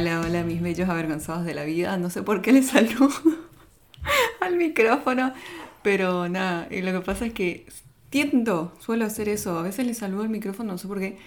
Hola, 0.00 0.20
hola, 0.20 0.44
mis 0.44 0.62
bellos 0.62 0.88
avergonzados 0.88 1.44
de 1.44 1.54
la 1.54 1.64
vida. 1.64 1.96
No 1.96 2.08
sé 2.08 2.22
por 2.22 2.40
qué 2.40 2.52
les 2.52 2.68
saludo 2.68 3.10
al 4.40 4.54
micrófono, 4.56 5.32
pero 5.82 6.28
nada, 6.28 6.68
y 6.70 6.82
lo 6.82 6.92
que 6.92 7.00
pasa 7.00 7.26
es 7.26 7.32
que 7.32 7.66
tiendo, 8.08 8.72
suelo 8.78 9.04
hacer 9.06 9.28
eso. 9.28 9.58
A 9.58 9.62
veces 9.62 9.84
les 9.84 9.98
saludo 9.98 10.22
al 10.22 10.28
micrófono, 10.28 10.70
no 10.70 10.78
sé 10.78 10.86
por 10.86 11.00
qué. 11.00 11.18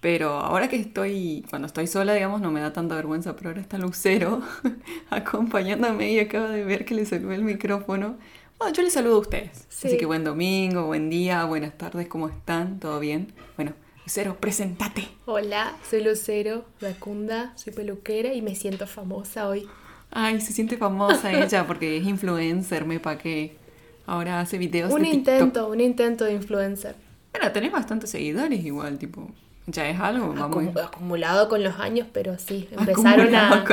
Pero 0.00 0.30
ahora 0.30 0.68
que 0.68 0.76
estoy, 0.76 1.44
cuando 1.50 1.66
estoy 1.66 1.86
sola, 1.86 2.14
digamos, 2.14 2.40
no 2.40 2.50
me 2.50 2.60
da 2.60 2.72
tanta 2.72 2.94
vergüenza, 2.94 3.36
pero 3.36 3.50
ahora 3.50 3.60
está 3.60 3.76
Lucero 3.76 4.40
acompañándome 5.10 6.10
y 6.10 6.18
acaba 6.18 6.48
de 6.48 6.64
ver 6.64 6.86
que 6.86 6.94
le 6.94 7.04
saludé 7.04 7.34
el 7.34 7.44
micrófono. 7.44 8.16
Bueno, 8.58 8.74
yo 8.74 8.82
les 8.82 8.94
saludo 8.94 9.16
a 9.16 9.18
ustedes. 9.18 9.66
Así 9.68 9.98
que 9.98 10.06
buen 10.06 10.24
domingo, 10.24 10.86
buen 10.86 11.10
día, 11.10 11.44
buenas 11.44 11.76
tardes, 11.76 12.08
¿cómo 12.08 12.30
están? 12.30 12.80
¿Todo 12.80 13.00
bien? 13.00 13.34
Bueno, 13.56 13.74
Lucero, 14.04 14.36
presentate. 14.36 15.08
Hola, 15.24 15.72
soy 15.88 16.04
Lucero 16.04 16.66
Racunda, 16.78 17.52
soy 17.56 17.72
peluquera 17.72 18.34
y 18.34 18.42
me 18.42 18.54
siento 18.54 18.86
famosa 18.86 19.48
hoy. 19.48 19.66
Ay, 20.10 20.42
se 20.42 20.52
siente 20.52 20.76
famosa 20.76 21.32
ella 21.32 21.66
porque 21.66 21.96
es 21.96 22.04
influencer, 22.04 22.84
me 22.84 23.00
pa' 23.00 23.16
que 23.16 23.56
ahora 24.06 24.40
hace 24.40 24.58
videos 24.58 24.92
un 24.92 25.02
de 25.02 25.08
intento, 25.08 25.68
un 25.68 25.80
intento 25.80 26.26
de 26.26 26.34
influencer. 26.34 26.96
Bueno, 27.32 27.50
tenés 27.52 27.72
bastantes 27.72 28.10
seguidores 28.10 28.62
igual, 28.62 28.98
tipo, 28.98 29.30
ya 29.66 29.88
es 29.88 29.98
algo, 29.98 30.34
vamos. 30.34 30.76
acumulado 30.76 31.48
con 31.48 31.64
los 31.64 31.80
años, 31.80 32.06
pero 32.12 32.38
sí, 32.38 32.68
empezaron 32.72 33.34
a, 33.34 33.64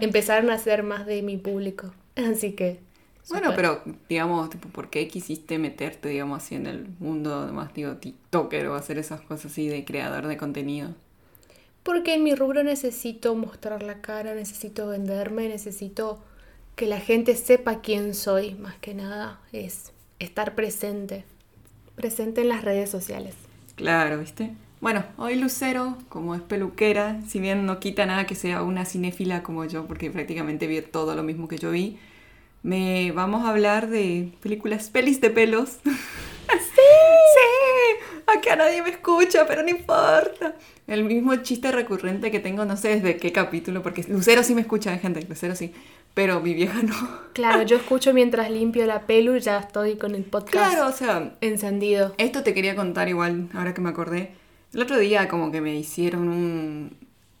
empezaron 0.00 0.50
a 0.50 0.58
ser 0.58 0.84
más 0.84 1.06
de 1.06 1.22
mi 1.22 1.38
público. 1.38 1.92
Así 2.14 2.52
que 2.52 2.78
bueno, 3.28 3.52
pero 3.54 3.82
digamos, 4.08 4.50
tipo, 4.50 4.68
¿por 4.68 4.90
qué 4.90 5.08
quisiste 5.08 5.58
meterte, 5.58 6.08
digamos, 6.08 6.42
así 6.42 6.54
en 6.54 6.66
el 6.66 6.88
mundo 6.98 7.48
más, 7.52 7.72
digo, 7.74 7.96
TikToker 7.96 8.66
o 8.68 8.74
hacer 8.74 8.98
esas 8.98 9.20
cosas 9.20 9.52
así 9.52 9.68
de 9.68 9.84
creador 9.84 10.26
de 10.26 10.36
contenido? 10.36 10.94
Porque 11.82 12.14
en 12.14 12.22
mi 12.22 12.34
rubro 12.34 12.62
necesito 12.62 13.34
mostrar 13.34 13.82
la 13.82 14.00
cara, 14.00 14.34
necesito 14.34 14.88
venderme, 14.88 15.48
necesito 15.48 16.20
que 16.76 16.86
la 16.86 17.00
gente 17.00 17.34
sepa 17.36 17.80
quién 17.80 18.14
soy, 18.14 18.54
más 18.54 18.76
que 18.76 18.94
nada, 18.94 19.40
es 19.52 19.92
estar 20.18 20.54
presente, 20.54 21.24
presente 21.96 22.42
en 22.42 22.48
las 22.48 22.64
redes 22.64 22.90
sociales. 22.90 23.34
Claro, 23.76 24.18
¿viste? 24.18 24.52
Bueno, 24.80 25.04
hoy 25.16 25.36
Lucero, 25.36 25.96
como 26.08 26.34
es 26.34 26.40
peluquera, 26.40 27.20
si 27.28 27.38
bien 27.38 27.66
no 27.66 27.78
quita 27.78 28.04
nada 28.06 28.26
que 28.26 28.34
sea 28.34 28.62
una 28.62 28.84
cinéfila 28.84 29.42
como 29.42 29.64
yo, 29.64 29.86
porque 29.86 30.10
prácticamente 30.10 30.66
vi 30.66 30.80
todo 30.82 31.14
lo 31.14 31.22
mismo 31.22 31.46
que 31.46 31.58
yo 31.58 31.70
vi, 31.70 31.98
me 32.62 33.12
vamos 33.12 33.44
a 33.44 33.50
hablar 33.50 33.88
de 33.88 34.32
películas, 34.40 34.90
pelis 34.90 35.20
de 35.20 35.30
pelos. 35.30 35.78
¡Sí! 35.82 36.82
¡Sí! 37.34 38.22
Acá 38.26 38.56
nadie 38.56 38.82
me 38.82 38.90
escucha, 38.90 39.46
pero 39.46 39.62
no 39.62 39.68
importa. 39.68 40.54
El 40.86 41.04
mismo 41.04 41.34
chiste 41.36 41.72
recurrente 41.72 42.30
que 42.30 42.40
tengo, 42.40 42.64
no 42.64 42.76
sé 42.76 43.00
desde 43.00 43.16
qué 43.16 43.32
capítulo, 43.32 43.82
porque 43.82 44.04
Lucero 44.08 44.42
sí 44.42 44.54
me 44.54 44.60
escucha, 44.60 44.96
gente, 44.98 45.24
Lucero 45.28 45.54
sí, 45.54 45.72
pero 46.14 46.40
mi 46.40 46.54
vieja 46.54 46.82
no. 46.82 46.94
Claro, 47.32 47.62
yo 47.66 47.76
escucho 47.76 48.12
mientras 48.12 48.50
limpio 48.50 48.86
la 48.86 49.06
pelu 49.06 49.36
y 49.36 49.40
ya 49.40 49.58
estoy 49.58 49.96
con 49.96 50.14
el 50.14 50.24
podcast 50.24 50.52
claro, 50.52 50.86
o 50.88 50.92
sea, 50.92 51.34
encendido. 51.40 52.14
Esto 52.18 52.42
te 52.42 52.54
quería 52.54 52.76
contar 52.76 53.08
igual, 53.08 53.48
ahora 53.54 53.74
que 53.74 53.80
me 53.80 53.90
acordé. 53.90 54.34
El 54.72 54.82
otro 54.82 54.98
día 54.98 55.28
como 55.28 55.50
que 55.50 55.60
me 55.60 55.74
hicieron 55.74 56.28
un... 56.28 56.96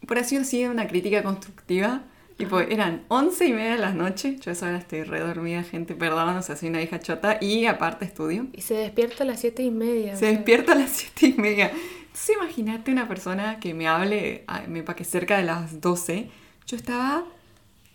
Por 0.06 0.18
así 0.18 0.36
decirlo, 0.36 0.72
una 0.72 0.88
crítica 0.88 1.22
constructiva 1.22 2.02
Tipo, 2.42 2.58
eran 2.58 3.04
once 3.06 3.46
y 3.46 3.52
media 3.52 3.74
de 3.74 3.78
la 3.78 3.94
noche, 3.94 4.36
yo 4.40 4.50
a 4.50 4.54
esa 4.54 4.66
hora 4.66 4.78
estoy 4.78 5.04
redormida, 5.04 5.62
gente, 5.62 5.94
perdón, 5.94 6.36
o 6.36 6.42
sea, 6.42 6.56
soy 6.56 6.70
una 6.70 6.82
hija 6.82 6.98
chota, 6.98 7.38
y 7.40 7.66
aparte 7.66 8.04
estudio. 8.04 8.48
Y 8.52 8.62
se 8.62 8.74
despierta 8.74 9.22
a 9.22 9.26
las 9.28 9.38
siete 9.38 9.62
y 9.62 9.70
media. 9.70 10.16
Se 10.16 10.26
despierta 10.26 10.72
a 10.72 10.74
las 10.74 10.90
siete 10.90 11.26
y 11.26 11.40
media. 11.40 11.70
Entonces 12.00 12.36
imagínate 12.36 12.90
una 12.90 13.06
persona 13.06 13.60
que 13.60 13.74
me 13.74 13.86
hable, 13.86 14.44
me 14.66 14.82
para 14.82 14.96
que 14.96 15.04
cerca 15.04 15.36
de 15.36 15.44
las 15.44 15.80
doce, 15.80 16.30
yo 16.66 16.76
estaba 16.76 17.22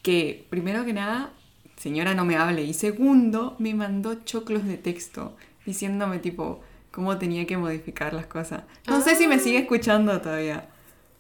que, 0.02 0.48
primero 0.50 0.86
que 0.86 0.94
nada, 0.94 1.34
señora 1.76 2.14
no 2.14 2.24
me 2.24 2.38
hable, 2.38 2.64
y 2.64 2.74
segundo, 2.74 3.58
me 3.60 3.74
mandó 3.74 4.24
choclos 4.24 4.64
de 4.64 4.78
texto, 4.78 5.36
diciéndome 5.66 6.20
tipo, 6.20 6.62
cómo 6.92 7.18
tenía 7.18 7.46
que 7.46 7.58
modificar 7.58 8.14
las 8.14 8.28
cosas. 8.28 8.64
No 8.88 9.02
sé 9.02 9.18
si 9.18 9.28
me 9.28 9.40
sigue 9.40 9.58
ah. 9.58 9.62
escuchando 9.64 10.22
todavía, 10.22 10.70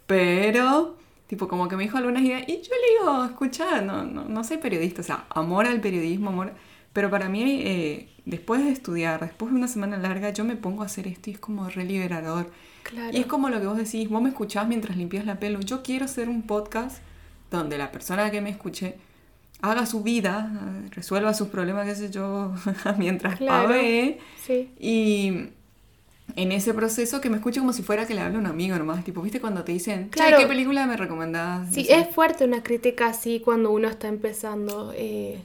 pero 0.05 0.96
Tipo, 1.27 1.47
como 1.47 1.67
que 1.67 1.75
me 1.75 1.83
dijo 1.83 1.97
algunas 1.97 2.23
ideas 2.23 2.43
y 2.47 2.61
yo 2.61 2.71
le 2.73 2.99
digo, 2.99 3.25
escucha, 3.25 3.81
no, 3.81 4.03
no, 4.05 4.25
no 4.25 4.43
soy 4.43 4.57
periodista, 4.57 5.01
o 5.01 5.03
sea, 5.03 5.25
amor 5.29 5.65
al 5.65 5.81
periodismo, 5.81 6.29
amor... 6.29 6.53
Pero 6.93 7.11
para 7.11 7.29
mí, 7.29 7.61
eh, 7.63 8.09
después 8.25 8.63
de 8.63 8.71
estudiar, 8.71 9.19
después 9.19 9.51
de 9.51 9.57
una 9.57 9.67
semana 9.67 9.97
larga, 9.97 10.31
yo 10.31 10.43
me 10.43 10.55
pongo 10.55 10.81
a 10.81 10.87
hacer 10.87 11.05
esto 11.05 11.29
y 11.29 11.33
es 11.33 11.39
como 11.39 11.69
re 11.69 11.83
liberador. 11.83 12.49
Claro. 12.81 13.15
Y 13.15 13.21
es 13.21 13.27
como 13.27 13.49
lo 13.49 13.59
que 13.59 13.67
vos 13.67 13.77
decís, 13.77 14.09
vos 14.09 14.19
me 14.19 14.29
escuchás 14.29 14.67
mientras 14.67 14.97
limpias 14.97 15.23
la 15.23 15.37
pelo. 15.37 15.59
Yo 15.59 15.83
quiero 15.83 16.05
hacer 16.05 16.27
un 16.27 16.41
podcast 16.41 16.97
donde 17.51 17.77
la 17.77 17.91
persona 17.91 18.31
que 18.31 18.41
me 18.41 18.49
escuche 18.49 18.95
haga 19.61 19.85
su 19.85 20.01
vida, 20.01 20.51
resuelva 20.89 21.35
sus 21.35 21.49
problemas, 21.49 21.85
qué 21.85 21.95
sé 21.95 22.09
yo, 22.09 22.53
mientras 22.97 23.35
claro. 23.35 23.75
Sí. 24.43 24.71
Y 24.79 25.49
en 26.35 26.51
ese 26.51 26.73
proceso 26.73 27.21
que 27.21 27.29
me 27.29 27.37
escuche 27.37 27.59
como 27.59 27.73
si 27.73 27.83
fuera 27.83 28.05
que 28.05 28.13
le 28.13 28.21
hable 28.21 28.37
a 28.37 28.39
un 28.39 28.45
amigo 28.45 28.77
nomás. 28.77 29.03
Tipo, 29.03 29.21
¿viste 29.21 29.39
cuando 29.39 29.63
te 29.63 29.71
dicen, 29.71 30.09
claro. 30.09 30.37
¿qué 30.37 30.45
película 30.45 30.85
me 30.85 30.97
recomendás? 30.97 31.73
Sí, 31.73 31.87
es 31.89 32.09
fuerte 32.09 32.45
una 32.45 32.63
crítica 32.63 33.07
así 33.07 33.39
cuando 33.39 33.71
uno 33.71 33.87
está 33.87 34.07
empezando. 34.07 34.93
Eh, 34.95 35.39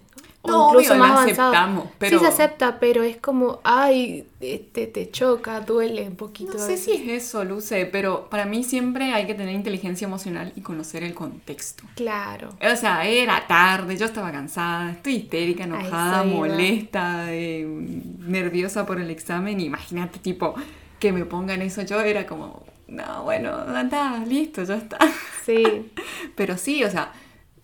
no, 0.45 0.71
incluso 0.71 0.97
más 0.97 1.21
aceptamos, 1.21 1.89
pero... 1.99 2.19
Sí 2.19 2.25
se 2.25 2.29
acepta, 2.29 2.81
pero 2.81 3.05
es 3.05 3.17
como, 3.19 3.61
ay, 3.63 4.27
te, 4.41 4.87
te 4.89 5.11
choca, 5.11 5.61
duele 5.61 6.03
un 6.03 6.17
poquito. 6.17 6.55
No 6.55 6.59
sé 6.59 6.77
si 6.77 6.93
es 6.93 7.25
eso, 7.25 7.45
Luce, 7.45 7.87
pero 7.87 8.29
para 8.29 8.45
mí 8.45 8.65
siempre 8.65 9.13
hay 9.13 9.27
que 9.27 9.35
tener 9.35 9.55
inteligencia 9.55 10.07
emocional 10.07 10.53
y 10.57 10.63
conocer 10.63 11.05
el 11.05 11.15
contexto. 11.15 11.85
Claro. 11.95 12.49
O 12.61 12.77
sea, 12.77 13.07
era 13.07 13.47
tarde, 13.47 13.97
yo 13.97 14.07
estaba 14.07 14.33
cansada, 14.33 14.91
estoy 14.91 15.15
histérica, 15.15 15.65
enojada, 15.65 16.25
molesta, 16.25 17.27
eh, 17.29 17.65
nerviosa 17.65 18.85
por 18.85 19.01
el 19.01 19.11
examen. 19.11 19.61
Imagínate, 19.61 20.19
tipo, 20.19 20.55
que 20.99 21.13
me 21.13 21.25
pongan 21.25 21.63
eso 21.63 21.83
yo, 21.83 22.01
era 22.01 22.27
como, 22.27 22.65
no, 22.89 23.23
bueno, 23.23 23.53
anda, 23.53 24.25
listo, 24.27 24.65
ya 24.65 24.75
está. 24.75 24.99
Sí. 25.47 25.93
pero 26.35 26.57
sí, 26.59 26.83
o 26.83 26.91
sea 26.91 27.13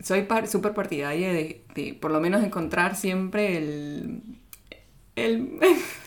soy 0.01 0.27
súper 0.47 0.75
partidaria 0.75 1.33
de, 1.33 1.65
por 2.01 2.11
lo 2.11 2.21
menos 2.21 2.43
encontrar 2.45 2.97
siempre 2.97 3.57
el, 3.57 4.23
el, 5.17 5.61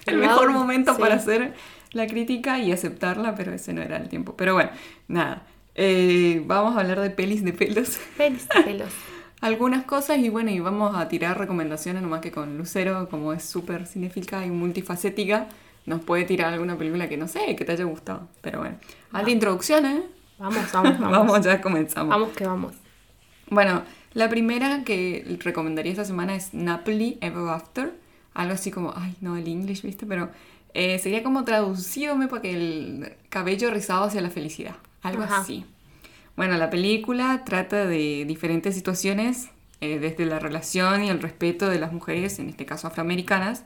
mejor 0.17 0.51
momento 0.51 0.97
para 0.97 1.15
hacer 1.15 1.53
la 1.91 2.07
crítica 2.07 2.59
y 2.59 2.71
aceptarla, 2.71 3.35
pero 3.35 3.53
ese 3.53 3.73
no 3.73 3.81
era 3.81 3.97
el 3.97 4.09
tiempo. 4.09 4.35
Pero 4.37 4.53
bueno, 4.53 4.71
nada. 5.07 5.45
Eh, 5.75 6.43
vamos 6.45 6.75
a 6.75 6.81
hablar 6.81 6.99
de 6.99 7.09
pelis 7.09 7.43
de 7.43 7.53
pelos. 7.53 7.99
Pelis 8.17 8.47
de 8.49 8.63
pelos. 8.63 8.89
Algunas 9.41 9.85
cosas 9.85 10.19
y 10.19 10.29
bueno, 10.29 10.51
y 10.51 10.59
vamos 10.59 10.95
a 10.95 11.07
tirar 11.07 11.39
recomendaciones 11.39 12.03
nomás 12.03 12.21
que 12.21 12.31
con 12.31 12.57
Lucero, 12.57 13.09
como 13.09 13.33
es 13.33 13.43
súper 13.43 13.87
cinéfica 13.87 14.45
y 14.45 14.51
multifacética, 14.51 15.47
nos 15.87 16.01
puede 16.01 16.25
tirar 16.25 16.53
alguna 16.53 16.77
película 16.77 17.09
que 17.09 17.17
no 17.17 17.27
sé, 17.27 17.55
que 17.55 17.65
te 17.65 17.71
haya 17.71 17.85
gustado. 17.85 18.27
Pero 18.41 18.59
bueno, 18.59 18.75
a 19.11 19.23
la 19.23 19.29
introducción, 19.31 19.85
¿eh? 19.87 20.03
Vamos, 20.37 20.71
vamos, 20.71 20.99
vamos. 20.99 21.17
vamos, 21.17 21.41
ya 21.41 21.59
comenzamos. 21.59 22.09
Vamos 22.09 22.29
que 22.35 22.45
vamos. 22.45 22.73
Bueno, 23.51 23.83
la 24.13 24.29
primera 24.29 24.85
que 24.85 25.37
recomendaría 25.43 25.91
esta 25.91 26.05
semana 26.05 26.35
es 26.35 26.53
Napoli 26.53 27.17
Ever 27.19 27.49
After. 27.49 27.93
Algo 28.33 28.53
así 28.53 28.71
como, 28.71 28.93
ay, 28.95 29.13
no, 29.19 29.35
el 29.35 29.45
English, 29.45 29.81
¿viste? 29.81 30.05
Pero 30.05 30.29
eh, 30.73 30.97
sería 30.99 31.21
como 31.21 31.43
traducido 31.43 32.17
para 32.29 32.41
que 32.41 32.53
el 32.53 33.13
cabello 33.27 33.69
rizado 33.69 34.05
hacia 34.05 34.21
la 34.21 34.29
felicidad. 34.29 34.75
Algo 35.03 35.23
así. 35.23 35.65
Bueno, 36.37 36.57
la 36.57 36.69
película 36.69 37.43
trata 37.43 37.85
de 37.85 38.23
diferentes 38.25 38.73
situaciones, 38.73 39.49
eh, 39.81 39.99
desde 39.99 40.25
la 40.25 40.39
relación 40.39 41.03
y 41.03 41.09
el 41.09 41.21
respeto 41.21 41.67
de 41.67 41.77
las 41.77 41.91
mujeres, 41.91 42.39
en 42.39 42.47
este 42.47 42.65
caso 42.65 42.87
afroamericanas, 42.87 43.65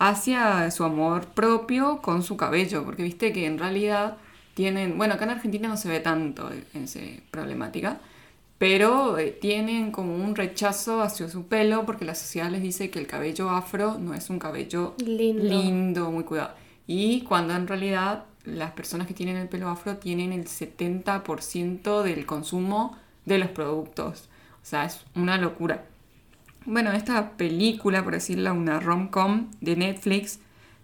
hacia 0.00 0.68
su 0.72 0.82
amor 0.82 1.26
propio 1.26 2.02
con 2.02 2.24
su 2.24 2.36
cabello, 2.36 2.84
porque 2.84 3.04
viste 3.04 3.32
que 3.32 3.46
en 3.46 3.60
realidad 3.60 4.16
tienen, 4.54 4.98
bueno, 4.98 5.14
acá 5.14 5.26
en 5.26 5.30
Argentina 5.30 5.68
no 5.68 5.76
se 5.76 5.88
ve 5.88 6.00
tanto 6.00 6.50
esa 6.74 6.98
problemática, 7.30 8.00
pero 8.62 9.18
eh, 9.18 9.32
tienen 9.32 9.90
como 9.90 10.14
un 10.14 10.36
rechazo 10.36 11.02
hacia 11.02 11.28
su 11.28 11.48
pelo 11.48 11.84
porque 11.84 12.04
la 12.04 12.14
sociedad 12.14 12.48
les 12.48 12.62
dice 12.62 12.90
que 12.90 13.00
el 13.00 13.08
cabello 13.08 13.50
afro 13.50 13.98
no 13.98 14.14
es 14.14 14.30
un 14.30 14.38
cabello 14.38 14.94
lindo, 15.04 16.12
muy 16.12 16.22
cuidado. 16.22 16.54
Y 16.86 17.22
cuando 17.22 17.56
en 17.56 17.66
realidad 17.66 18.26
las 18.44 18.70
personas 18.70 19.08
que 19.08 19.14
tienen 19.14 19.36
el 19.36 19.48
pelo 19.48 19.68
afro 19.68 19.96
tienen 19.96 20.32
el 20.32 20.44
70% 20.44 22.02
del 22.04 22.24
consumo 22.24 22.96
de 23.24 23.38
los 23.38 23.48
productos. 23.48 24.28
O 24.62 24.64
sea, 24.64 24.84
es 24.84 25.00
una 25.16 25.38
locura. 25.38 25.84
Bueno, 26.64 26.92
esta 26.92 27.32
película, 27.32 28.04
por 28.04 28.12
decirla, 28.12 28.52
una 28.52 28.78
rom-com 28.78 29.50
de 29.60 29.74
Netflix, 29.74 30.38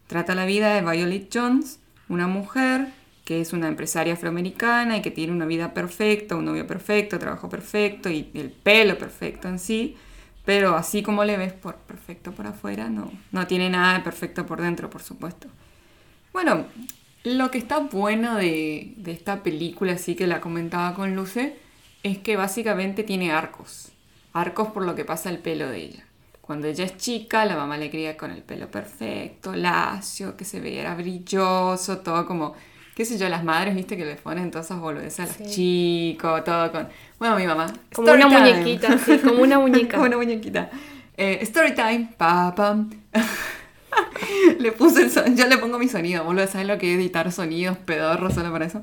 trata 0.08 0.34
la 0.34 0.46
vida 0.46 0.74
de 0.74 0.81
Violet 0.81 1.31
Jones, 1.32 1.78
una 2.08 2.26
mujer 2.26 2.88
que 3.28 3.42
es 3.42 3.52
una 3.52 3.69
empresaria 3.69 4.14
afroamericana 4.14 4.96
y 4.96 5.02
que 5.02 5.10
tiene 5.10 5.34
una 5.34 5.44
vida 5.44 5.75
perfecta, 5.75 6.34
un 6.34 6.46
novio 6.46 6.66
perfecto, 6.66 7.19
trabajo 7.19 7.50
perfecto 7.50 8.08
y 8.08 8.30
el 8.32 8.48
pelo 8.48 8.96
perfecto 8.96 9.48
en 9.48 9.58
sí, 9.58 9.98
pero 10.46 10.76
así 10.76 11.02
como 11.02 11.25
le 11.25 11.36
ves 11.36 11.52
por 11.52 11.75
perfecto 11.75 12.32
por 12.32 12.46
afuera, 12.46 12.88
no, 12.88 13.12
no 13.30 13.46
tiene 13.46 13.69
nada 13.69 13.98
de 13.98 14.00
perfecto 14.00 14.46
por 14.46 14.62
dentro, 14.62 14.88
por 14.88 15.02
supuesto. 15.02 15.46
Bueno, 16.32 16.64
lo 17.22 17.50
que 17.50 17.58
está 17.58 17.80
bueno 17.80 18.34
de, 18.34 18.94
esta 19.04 19.42
película, 19.42 19.92
así 19.92 20.14
que 20.14 20.26
la 20.26 20.40
comentaba 20.40 20.94
con 20.94 21.14
Luce, 21.14 21.58
es 22.02 22.16
que 22.16 22.34
básicamente 22.34 23.02
tiene 23.02 23.31
arcos. 23.31 23.92
Arcos 24.32 24.69
por 24.69 24.86
lo 24.86 24.94
que 24.94 25.04
pasa 25.04 25.28
el 25.28 25.40
pelo 25.40 25.69
de 25.69 25.84
ella. 25.84 26.06
Cuando 26.40 26.66
ella 26.66 26.86
es 26.86 26.96
chica, 26.96 27.44
la 27.44 27.56
mamá 27.56 27.76
le 27.76 27.90
cría 27.90 28.16
con 28.16 28.31
el 28.31 28.40
pelo 28.40 28.70
perfecto, 28.70 29.54
lacio, 29.54 30.34
que 30.34 30.46
se 30.46 30.60
veía 30.60 30.94
brilloso, 30.94 31.98
todo 31.98 32.24
como, 32.24 32.54
qué 32.98 33.04
sé 33.04 33.16
yo, 33.16 33.28
las 33.28 33.44
madres, 33.44 33.76
viste, 33.76 33.96
que 33.96 34.04
le 34.04 34.16
ponen 34.16 34.50
todas 34.50 34.66
esas 34.66 34.80
boludeces 34.80 35.20
a 35.20 35.26
los 35.26 35.52
chicos, 35.52 36.42
todo 36.42 36.72
con... 36.72 36.88
Bueno, 37.20 37.36
mi 37.36 37.46
mamá. 37.46 37.72
Como 37.94 38.10
una 38.10 38.26
muñequita, 38.26 38.98
sí, 38.98 39.18
como 39.18 39.40
una 39.44 39.56
muñeca. 39.60 39.98
como 39.98 40.08
una 40.08 40.16
muñequita. 40.16 40.68
Eh, 41.16 41.38
story 41.42 41.76
time, 41.76 42.08
pa, 42.16 42.52
pam. 42.56 42.90
le 44.58 44.72
puse 44.72 45.02
el 45.02 45.12
son... 45.12 45.36
yo 45.36 45.46
le 45.46 45.58
pongo 45.58 45.78
mi 45.78 45.86
sonido, 45.86 46.24
boludo, 46.24 46.48
¿sabes 46.48 46.66
lo 46.66 46.76
que 46.76 46.92
es 46.92 46.98
editar 46.98 47.30
sonidos 47.30 47.78
pedorros 47.78 48.34
solo 48.34 48.50
para 48.50 48.66
eso? 48.66 48.82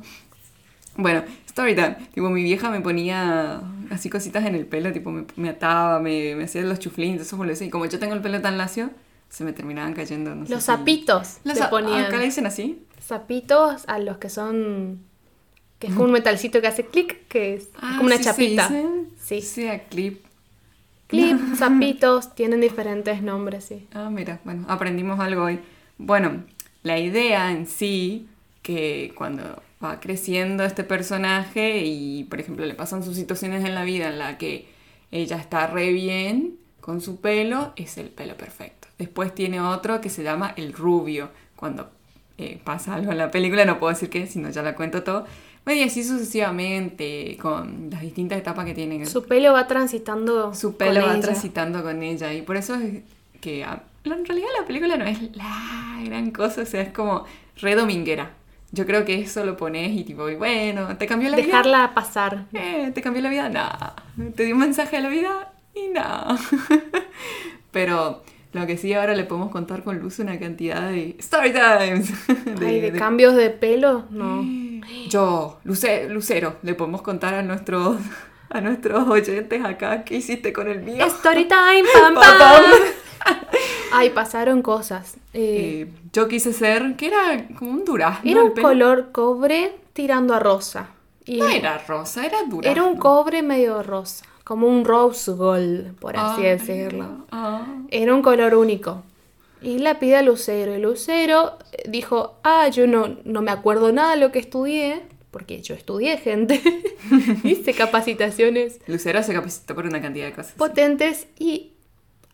Bueno, 0.95 1.21
story 1.47 1.75
time. 1.75 1.97
Tipo, 2.13 2.29
mi 2.29 2.41
vieja 2.41 2.69
me 2.69 2.79
ponía 2.79 3.63
así 3.91 4.09
cositas 4.09 4.45
en 4.45 4.55
el 4.55 4.65
pelo, 4.65 4.93
tipo, 4.93 5.11
me, 5.35 5.49
ataba, 5.49 5.99
me, 5.99 6.35
me 6.35 6.45
hacía 6.45 6.61
los 6.61 6.79
chuflines, 6.79 7.21
eso 7.21 7.35
boludo. 7.35 7.61
Y 7.61 7.69
como 7.69 7.85
yo 7.85 7.99
tengo 7.99 8.13
el 8.13 8.21
pelo 8.21 8.39
tan 8.39 8.57
lacio, 8.57 8.91
se 9.35 9.43
me 9.43 9.51
terminaban 9.51 9.93
cayendo. 9.93 10.33
No 10.33 10.45
los 10.47 10.63
zapitos. 10.63 11.39
Los 11.43 11.59
te 11.59 11.65
ponían. 11.65 12.05
¿Acá 12.05 12.15
le 12.15 12.23
dicen 12.23 12.45
así? 12.45 12.81
Zapitos 13.01 13.83
a 13.87 13.99
los 13.99 14.17
que 14.17 14.29
son. 14.29 15.01
que 15.77 15.87
es 15.87 15.93
como 15.93 16.05
un 16.05 16.11
metalcito 16.13 16.61
que 16.61 16.67
hace 16.67 16.85
clic, 16.85 17.27
que 17.27 17.55
es, 17.55 17.67
ah, 17.75 17.95
como 17.97 18.05
una 18.05 18.21
chapita. 18.21 18.71
sí. 19.19 19.41
Sí, 19.41 19.67
a 19.67 19.83
clip. 19.83 20.23
Clip, 21.07 21.37
zapitos, 21.57 22.33
tienen 22.33 22.61
diferentes 22.61 23.21
nombres, 23.21 23.65
sí. 23.65 23.85
Ah, 23.93 24.09
mira, 24.09 24.39
bueno, 24.45 24.65
aprendimos 24.69 25.19
algo 25.19 25.43
hoy. 25.43 25.59
Bueno, 25.97 26.45
la 26.83 26.97
idea 26.97 27.51
en 27.51 27.67
sí, 27.67 28.29
que 28.61 29.11
cuando 29.17 29.61
va 29.83 29.99
creciendo 29.99 30.63
este 30.63 30.85
personaje 30.85 31.83
y, 31.83 32.23
por 32.23 32.39
ejemplo, 32.39 32.65
le 32.65 32.73
pasan 32.73 33.03
sus 33.03 33.17
situaciones 33.17 33.65
en 33.65 33.75
la 33.75 33.83
vida 33.83 34.07
en 34.07 34.17
la 34.17 34.37
que 34.37 34.69
ella 35.11 35.35
está 35.35 35.67
re 35.67 35.91
bien 35.91 36.57
con 36.85 37.01
su 37.01 37.19
pelo, 37.19 37.73
es 37.75 37.97
el 37.97 38.09
pelo 38.09 38.37
perfecto. 38.37 38.87
Después 38.99 39.33
tiene 39.33 39.59
otro 39.59 40.01
que 40.01 40.11
se 40.11 40.21
llama 40.21 40.53
el 40.55 40.71
rubio. 40.71 41.29
Cuando 41.55 41.89
eh, 42.37 42.61
pasa 42.63 42.93
algo 42.93 43.11
en 43.11 43.17
la 43.17 43.31
película, 43.31 43.65
no 43.65 43.79
puedo 43.79 43.91
decir 43.91 44.11
qué, 44.11 44.27
sino 44.27 44.51
ya 44.51 44.61
la 44.61 44.75
cuento 44.75 45.01
todo. 45.01 45.25
Bueno, 45.65 45.81
y 45.81 45.83
así 45.83 46.03
sucesivamente, 46.03 47.39
con 47.41 47.89
las 47.89 48.01
distintas 48.01 48.37
etapas 48.37 48.65
que 48.65 48.75
tiene. 48.75 49.03
Su 49.07 49.25
pelo 49.25 49.51
va 49.51 49.65
transitando. 49.65 50.53
Su 50.53 50.77
pelo 50.77 51.01
va 51.07 51.19
transitando 51.19 51.81
con 51.81 52.03
ella. 52.03 52.31
Y 52.31 52.43
por 52.43 52.55
eso 52.55 52.75
es 52.75 53.01
que 53.41 53.61
en 53.63 54.25
realidad 54.25 54.49
la 54.59 54.67
película 54.67 54.95
no 54.95 55.05
es 55.05 55.35
la 55.35 56.01
gran 56.05 56.29
cosa, 56.29 56.61
o 56.61 56.65
sea, 56.67 56.83
es 56.83 56.93
como 56.93 57.25
re 57.57 57.73
dominguera. 57.73 58.33
Yo 58.71 58.85
creo 58.85 59.05
que 59.05 59.19
eso 59.19 59.43
lo 59.43 59.57
pones 59.57 59.91
y 59.91 60.03
tipo, 60.03 60.29
bueno, 60.37 60.95
¿te 60.97 61.07
cambió 61.07 61.31
la 61.31 61.37
vida? 61.37 61.47
Dejarla 61.47 61.93
pasar. 61.95 62.45
Eh, 62.53 62.91
¿Te 62.93 63.01
cambió 63.01 63.23
la 63.23 63.29
vida? 63.29 63.49
Nada. 63.49 63.95
¿Te 64.35 64.43
dio 64.43 64.53
un 64.53 64.61
mensaje 64.61 64.97
a 64.97 65.01
la 65.01 65.09
vida? 65.09 65.51
Y 65.75 65.87
nada. 65.89 66.37
Pero 67.71 68.23
lo 68.53 68.65
que 68.65 68.77
sí 68.77 68.93
ahora 68.93 69.13
le 69.13 69.25
podemos 69.25 69.51
contar 69.51 69.83
con 69.83 69.99
Luz 69.99 70.19
una 70.19 70.39
cantidad 70.39 70.89
de 70.89 71.15
story 71.19 71.51
times. 71.51 72.11
De, 72.59 72.91
de, 72.91 72.97
cambios 72.97 73.35
de 73.35 73.49
pelo, 73.49 74.05
no. 74.09 74.45
Yo, 75.09 75.59
Lucero, 75.63 76.55
le 76.61 76.73
podemos 76.73 77.01
contar 77.01 77.33
a 77.33 77.41
nuestros 77.41 77.97
a 78.49 78.61
nuestros 78.61 79.07
oyentes 79.07 79.65
acá 79.65 80.03
qué 80.05 80.15
hiciste 80.15 80.53
con 80.53 80.69
el 80.69 80.81
mío. 80.81 81.05
Story 81.05 81.45
time, 81.49 81.83
pam, 81.93 82.15
pam. 82.15 82.63
Ay, 83.91 84.11
pasaron 84.11 84.61
cosas. 84.61 85.15
Eh, 85.33 85.87
eh, 85.87 85.93
yo 86.13 86.27
quise 86.27 86.53
ser, 86.53 86.95
que 86.95 87.07
era 87.07 87.47
como 87.57 87.71
un 87.71 87.85
durazno. 87.85 88.29
Era 88.29 88.43
un 88.43 88.51
color 88.51 89.11
cobre 89.11 89.75
tirando 89.93 90.33
a 90.33 90.39
rosa. 90.39 90.89
Y 91.25 91.39
no 91.39 91.49
era 91.49 91.77
rosa, 91.79 92.25
era 92.25 92.43
durazno. 92.43 92.71
Era 92.71 92.83
un 92.83 92.97
cobre 92.97 93.41
medio 93.41 93.81
rosa, 93.83 94.25
como 94.45 94.67
un 94.67 94.85
rose 94.85 95.31
gold, 95.31 95.95
por 95.95 96.15
así 96.15 96.43
decirlo. 96.43 97.25
Ah. 97.31 97.65
Era 97.89 98.13
un 98.13 98.21
color 98.21 98.55
único. 98.55 99.03
Y 99.61 99.79
la 99.79 99.99
pide 99.99 100.17
a 100.17 100.21
Lucero. 100.21 100.75
Y 100.75 100.79
Lucero 100.79 101.57
dijo, 101.89 102.35
ah, 102.43 102.69
yo 102.69 102.85
no, 102.85 103.17
no 103.25 103.41
me 103.41 103.49
acuerdo 103.49 103.91
nada 103.91 104.11
de 104.11 104.17
lo 104.21 104.31
que 104.31 104.37
estudié, 104.37 105.01
porque 105.31 105.63
yo 105.63 105.73
estudié 105.73 106.17
gente, 106.19 106.61
hice 107.43 107.73
capacitaciones. 107.73 108.79
Lucero 108.85 109.23
se 109.23 109.33
capacitó 109.33 109.73
por 109.73 109.87
una 109.87 109.99
cantidad 109.99 110.27
de 110.27 110.33
cosas. 110.33 110.53
Potentes 110.53 111.25
y 111.39 111.73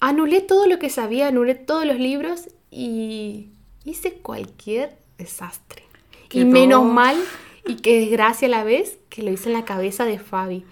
anulé 0.01 0.41
todo 0.41 0.67
lo 0.67 0.79
que 0.79 0.89
sabía, 0.89 1.29
anulé 1.29 1.55
todos 1.55 1.85
los 1.85 1.97
libros 1.97 2.49
y 2.69 3.51
hice 3.85 4.15
cualquier 4.15 4.97
desastre. 5.17 5.83
y 6.29 6.43
menos 6.43 6.83
mal, 6.83 7.15
y 7.65 7.75
qué 7.75 8.01
desgracia 8.01 8.49
a 8.49 8.51
la 8.51 8.65
vez, 8.65 8.97
que 9.09 9.23
lo 9.23 9.31
hice 9.31 9.47
en 9.47 9.53
la 9.53 9.63
cabeza 9.63 10.03
de 10.03 10.19
Fabi. 10.19 10.65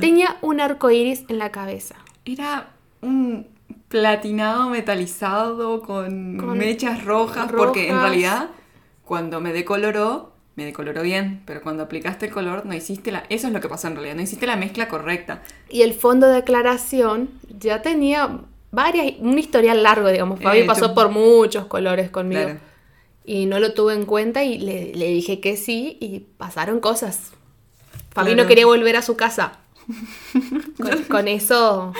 Tenía 0.00 0.36
un 0.42 0.60
arco 0.60 0.90
iris 0.90 1.24
en 1.28 1.38
la 1.38 1.50
cabeza. 1.50 1.96
Era 2.24 2.70
un 3.00 3.46
platinado 3.88 4.70
metalizado 4.70 5.82
con, 5.82 6.36
mechas 6.56 7.04
rojas, 7.04 7.50
porque 7.50 7.88
en 7.88 8.00
realidad 8.00 8.50
cuando 9.04 9.40
me 9.40 9.52
decoloró, 9.52 10.32
me 10.54 10.64
decoloró 10.64 11.02
bien, 11.02 11.42
pero 11.44 11.62
cuando 11.62 11.82
aplicaste 11.82 12.26
el 12.26 12.32
color 12.32 12.64
no 12.66 12.74
hiciste 12.74 13.10
la... 13.10 13.24
Eso 13.28 13.48
es 13.48 13.52
lo 13.52 13.60
que 13.60 13.68
pasó 13.68 13.88
en 13.88 13.94
realidad, 13.94 14.14
no 14.14 14.22
hiciste 14.22 14.46
la 14.46 14.56
mezcla 14.56 14.88
correcta. 14.88 15.42
Y 15.68 15.82
el 15.82 15.94
fondo 15.94 16.28
de 16.28 16.36
aclaración 16.38 17.30
ya 17.58 17.82
tenía 17.82 18.40
varias, 18.70 19.14
un 19.18 19.38
historial 19.38 19.82
largo, 19.82 20.08
digamos. 20.08 20.40
Fabi 20.40 20.60
eh, 20.60 20.64
pasó 20.64 20.94
por 20.94 21.10
muchos 21.10 21.66
colores 21.66 22.10
conmigo. 22.10 22.50
Y 23.24 23.46
no 23.46 23.60
lo 23.60 23.74
tuve 23.74 23.94
en 23.94 24.06
cuenta 24.06 24.44
y 24.44 24.58
le, 24.58 24.92
dije 24.92 25.40
que 25.40 25.56
sí 25.56 25.96
y 26.00 26.20
pasaron 26.20 26.80
cosas. 26.80 27.32
Fabi 28.10 28.34
no 28.34 28.46
quería 28.46 28.66
volver 28.66 28.96
a 28.96 29.02
su 29.02 29.16
casa. 29.16 29.52
con, 31.08 31.28
eso. 31.28 31.92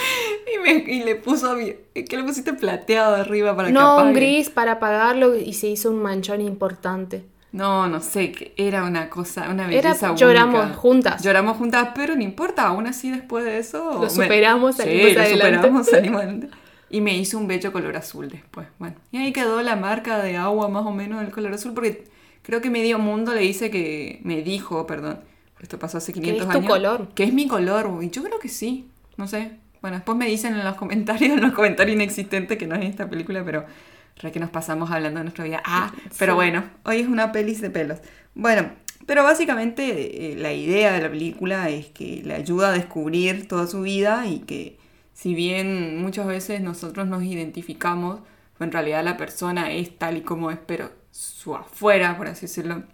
Y, 0.87 1.03
le 1.03 1.17
puso. 1.17 1.57
¿Qué 1.57 2.17
le 2.17 2.23
pusiste 2.23 2.53
plateado 2.53 3.17
arriba 3.17 3.57
para 3.57 3.71
no, 3.71 3.97
que 3.97 4.03
No, 4.03 4.09
un 4.09 4.15
gris 4.15 4.51
para 4.51 4.73
apagarlo 4.73 5.37
y 5.37 5.53
se 5.55 5.69
hizo 5.69 5.91
un 5.91 6.03
manchón 6.03 6.41
importante. 6.41 7.25
No, 7.53 7.89
no 7.89 8.01
sé, 8.01 8.31
que 8.31 8.55
era 8.57 8.85
una 8.85 9.11
cosa, 9.11 9.49
una 9.51 9.67
belleza 9.67 10.07
era, 10.07 10.15
Lloramos 10.15 10.77
juntas. 10.77 11.23
Lloramos 11.23 11.57
juntas, 11.57 11.89
pero 11.97 12.15
no 12.15 12.23
importa, 12.23 12.69
aún 12.69 12.87
así 12.87 13.11
después 13.11 13.45
de 13.45 13.59
eso... 13.59 13.99
Lo 14.01 14.09
superamos, 14.09 14.77
salimos 14.77 15.09
sí, 15.09 15.15
lo 15.17 15.25
superamos, 15.25 15.87
salimos 15.91 16.21
adelante. 16.21 16.49
Y 16.91 17.01
me 17.01 17.17
hizo 17.17 17.39
un 17.39 17.49
bello 17.49 17.73
color 17.73 17.97
azul 17.97 18.29
después. 18.29 18.69
Bueno, 18.79 18.97
y 19.11 19.19
ahí 19.19 19.33
quedó 19.33 19.63
la 19.63 19.75
marca 19.75 20.23
de 20.23 20.37
agua 20.37 20.69
más 20.69 20.87
o 20.87 20.93
menos 20.93 21.21
del 21.23 21.33
color 21.33 21.55
azul, 21.55 21.73
porque 21.75 22.05
creo 22.43 22.61
que 22.61 22.71
medio 22.71 23.01
mundo 23.01 23.35
le 23.35 23.41
dice 23.41 23.69
que, 23.69 24.21
me 24.23 24.43
dijo, 24.43 24.87
perdón, 24.87 25.21
esto 25.63 25.79
pasó 25.79 25.99
hace 25.99 26.13
500 26.13 26.43
años. 26.43 26.53
¿Que 26.53 26.59
es 26.59 26.65
tu 26.65 26.69
color? 26.69 27.09
Que 27.15 27.25
es 27.25 27.33
mi 27.33 27.47
color, 27.47 28.03
y 28.03 28.11
yo 28.11 28.23
creo 28.23 28.39
que 28.39 28.49
sí, 28.49 28.89
no 29.17 29.27
sé. 29.27 29.59
Bueno, 29.81 29.97
después 29.97 30.17
me 30.17 30.27
dicen 30.27 30.55
en 30.55 30.65
los 30.65 30.75
comentarios, 30.75 31.33
en 31.35 31.41
los 31.41 31.53
comentarios 31.53 31.95
inexistentes, 31.95 32.59
que 32.59 32.67
no 32.67 32.75
es 32.77 32.89
esta 32.89 33.09
película, 33.09 33.45
pero 33.45 33.65
re 34.17 34.33
que 34.33 34.41
nos 34.41 34.51
pasamos 34.51 34.91
hablando 34.91 35.21
de 35.21 35.25
nuestra 35.25 35.45
vida. 35.45 35.63
Ah, 35.65 35.93
pero 36.19 36.35
bueno, 36.35 36.65
hoy 36.85 37.01
es 37.01 37.09
una 37.09 37.33
pelis 37.33 37.61
de 37.61 37.71
pelos. 37.71 37.99
Bueno, 38.35 38.71
pero 39.07 39.25
básicamente 39.25 40.33
eh, 40.33 40.37
la 40.37 40.53
idea 40.53 40.93
de 40.93 41.03
la 41.03 41.11
película 41.11 41.69
es 41.71 41.87
que 41.87 42.23
le 42.25 42.35
ayuda 42.35 42.69
a 42.69 42.73
descubrir 42.73 43.49
toda 43.49 43.67
su 43.67 43.83
vida 43.83 44.27
y 44.27 44.41
que 44.41 44.79
si 45.15 45.35
bien 45.35 46.01
muchas 46.03 46.27
veces 46.27 46.61
nosotros 46.61 47.07
nos 47.07 47.23
identificamos, 47.23 48.21
en 48.59 48.73
realidad 48.73 49.03
la 49.03 49.17
persona 49.17 49.73
es 49.73 49.99
tal 49.99 50.19
y 50.19 50.21
como 50.21 50.51
es, 50.51 50.59
pero 50.67 50.91
su 51.11 51.55
afuera, 51.55 52.17
por 52.17 52.29
así 52.29 52.43
decirlo, 52.43 52.85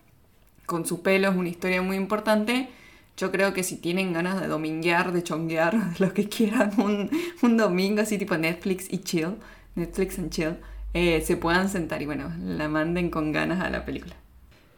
con 0.67 0.87
su 0.87 1.03
pelo 1.03 1.31
es 1.31 1.37
una 1.37 1.49
historia 1.49 1.83
muy 1.83 1.97
importante. 1.97 2.69
Yo 3.17 3.33
creo 3.33 3.55
que 3.55 3.63
si 3.63 3.77
tienen 3.77 4.13
ganas 4.13 4.41
de 4.41 4.49
dominguear, 4.49 5.13
de 5.13 5.23
chonguear, 5.23 5.75
lo 5.99 6.13
que 6.13 6.29
quieran, 6.29 6.73
un, 6.79 7.57
domingo 7.57 8.03
así 8.03 8.19
tipo 8.19 8.37
Netflix 8.37 8.87
y 8.91 8.99
chill, 8.99 9.37
Netflix 9.75 10.19
and 10.19 10.31
chill, 10.31 10.57
eh, 10.93 11.23
se 11.25 11.37
puedan 11.37 11.69
sentar 11.69 12.03
y 12.03 12.07
bueno, 12.07 12.33
la 12.45 12.69
manden 12.69 13.11
con 13.11 13.33
ganas 13.33 13.63
a 13.63 13.71
la 13.71 13.85
película. 13.85 14.15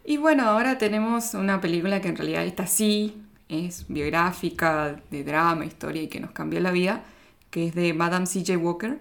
Y 0.04 0.16
bueno, 0.16 0.45
ahora 0.45 0.78
tenemos 0.78 1.35
una 1.35 1.61
película 1.61 2.00
que 2.00 2.09
en 2.09 2.16
realidad 2.16 2.45
está 2.47 2.62
así, 2.62 3.21
es 3.49 3.87
biográfica, 3.88 5.00
de 5.11 5.25
drama, 5.25 5.66
historia 5.66 6.02
y 6.02 6.09
que 6.09 6.21
nos 6.21 6.30
cambió 6.30 6.61
la 6.61 6.71
vida 6.71 7.02
que 7.50 7.68
es 7.68 7.75
de 7.75 7.95
Madame 7.95 8.26
C.J. 8.26 8.57
Walker. 8.59 8.99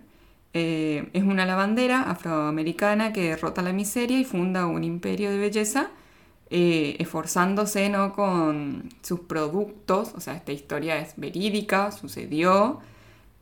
Eh, 0.53 1.09
es 1.13 1.23
una 1.23 1.45
lavandera 1.45 2.03
afroamericana 2.03 3.13
que 3.13 3.29
derrota 3.29 3.61
la 3.61 3.73
miseria 3.73 4.19
y 4.19 4.23
funda 4.23 4.65
un 4.65 4.83
imperio 4.83 5.29
de 5.29 5.37
belleza, 5.37 5.89
eh, 6.49 6.95
esforzándose 6.99 7.89
¿no? 7.89 8.13
con 8.13 8.89
sus 9.01 9.21
productos. 9.21 10.13
O 10.15 10.19
sea, 10.19 10.35
esta 10.35 10.51
historia 10.51 10.99
es 10.99 11.13
verídica, 11.17 11.91
sucedió. 11.91 12.79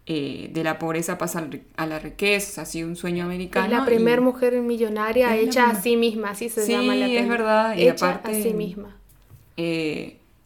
Eh, 0.07 0.51
de 0.53 0.63
la 0.63 0.77
pobreza 0.77 1.17
pasa 1.17 1.47
a 1.77 1.85
la 1.87 1.97
riqueza, 1.97 2.61
así 2.61 2.83
un 2.83 2.95
sueño 2.95 3.25
americano. 3.25 3.65
Es 3.65 3.71
la 3.71 3.85
primera 3.85 4.21
mujer 4.21 4.61
millonaria 4.61 5.35
hecha 5.35 5.69
a 5.71 5.75
sí 5.81 5.97
misma, 5.97 6.29
así 6.29 6.47
se 6.47 6.67
llama 6.67 6.93
la 6.93 7.07
Sí, 7.07 7.17
es 7.17 7.27
verdad. 7.27 7.75
Y 7.75 7.87
hecha 7.89 8.21
a 8.23 8.33
sí 8.33 8.53
misma. 8.53 8.95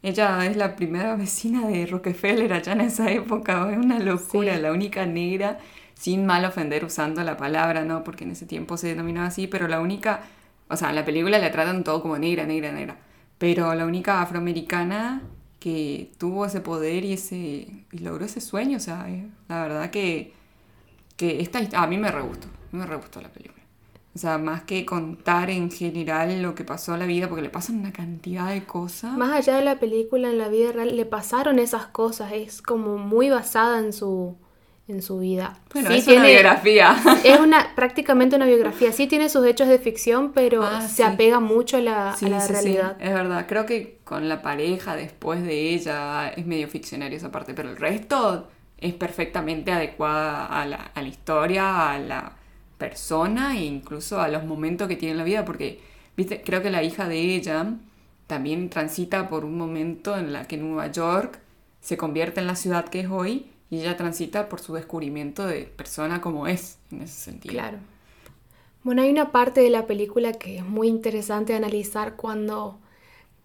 Ella 0.01 0.45
es 0.45 0.55
la 0.55 0.75
primera 0.77 1.15
vecina 1.15 1.67
de 1.67 1.85
Rockefeller 1.85 2.53
allá 2.53 2.71
en 2.71 2.81
esa 2.81 3.11
época, 3.11 3.69
es 3.71 3.77
una 3.77 3.99
locura, 3.99 4.57
la 4.57 4.71
única 4.71 5.05
negra, 5.05 5.59
sin 5.93 6.25
mal 6.25 6.45
ofender 6.45 6.85
usando 6.85 7.21
la 7.23 7.35
palabra, 7.35 7.83
¿no? 7.83 8.03
Porque 8.05 8.23
en 8.23 8.31
ese 8.31 8.45
tiempo 8.45 8.77
se 8.77 8.87
denominaba 8.87 9.27
así, 9.27 9.47
pero 9.47 9.67
la 9.67 9.81
única, 9.81 10.21
o 10.69 10.77
sea, 10.77 10.89
en 10.89 10.95
la 10.95 11.05
película 11.05 11.39
la 11.39 11.51
tratan 11.51 11.83
todo 11.83 12.01
como 12.01 12.17
negra, 12.17 12.45
negra, 12.45 12.71
negra, 12.71 12.97
pero 13.37 13.73
la 13.73 13.85
única 13.85 14.21
afroamericana 14.21 15.23
que 15.59 16.11
tuvo 16.17 16.45
ese 16.45 16.61
poder 16.61 17.03
y 17.03 17.13
ese 17.13 17.35
y 17.91 17.97
logró 17.99 18.25
ese 18.25 18.41
sueño. 18.41 18.77
O 18.77 18.79
sea, 18.79 19.09
eh, 19.09 19.27
la 19.47 19.61
verdad 19.61 19.89
que, 19.89 20.33
que 21.17 21.41
esta, 21.41 21.59
a 21.73 21.87
mí 21.87 21.97
me 21.97 22.11
re 22.11 22.21
gustó, 22.21 22.47
me 22.71 22.85
re 22.85 22.95
gustó 22.95 23.21
la 23.21 23.29
película. 23.29 23.59
O 24.15 24.17
sea, 24.17 24.37
más 24.37 24.63
que 24.63 24.85
contar 24.85 25.49
en 25.49 25.71
general 25.71 26.41
lo 26.41 26.55
que 26.55 26.63
pasó 26.63 26.93
en 26.93 26.99
la 26.99 27.05
vida, 27.05 27.27
porque 27.27 27.43
le 27.43 27.49
pasan 27.49 27.79
una 27.79 27.93
cantidad 27.93 28.49
de 28.49 28.65
cosas. 28.65 29.15
Más 29.17 29.31
allá 29.31 29.57
de 29.57 29.63
la 29.63 29.79
película, 29.79 30.29
en 30.29 30.37
la 30.37 30.49
vida 30.49 30.71
real 30.71 30.95
le 30.95 31.05
pasaron 31.05 31.59
esas 31.59 31.87
cosas. 31.87 32.31
Es 32.33 32.61
como 32.61 32.97
muy 32.97 33.29
basada 33.29 33.79
en 33.79 33.93
su, 33.93 34.35
en 34.89 35.01
su 35.01 35.19
vida. 35.19 35.59
bueno, 35.73 35.89
Sí 35.91 35.97
es 35.97 36.07
una 36.07 36.25
biografía. 36.25 36.95
Es 37.23 37.39
una, 37.39 37.73
prácticamente 37.75 38.35
una 38.35 38.45
biografía. 38.45 38.91
Sí 38.91 39.07
tiene 39.07 39.29
sus 39.29 39.45
hechos 39.45 39.67
de 39.67 39.79
ficción, 39.79 40.31
pero 40.33 40.63
Ah, 40.63 40.81
se 40.81 40.95
sí. 40.97 41.03
apega 41.03 41.39
mucho 41.39 41.77
a 41.77 41.81
la, 41.81 42.15
Sí, 42.17 42.25
a 42.25 42.29
la 42.29 42.47
realidad. 42.47 42.97
es 42.99 43.13
verdad. 43.13 43.45
Creo 43.47 43.65
que 43.65 43.99
con 44.03 44.27
la 44.27 44.41
pareja 44.41 44.95
después 44.95 45.43
de 45.43 45.73
ella 45.73 46.29
es 46.29 46.45
medio 46.45 46.67
ficcionario 46.67 47.17
esa 47.17 47.31
parte, 47.31 47.53
pero 47.53 47.69
el 47.69 47.77
resto 47.77 48.47
es 48.79 48.93
perfectamente 48.93 49.71
adecuada 49.71 50.45
a 50.47 50.65
la, 50.65 50.77
a 50.95 51.01
la 51.01 51.07
historia, 51.07 51.91
a 51.91 51.99
la 51.99 52.33
persona 52.77 53.57
e 53.57 53.65
incluso 53.65 54.21
a 54.21 54.27
los 54.29 54.43
momentos 54.45 54.87
que 54.87 54.95
tiene 54.95 55.11
en 55.11 55.17
la 55.17 55.23
vida, 55.25 55.45
porque 55.45 55.81
viste, 56.15 56.41
creo 56.41 56.61
que 56.61 56.69
la 56.69 56.81
hija 56.81 57.07
de 57.07 57.19
ella 57.35 57.73
también 58.27 58.69
transita 58.69 59.27
por 59.27 59.43
un 59.45 59.57
momento 59.57 60.17
en 60.17 60.31
la 60.33 60.45
que 60.45 60.55
Nueva 60.57 60.87
York 60.91 61.39
se 61.81 61.97
convierte 61.97 62.39
en 62.39 62.47
la 62.47 62.55
ciudad 62.55 62.85
que 62.85 63.01
es 63.01 63.07
hoy 63.09 63.47
y 63.69 63.79
ella 63.81 63.97
transita 63.97 64.49
por 64.49 64.59
su 64.59 64.73
descubrimiento 64.73 65.45
de 65.47 65.63
persona 65.65 66.21
como 66.21 66.47
es 66.47 66.79
en 66.91 67.01
ese 67.03 67.13
sentido. 67.21 67.53
Claro. 67.53 67.77
Bueno, 68.83 69.01
hay 69.01 69.11
una 69.11 69.31
parte 69.31 69.61
de 69.61 69.69
la 69.69 69.85
película 69.87 70.33
que 70.33 70.57
es 70.57 70.65
muy 70.65 70.87
interesante 70.87 71.53
analizar 71.55 72.15
cuando, 72.15 72.79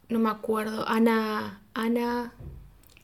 no 0.08 0.18
me 0.20 0.30
acuerdo, 0.30 0.88
Ana, 0.88 1.62
Ana, 1.74 2.34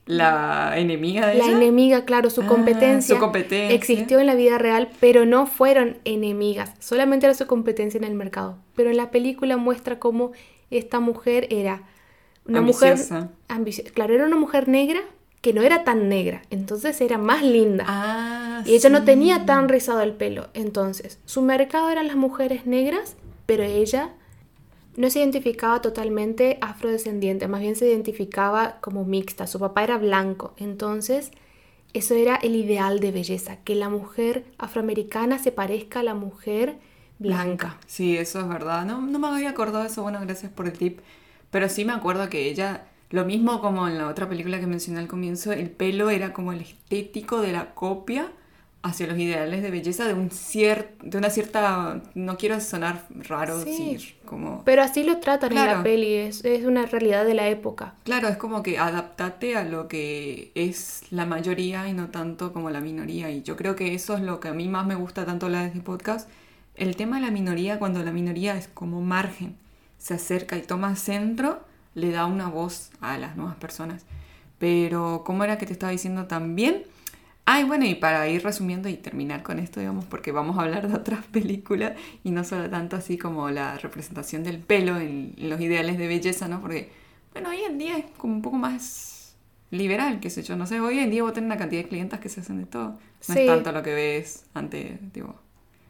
La 0.05 0.73
enemiga 0.77 1.27
de 1.27 1.35
la 1.35 1.45
ella. 1.45 1.57
enemiga, 1.57 2.05
claro, 2.05 2.29
su 2.29 2.41
Ah, 2.41 2.47
competencia, 2.47 3.15
su 3.15 3.19
competencia. 3.21 3.75
existió 3.75 4.19
en 4.19 4.27
la 4.27 4.35
vida 4.35 4.57
real, 4.57 4.89
pero 4.99 5.25
no 5.25 5.45
fueron 5.45 5.99
enemigas, 6.05 6.73
solamente 6.79 7.25
era 7.27 7.35
su 7.35 7.47
competencia 7.47 7.97
en 7.97 8.03
el 8.05 8.15
mercado. 8.15 8.57
Pero 8.75 8.89
en 8.89 8.97
la 8.97 9.11
película 9.11 9.57
muestra 9.57 9.99
cómo 9.99 10.31
esta 10.71 10.99
mujer 10.99 11.47
era 11.51 11.83
una 12.45 12.59
Ambiciosa. 12.59 13.15
mujer 13.15 13.29
ambiciosa. 13.49 13.91
Claro, 13.93 14.13
era 14.15 14.25
una 14.25 14.37
mujer 14.37 14.67
negra 14.67 15.01
que 15.41 15.53
no 15.53 15.61
era 15.63 15.83
tan 15.83 16.07
negra, 16.09 16.43
entonces 16.51 17.01
era 17.01 17.17
más 17.17 17.43
linda. 17.43 17.85
Ah, 17.87 18.63
Y 18.65 18.75
ella 18.75 18.89
no 18.89 19.03
tenía 19.03 19.45
tan 19.45 19.69
rizado 19.69 20.01
el 20.01 20.13
pelo. 20.13 20.49
Entonces, 20.53 21.19
su 21.25 21.41
mercado 21.41 21.89
eran 21.89 22.07
las 22.07 22.15
mujeres 22.15 22.65
negras, 22.67 23.15
pero 23.47 23.63
ella 23.63 24.13
no 24.97 25.09
se 25.09 25.19
identificaba 25.19 25.81
totalmente 25.81 26.57
afrodescendiente, 26.61 27.47
más 27.47 27.61
bien 27.61 27.75
se 27.75 27.87
identificaba 27.87 28.77
como 28.81 29.05
mixta. 29.05 29.47
Su 29.47 29.59
papá 29.59 29.83
era 29.83 29.97
blanco. 29.97 30.53
Entonces, 30.57 31.31
eso 31.93 32.15
era 32.15 32.35
el 32.35 32.55
ideal 32.55 32.99
de 32.99 33.11
belleza, 33.11 33.57
que 33.63 33.75
la 33.75 33.89
mujer 33.89 34.45
afroamericana 34.57 35.39
se 35.39 35.51
parezca 35.51 36.01
a 36.01 36.03
la 36.03 36.13
mujer 36.13 36.77
blanca. 37.19 37.77
Sí, 37.87 38.17
eso 38.17 38.39
es 38.41 38.47
verdad. 38.47 38.85
No, 38.85 39.01
no 39.01 39.19
me 39.19 39.27
había 39.27 39.49
acordado 39.49 39.83
de 39.83 39.89
eso. 39.89 40.03
Bueno, 40.03 40.19
gracias 40.21 40.51
por 40.51 40.67
el 40.67 40.73
tip. 40.77 40.99
Pero 41.51 41.67
sí 41.69 41.85
me 41.85 41.93
acuerdo 41.93 42.29
que 42.29 42.49
ella, 42.49 42.85
lo 43.11 43.25
mismo 43.25 43.61
como 43.61 43.87
en 43.87 43.97
la 43.97 44.07
otra 44.07 44.27
película 44.27 44.59
que 44.59 44.67
mencioné 44.67 44.99
al 44.99 45.07
comienzo, 45.07 45.51
el 45.51 45.69
pelo 45.69 46.09
era 46.09 46.33
como 46.33 46.51
el 46.53 46.61
estético 46.61 47.41
de 47.41 47.51
la 47.51 47.73
copia 47.75 48.31
hacia 48.83 49.05
los 49.05 49.19
ideales 49.19 49.61
de 49.61 49.69
belleza 49.69 50.07
de 50.07 50.15
un 50.15 50.31
cier- 50.31 50.87
de 51.03 51.15
una 51.19 51.29
cierta, 51.29 52.01
no 52.15 52.35
quiero 52.37 52.59
sonar 52.59 53.05
raro 53.11 53.59
Sí. 53.63 53.69
decir, 53.93 54.15
como 54.25 54.63
Pero 54.65 54.81
así 54.81 55.03
lo 55.03 55.19
tratan 55.19 55.51
en 55.51 55.57
la 55.57 55.63
Claro. 55.65 55.83
peli, 55.83 56.15
es, 56.15 56.43
es 56.43 56.65
una 56.65 56.87
realidad 56.87 57.23
de 57.25 57.35
la 57.35 57.47
época. 57.47 57.93
Claro, 58.05 58.27
es 58.27 58.37
como 58.37 58.63
que 58.63 58.79
adaptate 58.79 59.55
a 59.55 59.63
lo 59.65 59.87
que 59.87 60.51
es 60.55 61.03
la 61.11 61.27
mayoría 61.27 61.87
y 61.89 61.93
no 61.93 62.09
tanto 62.09 62.53
como 62.53 62.71
la 62.71 62.81
minoría. 62.81 63.29
Y 63.29 63.43
yo 63.43 63.55
creo 63.55 63.75
que 63.75 63.93
eso 63.93 64.15
es 64.17 64.23
lo 64.23 64.39
que 64.39 64.47
a 64.47 64.53
mí 64.53 64.67
más 64.67 64.87
me 64.87 64.95
gusta 64.95 65.25
tanto 65.25 65.45
hablar 65.45 65.61
de 65.61 65.67
este 65.67 65.81
podcast. 65.81 66.27
El 66.73 66.95
tema 66.95 67.17
de 67.17 67.25
la 67.27 67.31
minoría, 67.31 67.77
cuando 67.77 68.01
la 68.01 68.11
minoría 68.11 68.57
es 68.57 68.67
como 68.67 68.99
margen, 69.01 69.57
se 69.99 70.15
acerca 70.15 70.57
y 70.57 70.63
toma 70.63 70.95
centro, 70.95 71.59
le 71.95 72.11
da 72.11 72.25
una 72.25 72.47
voz 72.49 72.91
a 73.01 73.17
las 73.17 73.35
nuevas 73.37 73.55
personas. 73.55 74.05
Pero, 74.59 75.23
¿cómo 75.25 75.43
era 75.43 75.57
que 75.57 75.65
te 75.65 75.73
estaba 75.73 75.91
diciendo 75.91 76.25
también? 76.27 76.83
Ay, 77.45 77.63
bueno, 77.63 77.85
y 77.85 77.95
para 77.95 78.27
ir 78.29 78.43
resumiendo 78.43 78.87
y 78.87 78.95
terminar 78.95 79.43
con 79.43 79.59
esto, 79.59 79.79
digamos, 79.79 80.05
porque 80.05 80.31
vamos 80.31 80.57
a 80.57 80.61
hablar 80.61 80.87
de 80.87 80.93
otras 80.95 81.25
películas 81.31 81.93
y 82.23 82.31
no 82.31 82.43
solo 82.43 82.69
tanto 82.69 82.95
así 82.95 83.17
como 83.17 83.49
la 83.49 83.77
representación 83.77 84.43
del 84.43 84.59
pelo 84.59 84.97
en, 84.99 85.33
en 85.37 85.49
los 85.49 85.59
ideales 85.59 85.97
de 85.97 86.07
belleza, 86.07 86.47
¿no? 86.47 86.61
Porque, 86.61 86.91
bueno, 87.33 87.49
hoy 87.49 87.61
en 87.63 87.77
día 87.77 87.97
es 87.97 88.05
como 88.17 88.33
un 88.35 88.41
poco 88.41 88.57
más 88.57 89.35
liberal, 89.71 90.19
qué 90.19 90.29
sé 90.29 90.43
yo, 90.43 90.55
no 90.55 90.67
sé, 90.67 90.79
hoy 90.81 90.99
en 90.99 91.09
día 91.09 91.23
vos 91.23 91.33
tenés 91.33 91.47
una 91.47 91.57
cantidad 91.57 91.81
de 91.83 91.87
clientas 91.89 92.19
que 92.19 92.29
se 92.29 92.41
hacen 92.41 92.57
de 92.59 92.65
todo. 92.65 92.99
No 93.27 93.35
Sí. 93.35 93.39
es 93.41 93.45
tanto 93.47 93.71
lo 93.71 93.81
que 93.83 93.93
ves 93.93 94.45
antes, 94.53 94.99
tipo, 95.11 95.35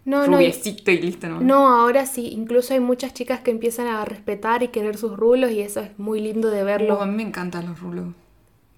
No, 0.03 0.25
no, 0.27 0.37
rubiecito 0.37 0.89
y 0.91 0.99
listo, 0.99 1.29
¿no? 1.29 1.41
No, 1.41 1.67
ahora 1.67 2.05
sí, 2.07 2.29
incluso 2.31 2.73
hay 2.73 2.79
muchas 2.79 3.13
chicas 3.13 3.41
que 3.41 3.51
empiezan 3.51 3.87
a 3.87 4.03
respetar 4.03 4.63
y 4.63 4.69
querer 4.69 4.97
sus 4.97 5.15
rulos 5.15 5.51
y 5.51 5.61
eso 5.61 5.79
es 5.81 5.97
muy 5.99 6.19
lindo 6.21 6.49
de 6.49 6.63
verlo. 6.63 6.97
Oh, 6.97 7.01
a 7.01 7.05
mí 7.05 7.15
me 7.15 7.23
encantan 7.23 7.67
los 7.67 7.79
rulos. 7.79 8.07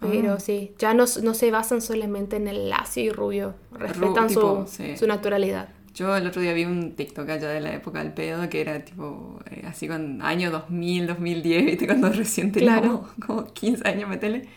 Pero 0.01 0.33
Ah. 0.33 0.39
sí, 0.39 0.73
ya 0.77 0.93
no, 0.93 1.05
no 1.23 1.33
se 1.33 1.49
basan 1.49 1.81
solamente 1.81 2.35
en 2.35 2.49
el 2.49 2.69
lacio 2.69 3.03
y 3.03 3.09
rubio, 3.09 3.55
respetan 3.71 4.29
su, 4.29 4.39
tipo, 4.41 4.65
sí. 4.67 4.97
su 4.97 5.07
naturalidad. 5.07 5.69
Yo 5.95 6.13
el 6.17 6.27
otro 6.27 6.41
día 6.41 6.53
vi 6.53 6.65
un 6.65 6.93
TikTok 6.93 7.29
allá 7.29 7.49
de 7.49 7.61
la 7.61 7.73
época 7.73 7.99
del 8.03 8.11
pedo 8.11 8.49
que 8.49 8.59
era 8.59 8.83
tipo 8.83 9.39
eh, 9.49 9.63
así 9.65 9.87
con 9.87 10.21
año 10.23 10.51
2000, 10.51 11.07
2010, 11.07 11.65
¿viste? 11.65 11.85
Cuando 11.85 12.09
recién 12.09 12.51
teníamos 12.51 13.11
como 13.25 13.45
15 13.53 13.87
años, 13.87 14.09
metele. 14.09 14.49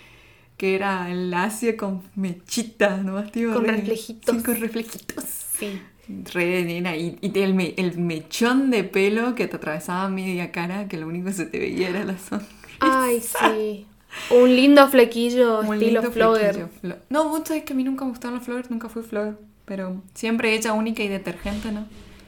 Que 0.57 0.75
era 0.75 1.11
el 1.13 1.31
lacio 1.31 1.77
con 1.77 2.03
mechitas, 2.17 3.05
¿no? 3.05 3.23
Tío, 3.31 3.53
Con 3.53 3.67
re- 3.67 3.73
reflejitos. 3.77 4.35
Sí, 4.37 4.43
con 4.43 4.59
reflejitos. 4.61 5.25
Sí. 5.25 5.81
Re 6.09 6.63
nena. 6.65 6.97
Y, 6.97 7.19
y 7.21 7.39
el, 7.41 7.55
me- 7.55 7.75
el 7.77 7.99
mechón 7.99 8.71
de 8.71 8.85
pelo 8.85 9.35
que 9.35 9.47
te 9.49 9.57
atravesaba 9.57 10.09
media 10.09 10.53
cara, 10.53 10.89
que 10.89 10.97
lo 10.99 11.07
único 11.09 11.27
que 11.27 11.33
se 11.33 11.47
te 11.47 11.59
veía 11.59 11.89
era 11.89 12.05
la 12.05 12.17
sonrisa. 12.19 12.51
Ay, 12.81 13.21
sí. 13.21 13.87
Un 14.31 14.55
lindo 14.55 14.87
flequillo 14.89 15.61
Un 15.61 15.75
estilo 15.75 16.01
lindo 16.01 16.13
flogger. 16.13 16.55
flequillo. 16.55 16.69
Flo- 16.83 16.97
No, 17.11 17.29
vos 17.29 17.43
sabés 17.45 17.65
que 17.65 17.73
a 17.73 17.77
mí 17.77 17.85
nunca 17.85 18.05
me 18.05 18.11
gustaron 18.11 18.37
los 18.37 18.45
flores, 18.45 18.71
nunca 18.71 18.89
fui 18.89 19.03
flogger. 19.03 19.37
Pero 19.65 20.03
siempre 20.15 20.55
hecha 20.55 20.73
única 20.73 21.03
y 21.03 21.09
detergente, 21.09 21.73
¿no? 21.73 21.87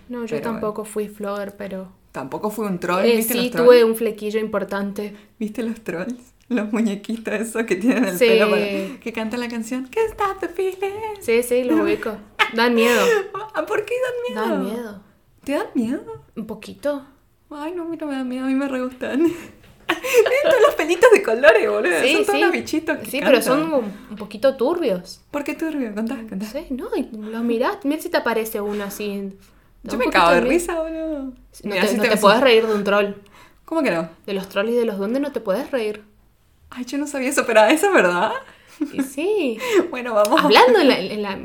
No, 0.08 0.24
yo 0.24 0.36
Pero 0.36 0.42
tampoco 0.42 0.84
fui 0.84 1.08
flogger, 1.08 1.54
pero... 1.56 1.92
Tampoco 2.12 2.50
fui 2.50 2.66
un 2.66 2.78
troll, 2.80 3.04
Eh, 3.04 3.16
¿viste 3.16 3.34
sí, 3.34 3.38
los 3.42 3.50
trolls? 3.52 3.66
tuve 3.68 3.84
un 3.84 3.94
flequillo 3.94 4.40
importante. 4.40 5.14
¿Viste 5.38 5.62
los 5.62 5.80
trolls? 5.82 6.14
Los 6.48 6.72
muñequitos 6.72 7.34
esos 7.34 7.64
que 7.64 7.76
tienen 7.76 8.04
el 8.06 8.18
Sí. 8.18 8.24
pelo 8.26 8.48
para... 8.50 8.64
que 9.00 9.12
cantan 9.12 9.40
la 9.40 9.48
canción 9.48 9.86
¿Qué 9.90 10.02
está 10.06 10.34
the 10.40 10.48
feeling? 10.48 10.96
Sí, 11.20 11.42
sí, 11.42 11.62
lo 11.64 11.82
ubico. 11.84 12.16
Dan 12.54 12.74
miedo. 12.74 13.00
Ah, 13.54 13.64
¿Por 13.66 13.84
qué 13.84 13.94
dan 14.02 14.14
miedo? 14.46 14.56
Dan 14.56 14.64
miedo. 14.64 15.02
¿Te 15.44 15.52
dan 15.52 15.66
miedo? 15.74 16.24
Un 16.36 16.46
poquito. 16.46 17.06
Ay, 17.50 17.72
no, 17.72 17.82
a 17.82 17.86
mí 17.86 17.96
no 17.96 18.06
me 18.06 18.12
dan 18.14 18.28
miedo, 18.28 18.44
a 18.44 18.48
mí 18.48 18.54
me 18.54 18.68
re 18.68 18.82
gustan. 18.82 19.22
Todos 20.42 20.60
los 20.66 20.74
pelitos 20.74 21.10
de 21.12 21.22
colores, 21.22 21.68
boludo. 21.68 22.00
Sí, 22.02 22.12
son 22.16 22.26
todos 22.26 22.38
sí. 22.38 22.44
los 22.44 22.52
bichitos 22.52 22.98
que 22.98 23.06
Sí, 23.06 23.20
pero 23.24 23.40
son 23.40 23.72
un, 23.72 24.16
poquito 24.16 24.54
turbios. 24.56 25.22
¿Por 25.30 25.44
qué 25.44 25.54
turbio? 25.54 25.94
Contá, 25.94 26.16
contá. 26.28 26.44
Sí, 26.44 26.66
no, 26.70 26.88
y 26.94 27.08
los 27.10 27.42
mirás, 27.42 27.78
mira 27.84 28.02
si 28.02 28.10
te 28.10 28.18
aparece 28.18 28.60
uno 28.60 28.84
así. 28.84 29.32
Da 29.82 29.92
Yo 29.92 29.98
me 29.98 30.10
cago 30.10 30.32
de 30.32 30.40
risa, 30.42 30.80
boludo. 30.80 31.32
No 31.64 31.74
te, 31.74 31.86
si 31.88 31.96
no 31.96 32.02
te- 32.02 32.10
te 32.10 32.16
puedes 32.18 32.40
reír 32.40 32.66
de 32.66 32.74
un 32.74 32.84
troll. 32.84 33.14
¿Cómo 33.64 33.82
que 33.82 33.90
no? 33.90 34.10
De 34.26 34.34
los 34.34 34.48
trolls 34.48 34.72
y 34.72 34.74
de 34.76 34.84
los 34.84 34.98
duendes 34.98 35.22
no 35.22 35.32
te 35.32 35.40
puedes 35.40 35.70
reír. 35.70 36.04
Ay, 36.70 36.84
yo 36.84 36.98
no 36.98 37.06
sabía 37.06 37.30
eso, 37.30 37.44
pero 37.46 37.64
¿eso 37.64 37.86
es 37.86 37.92
verdad? 37.94 38.32
Sí. 39.10 39.58
Bueno, 39.90 40.14
vamos. 40.14 40.40
Hablando 40.44 40.80
en 40.80 40.88
la, 40.88 40.98
en 40.98 41.22
la 41.22 41.38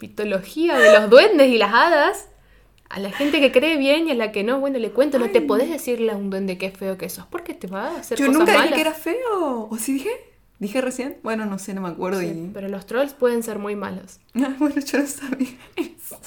mitología 0.00 0.78
de 0.78 0.92
los 0.98 1.10
duendes 1.10 1.48
y 1.48 1.58
las 1.58 1.72
hadas, 1.72 2.28
a 2.88 3.00
la 3.00 3.10
gente 3.10 3.40
que 3.40 3.50
cree 3.52 3.76
bien 3.76 4.06
y 4.08 4.12
a 4.12 4.14
la 4.14 4.30
que 4.32 4.44
no, 4.44 4.60
bueno, 4.60 4.78
le 4.78 4.90
cuento, 4.90 5.18
no 5.18 5.30
te 5.30 5.40
podés 5.40 5.68
decirle 5.70 6.12
a 6.12 6.16
un 6.16 6.30
duende 6.30 6.56
qué 6.58 6.70
feo 6.70 6.96
que 6.96 7.08
sos, 7.08 7.26
porque 7.26 7.52
te 7.54 7.66
va 7.66 7.88
a 7.88 7.96
hacer 7.98 8.16
Yo 8.18 8.26
cosas 8.26 8.38
nunca 8.40 8.52
dije 8.52 8.64
malas. 8.64 8.74
que 8.74 8.80
era 8.80 8.92
feo. 8.94 9.68
¿O 9.70 9.76
sí 9.78 9.94
dije? 9.94 10.10
¿Dije 10.58 10.80
recién? 10.80 11.18
Bueno, 11.22 11.44
no 11.44 11.58
sé, 11.58 11.74
no 11.74 11.82
me 11.82 11.88
acuerdo. 11.88 12.20
Sí, 12.20 12.28
y... 12.28 12.50
pero 12.54 12.68
los 12.68 12.86
trolls 12.86 13.12
pueden 13.12 13.42
ser 13.42 13.58
muy 13.58 13.76
malos. 13.76 14.20
Ah, 14.36 14.54
bueno, 14.58 14.76
yo 14.80 14.98
no 14.98 15.06
sabía 15.06 15.48
eso. 15.76 16.18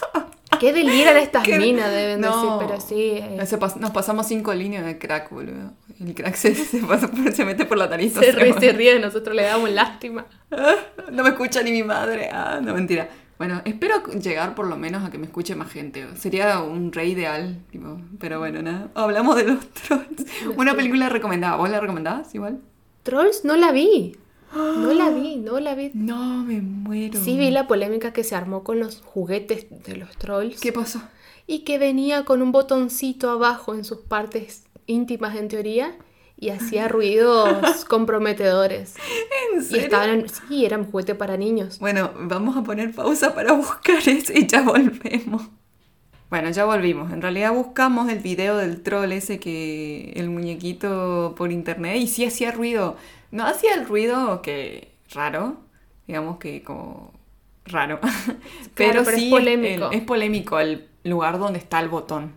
Qué 0.60 0.74
deliran 0.74 1.16
estas 1.18 1.44
Qué- 1.46 1.58
minas, 1.58 1.90
deben 1.92 2.22
No. 2.22 2.58
decir, 2.60 2.68
pero 2.68 2.82
sí. 2.82 2.96
eh, 3.18 3.38
pas- 3.60 3.78
Nos 3.78 3.92
pasamos 3.92 4.28
cinco 4.28 4.54
líneas 4.54 4.86
de 4.86 4.98
crack, 5.00 5.30
boludo. 5.32 5.72
El 6.00 6.14
crack 6.14 6.36
se, 6.36 6.54
se, 6.54 6.80
pasa 6.80 7.08
por- 7.10 7.32
se 7.32 7.46
mete 7.46 7.66
por 7.66 7.78
la 7.78 7.88
nariz. 7.88 8.14
se, 8.14 8.32
ríe, 8.32 8.54
se 8.60 8.72
ríe, 8.74 9.00
nosotros 9.00 9.36
le 9.36 9.44
damos 9.44 9.70
lástima. 9.72 10.26
No 11.12 11.24
me 11.24 11.30
escucha 11.30 11.64
ni 11.64 11.72
mi 11.72 11.84
madre. 11.84 12.30
Ah, 12.32 12.60
no, 12.62 12.74
mentira. 12.76 13.10
Bueno, 13.39 13.62
espero 13.63 14.03
llegar 14.05 14.53
por 14.53 14.67
lo 14.67 14.75
menos 14.75 15.05
a 15.05 15.10
que 15.10 15.17
me 15.17 15.25
escuche 15.25 15.55
más 15.55 15.72
gente. 15.72 16.05
Sería 16.17 16.60
un 16.60 16.91
re 16.91 17.08
ideal, 17.08 17.63
tipo, 17.72 18.01
pero 18.19 18.38
bueno, 18.39 18.62
nada. 18.62 18.91
Hablamos 18.96 19.38
de 19.38 19.46
los 19.46 19.65
trolls. 19.88 20.25
Una 20.58 20.75
película 20.75 21.08
recomendada. 21.08 21.55
¿Vos 21.55 21.69
la 21.69 21.79
recomendabas 21.79 22.36
igual? 22.36 22.60
Trolls 23.03 23.46
no 23.46 23.55
la 23.55 23.72
vi. 23.72 24.17
No 24.53 24.91
la 24.91 25.10
vi, 25.10 25.38
no 25.38 25.60
la 25.62 25.74
vi. 25.74 25.91
No, 25.93 26.43
me 26.43 26.60
muero. 26.60 27.17
Sí 27.24 27.38
vi 27.38 27.50
la 27.50 27.65
polémica 27.65 28.12
que 28.12 28.25
se 28.25 28.36
armó 28.36 28.65
con 28.65 28.79
los 28.79 29.01
juguetes 29.01 29.67
de 29.86 29.96
los 29.96 30.17
trolls. 30.17 30.60
¿Qué 30.60 30.74
pasó? 30.74 31.01
Y 31.48 31.60
que 31.60 31.77
venía 31.77 32.25
con 32.25 32.41
un 32.41 32.51
botoncito 32.51 33.29
abajo 33.29 33.74
en 33.74 33.86
sus 33.86 34.00
partes 34.00 34.65
íntimas 34.86 35.38
en 35.38 35.48
teoría. 35.48 35.96
Y 36.41 36.50
hacía 36.51 36.88
ruidos 36.88 37.84
comprometedores. 37.89 38.96
¿En 39.53 39.62
Y 39.62 39.63
serio? 39.63 39.84
estaban 39.84 40.10
en, 40.12 40.29
sí, 40.29 40.65
era 40.65 40.77
un 40.77 40.89
juguete 40.89 41.15
para 41.15 41.36
niños. 41.38 41.79
Bueno, 41.79 42.12
vamos 42.17 42.55
a 42.55 42.63
poner 42.63 42.93
pausa 42.93 43.36
para 43.36 43.51
buscar 43.53 43.98
eso 44.08 44.31
y 44.34 44.48
ya 44.48 44.62
volvemos. 44.62 45.43
Bueno, 46.29 46.50
ya 46.51 46.63
volvimos. 46.65 47.12
En 47.12 47.22
realidad 47.22 47.53
buscamos 47.53 48.08
el 48.10 48.19
video 48.19 48.55
del 48.58 48.81
troll 48.84 49.12
ese 49.12 49.39
que 49.39 50.13
el 50.15 50.29
muñequito 50.29 51.34
por 51.36 51.51
internet 51.51 51.98
y 51.98 52.08
sí 52.08 52.24
hacía 52.25 52.51
ruido. 52.51 52.96
No 53.31 53.46
hacía 53.46 53.74
el 53.74 53.86
ruido 53.88 54.41
que 54.43 54.91
raro, 55.12 55.58
digamos 56.08 56.38
que 56.38 56.62
como 56.63 57.12
raro. 57.65 58.00
pero, 58.75 59.03
pero 59.03 59.10
es 59.10 59.15
sí 59.15 59.25
el- 59.25 59.31
polémico. 59.31 59.91
es 59.91 60.01
polémico 60.03 60.60
el 60.60 60.88
lugar 61.03 61.39
donde 61.39 61.58
está 61.60 61.79
el 61.79 61.89
botón. 61.89 62.31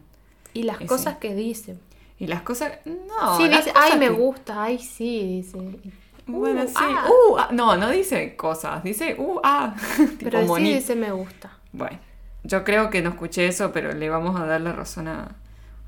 Y 0.54 0.62
las 0.64 0.76
Ese. 0.76 0.86
cosas 0.86 1.16
que 1.18 1.34
dice. 1.34 1.76
Y 2.22 2.28
las 2.28 2.42
cosas... 2.42 2.72
No, 2.84 3.36
sí, 3.36 3.48
dice, 3.48 3.72
ay, 3.74 3.98
me 3.98 4.08
gusta, 4.08 4.62
ay, 4.62 4.78
sí, 4.78 5.42
dice. 5.42 5.58
Bueno, 6.24 6.62
Uh, 6.62 6.68
sí. 6.68 6.74
ah. 6.76 7.08
Uh, 7.08 7.36
ah. 7.36 7.48
No, 7.50 7.76
no 7.76 7.90
dice 7.90 8.36
cosas. 8.36 8.84
Dice, 8.84 9.16
uh, 9.18 9.40
ah. 9.42 9.74
tipo 9.96 10.16
Pero 10.20 10.40
sí 10.42 10.46
moni- 10.46 10.74
dice 10.74 10.94
me 10.94 11.10
gusta. 11.10 11.50
Bueno, 11.72 11.98
yo 12.44 12.62
creo 12.62 12.90
que 12.90 13.02
no 13.02 13.10
escuché 13.10 13.48
eso, 13.48 13.72
pero 13.72 13.92
le 13.92 14.08
vamos 14.08 14.38
a 14.40 14.46
dar 14.46 14.60
la 14.60 14.72
razón 14.72 15.08
a, 15.08 15.34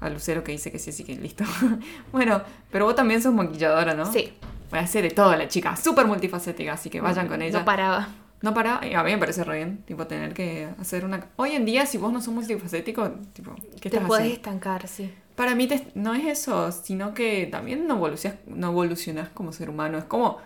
a 0.00 0.11
Lucero 0.11 0.43
que 0.43 0.50
dice 0.50 0.73
que 0.73 0.81
sí, 0.81 0.91
sí, 0.91 1.05
que 1.05 1.14
listo. 1.14 1.45
bueno, 2.12 2.43
pero 2.73 2.87
vos 2.87 2.97
también 2.97 3.23
sos 3.23 3.33
maquilladora, 3.33 3.95
¿no? 3.95 4.12
Sí. 4.12 4.33
Voy 4.71 4.81
a 4.81 4.83
hacer 4.83 5.05
de 5.05 5.11
todo 5.12 5.37
la 5.37 5.47
chica, 5.47 5.76
súper 5.76 6.05
multifacética, 6.07 6.73
así 6.73 6.91
que 6.91 7.00
vayan 7.00 7.29
con 7.29 7.41
ella. 7.43 7.61
No 7.61 7.64
paraba. 7.64 8.09
No 8.43 8.53
para, 8.53 8.85
y 8.85 8.93
a 8.95 9.05
mí 9.05 9.12
me 9.12 9.19
parece 9.19 9.45
re 9.45 9.59
bien, 9.59 9.85
tipo, 9.85 10.07
tener 10.09 10.35
que 10.35 10.69
hacer 10.81 11.05
una... 11.05 11.29
Hoy 11.37 11.53
en 11.53 11.64
día, 11.64 11.87
si 11.87 11.97
vos 11.97 12.12
no 12.12 12.21
sos 12.21 12.35
multifacético, 12.35 13.09
tipo, 13.33 13.55
¿qué 13.81 13.88
Te 13.88 13.97
estás 13.97 14.09
puedes 14.09 14.25
haciendo? 14.25 14.35
estancar, 14.35 14.88
sí. 14.88 15.14
Para 15.37 15.55
mí 15.55 15.67
te- 15.67 15.87
no 15.95 16.14
es 16.14 16.25
eso, 16.26 16.71
sino 16.73 17.14
que 17.14 17.47
también 17.47 17.87
no 17.87 17.95
evolucionas, 17.97 18.38
no 18.47 18.69
evolucionas 18.71 19.29
como 19.31 19.53
ser 19.53 19.71
humano. 19.71 19.99
Es 19.99 20.05
como 20.05 20.38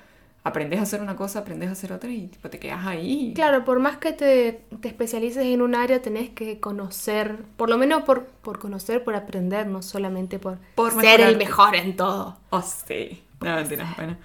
aprendes 0.45 0.81
a 0.81 0.83
hacer 0.85 1.03
una 1.03 1.17
cosa, 1.17 1.41
aprendes 1.41 1.69
a 1.69 1.73
hacer 1.73 1.93
otra 1.93 2.11
y 2.11 2.29
tipo, 2.29 2.49
te 2.51 2.59
quedas 2.59 2.87
ahí. 2.87 3.35
Claro, 3.35 3.65
por 3.65 3.79
más 3.79 3.99
que 3.99 4.13
te, 4.13 4.65
te 4.81 4.89
especialices 4.89 5.45
en 5.47 5.63
un 5.63 5.75
área, 5.77 6.03
tenés 6.03 6.31
que 6.31 6.59
conocer, 6.61 7.45
por 7.57 7.69
lo 7.71 7.79
menos 7.79 8.03
por, 8.03 8.27
por 8.27 8.59
conocer, 8.59 9.05
por 9.05 9.15
aprender, 9.15 9.67
no 9.69 9.81
solamente 9.83 10.39
por, 10.41 10.59
Por 10.75 10.93
ser 10.93 11.21
el 11.21 11.37
mejor 11.37 11.75
en 11.77 11.97
todo. 11.97 12.39
Oh, 12.51 12.63
sí. 12.63 13.23
No, 13.41 13.57
bueno. 13.97 14.17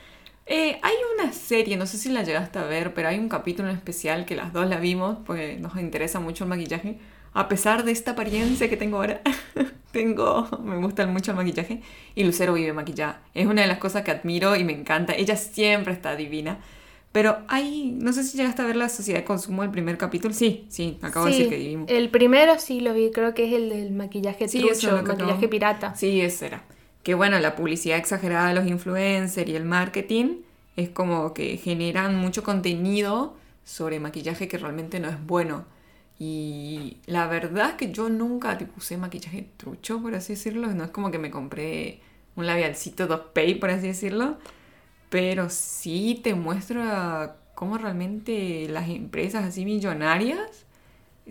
Eh, 0.45 0.79
hay 0.81 0.93
una 1.15 1.31
serie, 1.33 1.77
no 1.77 1.85
sé 1.85 1.97
si 1.97 2.09
la 2.09 2.23
llegaste 2.23 2.59
a 2.59 2.63
ver, 2.63 2.93
pero 2.93 3.07
hay 3.09 3.17
un 3.19 3.29
capítulo 3.29 3.69
en 3.69 3.75
especial 3.77 4.25
que 4.25 4.35
las 4.35 4.51
dos 4.53 4.67
la 4.67 4.77
vimos 4.79 5.19
porque 5.25 5.57
nos 5.59 5.75
interesa 5.77 6.19
mucho 6.19 6.43
el 6.43 6.49
maquillaje. 6.49 6.99
A 7.33 7.47
pesar 7.47 7.83
de 7.83 7.91
esta 7.91 8.11
apariencia 8.11 8.69
que 8.69 8.77
tengo 8.77 8.97
ahora, 8.97 9.21
tengo, 9.91 10.47
me 10.63 10.77
gusta 10.77 11.05
mucho 11.07 11.31
el 11.31 11.37
maquillaje 11.37 11.81
y 12.15 12.23
Lucero 12.23 12.53
vive 12.53 12.73
maquillada. 12.73 13.21
Es 13.33 13.47
una 13.47 13.61
de 13.61 13.67
las 13.67 13.77
cosas 13.79 14.03
que 14.03 14.11
admiro 14.11 14.55
y 14.55 14.63
me 14.63 14.73
encanta. 14.73 15.13
Ella 15.13 15.35
siempre 15.35 15.93
está 15.93 16.15
divina. 16.15 16.59
Pero 17.11 17.37
hay, 17.47 17.91
no 17.99 18.11
sé 18.11 18.23
si 18.23 18.37
llegaste 18.37 18.63
a 18.63 18.65
ver 18.65 18.75
la 18.75 18.89
sociedad 18.89 19.19
de 19.19 19.25
consumo, 19.25 19.63
el 19.63 19.69
primer 19.69 19.97
capítulo. 19.99 20.33
Sí, 20.33 20.65
sí, 20.69 20.97
acabo 21.03 21.27
de 21.27 21.33
Sí, 21.33 21.37
decir 21.39 21.51
que 21.53 21.59
vivimos. 21.59 21.89
el 21.91 22.09
primero 22.09 22.57
sí 22.57 22.79
lo 22.81 22.91
vi, 22.95 23.11
creo 23.11 23.35
que 23.35 23.45
es 23.47 23.53
el 23.53 23.69
del 23.69 23.91
maquillaje 23.91 24.47
Sí, 24.47 24.59
trucho, 24.59 24.97
el 24.97 25.03
maquillaje 25.03 25.33
acabo- 25.33 25.49
pirata. 25.49 25.95
Sí, 25.95 26.21
ese 26.21 26.47
era. 26.47 26.63
Que 27.03 27.13
bueno, 27.13 27.37
la 27.39 27.55
publicidad 27.55 27.97
exagerada 27.99 28.47
de 28.49 28.55
los 28.55 28.65
influencers 28.65 29.47
y 29.47 29.55
el 29.55 29.63
marketing 29.65 30.37
es 30.75 30.89
como 30.89 31.35
que 31.35 31.57
generan 31.57 32.15
mucho 32.15 32.41
contenido 32.43 33.35
sobre 33.63 33.99
maquillaje 33.99 34.47
que 34.47 34.57
realmente 34.57 34.99
no 34.99 35.09
es 35.09 35.23
bueno. 35.23 35.65
Y 36.19 36.97
la 37.05 37.27
verdad 37.27 37.69
es 37.71 37.75
que 37.75 37.91
yo 37.91 38.09
nunca 38.09 38.57
tipo, 38.57 38.73
usé 38.77 38.97
maquillaje 38.97 39.49
trucho, 39.57 40.01
por 40.01 40.15
así 40.15 40.33
decirlo. 40.33 40.67
No 40.73 40.83
es 40.85 40.91
como 40.91 41.11
que 41.11 41.19
me 41.19 41.31
compré 41.31 42.01
un 42.35 42.45
labialcito 42.45 43.07
2Pay, 43.07 43.59
por 43.59 43.69
así 43.71 43.87
decirlo. 43.87 44.37
Pero 45.09 45.49
sí 45.49 46.19
te 46.23 46.33
muestra 46.35 47.37
cómo 47.55 47.77
realmente 47.77 48.67
las 48.69 48.89
empresas 48.89 49.43
así 49.45 49.65
millonarias 49.65 50.65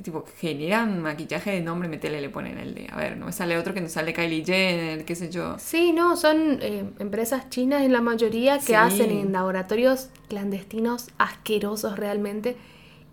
tipo, 0.02 0.24
generan 0.38 1.02
maquillaje 1.02 1.50
de 1.50 1.60
nombre, 1.60 1.88
metele, 1.88 2.20
le 2.20 2.30
ponen 2.30 2.58
el 2.58 2.74
de, 2.74 2.88
a 2.90 2.96
ver, 2.96 3.16
no 3.18 3.26
me 3.26 3.32
sale 3.32 3.58
otro 3.58 3.74
que 3.74 3.80
no 3.82 3.88
sale 3.88 4.14
Kylie 4.14 4.44
Jenner, 4.44 5.04
qué 5.04 5.14
sé 5.14 5.28
yo. 5.30 5.58
Sí, 5.58 5.92
no, 5.92 6.16
son 6.16 6.58
eh, 6.62 6.84
empresas 6.98 7.50
chinas 7.50 7.82
en 7.82 7.92
la 7.92 8.00
mayoría 8.00 8.58
que 8.58 8.64
Sí. 8.64 8.74
hacen 8.74 9.10
en 9.10 9.32
laboratorios 9.32 10.08
clandestinos 10.28 11.08
asquerosos 11.18 11.98
realmente 11.98 12.56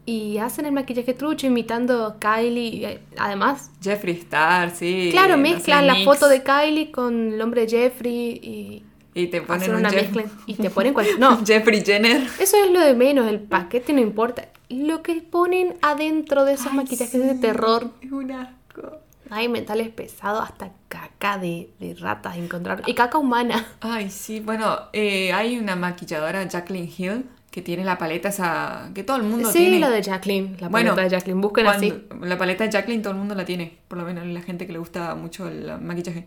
y 0.10 0.38
hacen 0.40 0.66
el 0.66 0.72
maquillaje 0.72 1.14
trucho 1.14 1.48
imitando 1.48 2.18
Kylie. 2.20 2.86
eh, 2.86 3.00
Además, 3.18 3.72
Jeffree 3.82 4.14
Star, 4.16 4.72
sí. 4.72 5.10
claro, 5.12 5.38
mezclan 5.38 5.86
la 5.88 5.94
mix 5.94 6.06
foto 6.06 6.28
de 6.28 6.42
Kylie 6.44 6.92
con 6.92 7.34
el 7.34 7.42
hombre 7.42 7.68
Jeffrey 7.68 8.40
y 8.42 8.84
Y 9.14 9.28
te 9.28 9.42
ponen 9.42 9.76
una 9.76 9.90
Jeff- 9.90 10.14
mezcla 10.16 10.24
y 10.48 10.54
te 10.56 10.70
ponen 10.70 10.94
cualquier... 10.94 11.20
No, 11.20 11.40
Jeffree 11.46 11.84
Jenner. 11.84 12.22
eso 12.40 12.58
es 12.64 12.72
lo 12.72 12.80
de 12.80 12.94
menos, 12.96 13.28
el 13.28 13.40
paquete 13.40 13.94
no 13.94 14.02
importa. 14.02 14.48
Lo 14.70 15.02
que 15.02 15.16
ponen 15.22 15.76
adentro 15.82 16.46
de 16.46 16.54
esos 16.54 16.68
Ay, 16.72 16.78
maquillajes 16.78 17.22
de 17.22 17.34
sí, 17.34 17.42
terror, 17.42 17.90
Es 18.02 18.12
un 18.12 18.32
asco. 18.32 19.00
hay 19.32 19.48
metales 19.48 19.90
pesados, 19.90 20.44
hasta 20.44 20.72
caca 20.88 21.38
de, 21.38 21.70
de 21.80 21.96
ratas 21.96 22.38
encontrar 22.38 22.84
y 22.86 22.94
caca 22.94 23.18
humana. 23.18 23.66
Ay, 23.82 24.10
sí, 24.12 24.40
bueno, 24.40 24.78
eh, 24.94 25.34
hay 25.34 25.58
una 25.58 25.76
maquilladora, 25.76 26.48
Jacqueline 26.48 26.92
Hill, 26.98 27.26
que 27.52 27.62
tiene 27.62 27.84
la 27.84 27.98
paleta 27.98 28.30
esa, 28.30 28.92
que 28.94 29.04
todo 29.04 29.18
el 29.18 29.24
mundo 29.24 29.52
Sí, 29.52 29.58
tiene. 29.60 29.80
la 29.80 29.90
de 29.90 30.02
Jacqueline, 30.04 30.58
la 30.60 30.70
Bueno, 30.70 30.92
paleta 30.92 31.04
de 31.04 31.10
Jacqueline, 31.18 31.42
busquen 31.42 31.68
así. 31.68 31.94
La 32.22 32.38
paleta 32.38 32.64
de 32.64 32.72
Jacqueline 32.72 33.02
todo 33.02 33.14
el 33.14 33.20
mundo 33.20 33.34
la 33.36 33.46
tiene, 33.46 33.78
por 33.88 33.98
lo 33.98 34.06
menos 34.06 34.26
la 34.28 34.42
gente 34.42 34.68
que 34.68 34.74
le 34.74 34.80
gusta 34.80 35.16
mucho 35.16 35.48
el 35.48 35.80
maquillaje. 35.82 36.26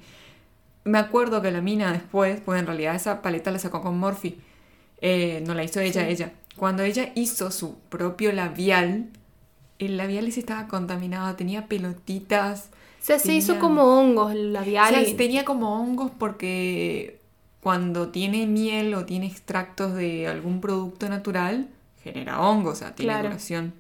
Me 0.85 0.99
acuerdo 0.99 1.41
que 1.43 1.53
la 1.53 1.61
mina 1.61 1.93
después, 1.93 2.41
pues 2.45 2.59
en 2.59 2.67
realidad 2.67 2.95
esa 2.97 3.23
paleta 3.23 3.51
la 3.53 3.59
sacó 3.59 3.81
con 3.83 3.99
Morphe, 3.99 4.37
Eh, 5.05 5.43
no 5.47 5.55
la 5.55 5.65
hizo 5.65 5.81
ella, 5.81 6.05
Sí. 6.07 6.13
ella. 6.13 6.33
Cuando 6.57 6.85
ella 6.85 7.11
hizo 7.17 7.51
su 7.51 7.77
propio 7.89 8.31
labial, 8.33 9.09
el 9.81 9.97
labial 9.97 10.29
ese 10.29 10.39
estaba 10.39 10.69
contaminado, 10.69 11.35
tenía 11.35 11.67
pelotitas. 11.67 12.71
O 13.01 13.05
sea, 13.05 13.19
se 13.19 13.35
hizo 13.35 13.55
tenía- 13.55 13.61
como 13.63 13.83
hongos 13.99 14.31
el 14.31 14.51
O 14.51 14.53
labial. 14.53 14.95
sea, 14.95 15.03
y- 15.03 15.15
tenía 15.15 15.45
como 15.45 15.75
hongos 15.81 16.13
porque 16.17 17.19
cuando 17.63 18.09
tiene 18.09 18.47
miel 18.47 18.93
o 18.95 19.05
tiene 19.05 19.27
extractos 19.27 19.95
de 19.95 20.27
algún 20.27 20.61
producto 20.61 21.09
natural, 21.09 21.69
genera 22.03 22.41
hongos, 22.41 22.73
o 22.73 22.77
sea, 22.77 22.95
tiene 22.95 23.13
Claro. 23.13 23.29
duración. 23.29 23.73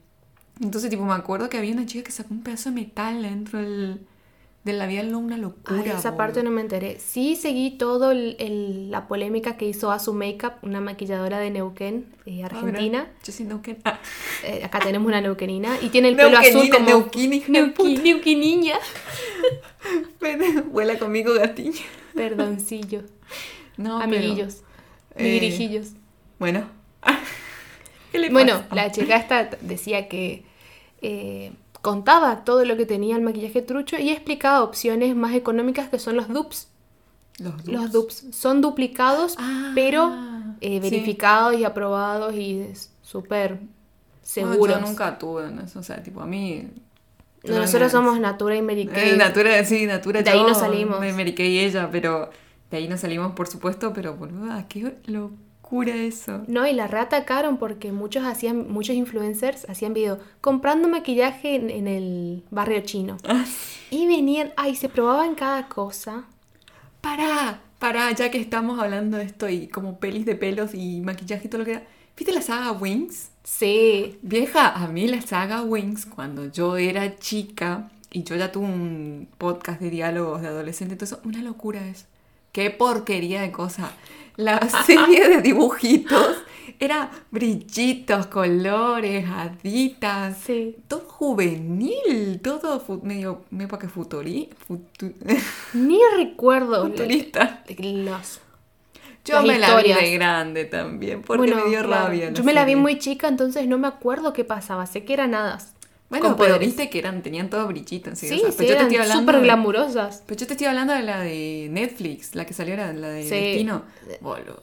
Entonces, 0.60 0.88
tipo, 0.88 1.04
me 1.04 1.14
acuerdo 1.14 1.48
que 1.48 1.58
había 1.58 1.72
una 1.72 1.86
chica 1.86 2.04
que 2.04 2.12
sacó 2.12 2.32
un 2.32 2.42
pedazo 2.44 2.68
de 2.70 2.76
metal 2.76 3.22
dentro 3.22 3.58
del, 3.58 4.00
del 4.62 4.78
labial, 4.78 5.10
no, 5.10 5.18
una 5.18 5.36
locura. 5.36 5.80
Ay, 5.84 5.90
esa 5.90 6.16
parte 6.16 6.44
no 6.44 6.50
me 6.50 6.60
enteré. 6.60 7.00
Sí 7.00 7.34
seguí 7.34 7.76
el- 8.38 8.90
la 8.92 9.08
polémica 9.08 9.56
que 9.56 9.66
hizo 9.66 9.90
Azu 9.90 10.12
Makeup, 10.14 10.52
una 10.62 10.80
maquilladora 10.80 11.40
de 11.40 11.50
Neuquén, 11.50 12.06
eh, 12.26 12.42
Ah, 12.44 12.46
Argentina. 12.46 13.08
Yo 13.24 13.32
sí, 13.32 13.42
Neuquén. 13.42 13.78
Ah, 13.84 13.98
Eh, 14.44 14.62
acá 14.62 14.78
tenemos 14.78 15.08
una 15.08 15.20
neuquenina 15.20 15.76
y 15.82 15.88
tiene 15.88 16.08
el 16.10 16.16
pelo 16.16 16.38
azul 16.38 16.68
como 16.70 16.86
Neuquén, 16.86 17.32
hija 17.32 17.50
de 17.52 17.58
Neuqui- 17.60 17.74
puta. 17.74 18.02
neuquiniña. 18.02 18.74
ven, 20.20 20.70
vuela 20.70 20.96
conmigo, 21.00 21.34
gatiño. 21.34 21.80
Perdoncillo. 22.14 23.02
No, 23.76 23.98
pero, 23.98 24.04
Amiguillos. 24.04 24.62
eh, 25.16 25.22
Migrijillos. 25.24 25.88
Bueno. 26.38 26.66
¿Qué 28.12 28.18
le 28.18 28.30
Bueno, 28.30 28.62
la 28.72 28.90
chica 28.92 29.16
esta 29.16 29.50
decía 29.60 30.08
que 30.08 30.44
eh, 31.00 31.52
contaba 31.80 32.44
todo 32.44 32.64
lo 32.64 32.76
que 32.76 32.86
tenía 32.86 33.16
el 33.16 33.22
maquillaje 33.22 33.62
trucho 33.62 33.96
y 33.98 34.10
explicaba 34.10 34.62
opciones 34.62 35.16
más 35.16 35.34
económicas 35.34 35.88
que 35.88 35.98
son 35.98 36.16
los 36.16 36.28
dupes. 36.28 36.68
Los 37.38 37.66
Los 37.66 37.90
dupes. 37.92 38.22
dupes 38.22 38.36
son 38.36 38.60
duplicados, 38.60 39.36
Ah, 39.38 39.72
pero 39.74 40.12
eh, 40.60 40.74
sí. 40.74 40.78
verificados 40.80 41.58
y 41.58 41.64
aprobados 41.64 42.34
y 42.34 42.60
es 42.60 42.90
súper 43.02 43.52
No, 43.54 43.68
seguros. 44.22 44.68
yo 44.80 44.86
nunca 44.86 45.18
tuve 45.18 45.48
en 45.48 45.58
eso, 45.60 45.80
o 45.80 45.82
sea, 45.82 46.02
tipo, 46.02 46.20
a 46.20 46.26
mí... 46.26 46.68
No, 47.44 47.56
Nosotros 47.58 47.90
somos 47.90 48.20
Natura 48.20 48.54
y 48.56 48.62
Mary 48.62 48.82
Eh, 48.82 48.88
Kay. 48.94 49.16
Natura, 49.16 49.64
sí, 49.64 49.86
Natura. 49.86 50.22
De 50.22 50.30
ahí 50.30 50.38
yo, 50.38 50.46
no 50.46 50.54
salimos. 50.54 51.00
Me 51.00 51.12
Mary 51.12 51.34
Kay 51.34 51.48
y 51.48 51.58
ella, 51.60 51.88
pero 51.90 52.30
de 52.72 52.78
ahí 52.78 52.88
no 52.88 52.96
salimos, 52.96 53.32
por 53.32 53.46
supuesto, 53.46 53.92
pero 53.92 54.16
boluda, 54.16 54.66
qué 54.66 54.96
locura 55.06 55.94
eso. 55.94 56.42
No, 56.48 56.66
y 56.66 56.72
la 56.72 56.86
reatacaron 56.86 57.58
porque 57.58 57.92
muchos 57.92 58.24
hacían, 58.24 58.70
muchos 58.70 58.96
influencers 58.96 59.68
hacían 59.68 59.94
video 59.94 60.18
comprando 60.40 60.88
maquillaje 60.88 61.54
en, 61.54 61.70
en 61.70 61.86
el 61.86 62.42
barrio 62.50 62.80
chino. 62.80 63.18
Ah, 63.28 63.44
Y 63.90 64.06
venían, 64.06 64.52
ay, 64.56 64.74
se 64.74 64.88
probaban 64.88 65.34
cada 65.34 65.68
cosa. 65.68 66.24
Pará, 67.00 67.60
pará, 67.78 68.10
ya 68.12 68.30
que 68.30 68.38
estamos 68.40 68.80
hablando 68.80 69.18
de 69.18 69.24
esto 69.24 69.48
y 69.48 69.68
como 69.68 69.98
pelis 69.98 70.24
de 70.24 70.36
pelos 70.36 70.74
y 70.74 71.00
maquillaje 71.00 71.46
y 71.46 71.50
todo 71.50 71.60
lo 71.60 71.64
que 71.64 71.72
era. 71.72 71.86
¿Viste 72.16 72.32
la 72.32 72.42
saga 72.42 72.72
Wings? 72.72 73.30
Sí, 73.44 74.18
Vieja, 74.22 74.68
a 74.70 74.86
mí 74.88 75.08
la 75.08 75.20
saga 75.20 75.62
Wings, 75.62 76.06
cuando 76.06 76.46
yo 76.46 76.76
era 76.76 77.16
chica 77.16 77.90
y 78.10 78.22
yo 78.24 78.36
ya 78.36 78.52
tuve 78.52 78.66
un 78.66 79.28
podcast 79.38 79.80
de 79.80 79.90
diálogos 79.90 80.42
de 80.42 80.48
adolescente, 80.48 81.02
eso, 81.04 81.20
una 81.24 81.42
locura 81.42 81.86
es. 81.88 82.06
Qué 82.52 82.70
porquería 82.70 83.42
de 83.42 83.50
cosa. 83.52 83.92
La 84.36 84.60
serie 84.86 85.28
de 85.28 85.42
dibujitos 85.42 86.36
era 86.78 87.10
brillitos, 87.30 88.26
colores, 88.26 89.24
haditas, 89.28 90.36
sí. 90.38 90.76
todo 90.88 91.00
juvenil, 91.00 92.40
todo 92.42 92.82
medio, 93.02 93.42
medio 93.50 93.68
para 93.68 93.80
que 93.82 93.88
futuri, 93.88 94.48
futu- 94.68 95.14
Ni 95.74 95.98
recuerdo 96.16 96.86
futurista. 96.86 97.62
los 97.78 98.40
Yo 99.24 99.36
las 99.36 99.44
me 99.44 99.58
la 99.58 99.76
vi 99.80 99.92
de 99.92 100.10
grande 100.12 100.64
también, 100.64 101.22
porque 101.22 101.38
Bueno, 101.52 101.64
me 101.64 101.70
dio 101.70 101.82
claro. 101.84 102.06
rabia. 102.06 102.32
Yo 102.32 102.42
me 102.44 102.52
la 102.52 102.64
vi 102.64 102.74
muy 102.76 102.98
chica, 102.98 103.28
entonces 103.28 103.68
no 103.68 103.78
me 103.78 103.86
acuerdo 103.86 104.32
qué 104.32 104.44
pasaba. 104.44 104.86
Sé 104.86 105.04
que 105.04 105.12
eran 105.12 105.34
hadas. 105.34 105.71
Bueno, 106.20 106.36
con 106.36 106.36
pero 106.36 106.58
viste 106.58 106.88
que 106.88 106.98
eran, 106.98 107.22
tenían 107.22 107.50
todo 107.50 107.66
brillitos. 107.66 108.18
Sí, 108.18 108.26
o 108.26 108.28
sea, 108.28 108.50
sí, 108.50 108.54
pero 108.56 108.68
yo 108.70 108.76
te 108.76 108.82
estoy 108.84 108.96
hablando 108.98 109.20
súper 109.22 109.34
de- 109.36 109.42
glamurosas. 109.42 110.22
Pero 110.26 110.38
yo 110.40 110.46
te 110.46 110.52
estoy 110.52 110.66
hablando 110.68 110.92
de 110.92 111.02
la 111.02 111.20
de 111.20 111.68
Netflix, 111.70 112.34
la 112.34 112.44
que 112.44 112.54
salió 112.54 112.74
era 112.74 112.92
la 112.92 113.08
de 113.08 113.24
Sí. 113.24 113.30
Destino. 113.30 113.82
Boludo. 114.20 114.62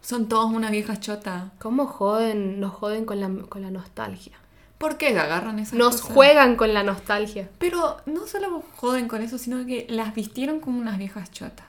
Son 0.00 0.28
todos 0.28 0.52
unas 0.52 0.70
viejas 0.70 1.00
chotas. 1.00 1.44
¿Cómo 1.58 1.86
joden, 1.86 2.60
nos 2.60 2.72
joden 2.74 3.04
con 3.04 3.20
la, 3.20 3.30
con 3.48 3.62
la 3.62 3.70
nostalgia? 3.70 4.32
¿Por 4.78 4.96
qué 4.98 5.16
agarran 5.18 5.58
esas 5.60 5.74
Nos 5.74 6.00
cosas? 6.00 6.14
juegan 6.14 6.56
con 6.56 6.74
la 6.74 6.82
nostalgia. 6.82 7.48
Pero 7.58 7.98
no 8.06 8.26
solo 8.26 8.62
joden 8.76 9.06
con 9.08 9.22
eso, 9.22 9.38
sino 9.38 9.64
que 9.64 9.86
las 9.88 10.12
vistieron 10.14 10.58
como 10.60 10.80
unas 10.80 10.98
viejas 10.98 11.30
chotas. 11.30 11.66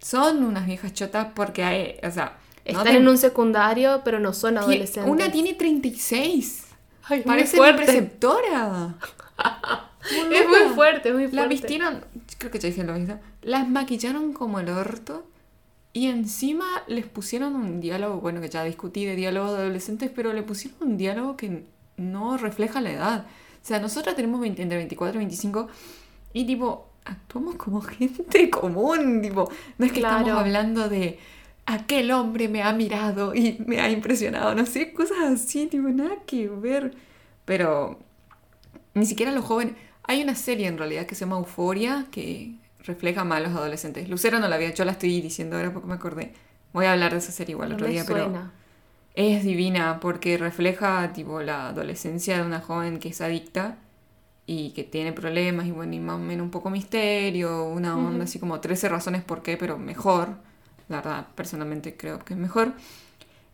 Son 0.00 0.44
unas 0.44 0.64
viejas 0.66 0.92
chotas 0.94 1.28
porque 1.34 1.64
hay, 1.64 1.96
o 2.06 2.10
sea, 2.12 2.38
no 2.64 2.70
Están 2.78 2.84
te- 2.84 2.96
en 2.98 3.08
un 3.08 3.18
secundario, 3.18 4.02
pero 4.04 4.20
no 4.20 4.32
son 4.32 4.56
adolescentes. 4.58 5.10
Una 5.10 5.32
tiene 5.32 5.54
36. 5.54 6.66
Ay, 7.08 7.18
muy 7.18 7.26
Parece 7.26 7.56
mi 7.56 7.58
fuerte. 7.58 7.84
preceptora. 7.84 8.94
Es 10.10 10.48
muy 10.48 10.74
fuerte, 10.74 11.08
es 11.10 11.14
muy 11.14 11.24
fuerte. 11.24 11.36
La 11.36 11.46
vistieron, 11.46 12.04
creo 12.38 12.50
que 12.50 12.58
ya 12.58 12.68
dije 12.68 12.82
lo 12.82 12.94
mismo, 12.94 13.20
las 13.42 13.68
maquillaron 13.68 14.32
como 14.32 14.58
el 14.58 14.68
orto 14.70 15.26
y 15.92 16.06
encima 16.06 16.64
les 16.86 17.04
pusieron 17.06 17.54
un 17.56 17.80
diálogo, 17.80 18.20
bueno, 18.20 18.40
que 18.40 18.48
ya 18.48 18.64
discutí 18.64 19.04
de 19.04 19.16
diálogos 19.16 19.52
de 19.52 19.58
adolescentes, 19.64 20.10
pero 20.14 20.32
le 20.32 20.42
pusieron 20.42 20.78
un 20.80 20.96
diálogo 20.96 21.36
que 21.36 21.64
no 21.98 22.38
refleja 22.38 22.80
la 22.80 22.90
edad. 22.92 23.26
O 23.62 23.66
sea, 23.66 23.80
nosotros 23.80 24.14
tenemos 24.16 24.40
20 24.40 24.62
entre 24.62 24.78
24 24.78 25.16
y 25.16 25.18
25 25.24 25.68
y 26.32 26.46
tipo, 26.46 26.88
actuamos 27.04 27.56
como 27.56 27.80
gente 27.82 28.48
común, 28.48 29.20
tipo, 29.20 29.50
no 29.76 29.84
es 29.84 29.92
que 29.92 30.00
Claro. 30.00 30.20
estamos 30.20 30.40
hablando 30.40 30.88
de 30.88 31.18
aquel 31.68 32.10
hombre 32.12 32.48
me 32.48 32.62
ha 32.62 32.72
mirado 32.72 33.34
y 33.34 33.62
me 33.66 33.80
ha 33.80 33.90
impresionado, 33.90 34.54
no 34.54 34.64
sé, 34.64 34.92
cosas 34.92 35.18
así, 35.20 35.66
tipo, 35.66 35.88
nada 35.88 36.16
que 36.26 36.48
ver. 36.48 36.94
Pero 37.44 37.98
ni 38.94 39.04
siquiera 39.06 39.32
los 39.32 39.44
jóvenes. 39.44 39.74
Hay 40.04 40.22
una 40.22 40.34
serie 40.34 40.66
en 40.66 40.78
realidad 40.78 41.06
que 41.06 41.14
se 41.14 41.26
llama 41.26 41.36
Euforia 41.36 42.06
que 42.10 42.54
refleja 42.80 43.24
mal 43.24 43.44
a 43.44 43.48
los 43.48 43.56
adolescentes. 43.56 44.08
Lucero 44.08 44.40
no 44.40 44.48
la 44.48 44.56
había, 44.56 44.72
yo 44.72 44.84
la 44.86 44.92
estoy 44.92 45.20
diciendo 45.20 45.56
ahora 45.56 45.72
porque 45.72 45.88
me 45.88 45.94
acordé. 45.94 46.32
Voy 46.72 46.86
a 46.86 46.92
hablar 46.92 47.12
de 47.12 47.18
esa 47.18 47.32
serie 47.32 47.52
igual 47.52 47.68
No 47.68 47.74
otro 47.74 47.86
día, 47.86 48.04
pero 48.06 48.32
es 49.14 49.44
divina 49.44 50.00
porque 50.00 50.38
refleja 50.38 51.12
tipo 51.12 51.42
la 51.42 51.68
adolescencia 51.68 52.38
de 52.38 52.44
una 52.44 52.60
joven 52.60 52.98
que 52.98 53.08
es 53.10 53.20
adicta 53.20 53.76
y 54.46 54.70
que 54.70 54.84
tiene 54.84 55.12
problemas 55.12 55.66
y 55.66 55.72
bueno, 55.72 55.94
y 55.94 56.00
más 56.00 56.16
o 56.16 56.18
menos 56.18 56.44
un 56.44 56.50
poco 56.50 56.70
misterio, 56.70 57.64
una 57.64 57.98
onda 57.98 58.24
así 58.24 58.38
como 58.38 58.60
13 58.60 58.88
razones 58.88 59.22
por 59.22 59.42
qué, 59.42 59.58
pero 59.58 59.76
mejor. 59.76 60.47
La 60.88 60.96
verdad, 60.96 61.26
personalmente 61.34 61.96
creo 61.96 62.18
que 62.24 62.34
es 62.34 62.38
mejor. 62.40 62.72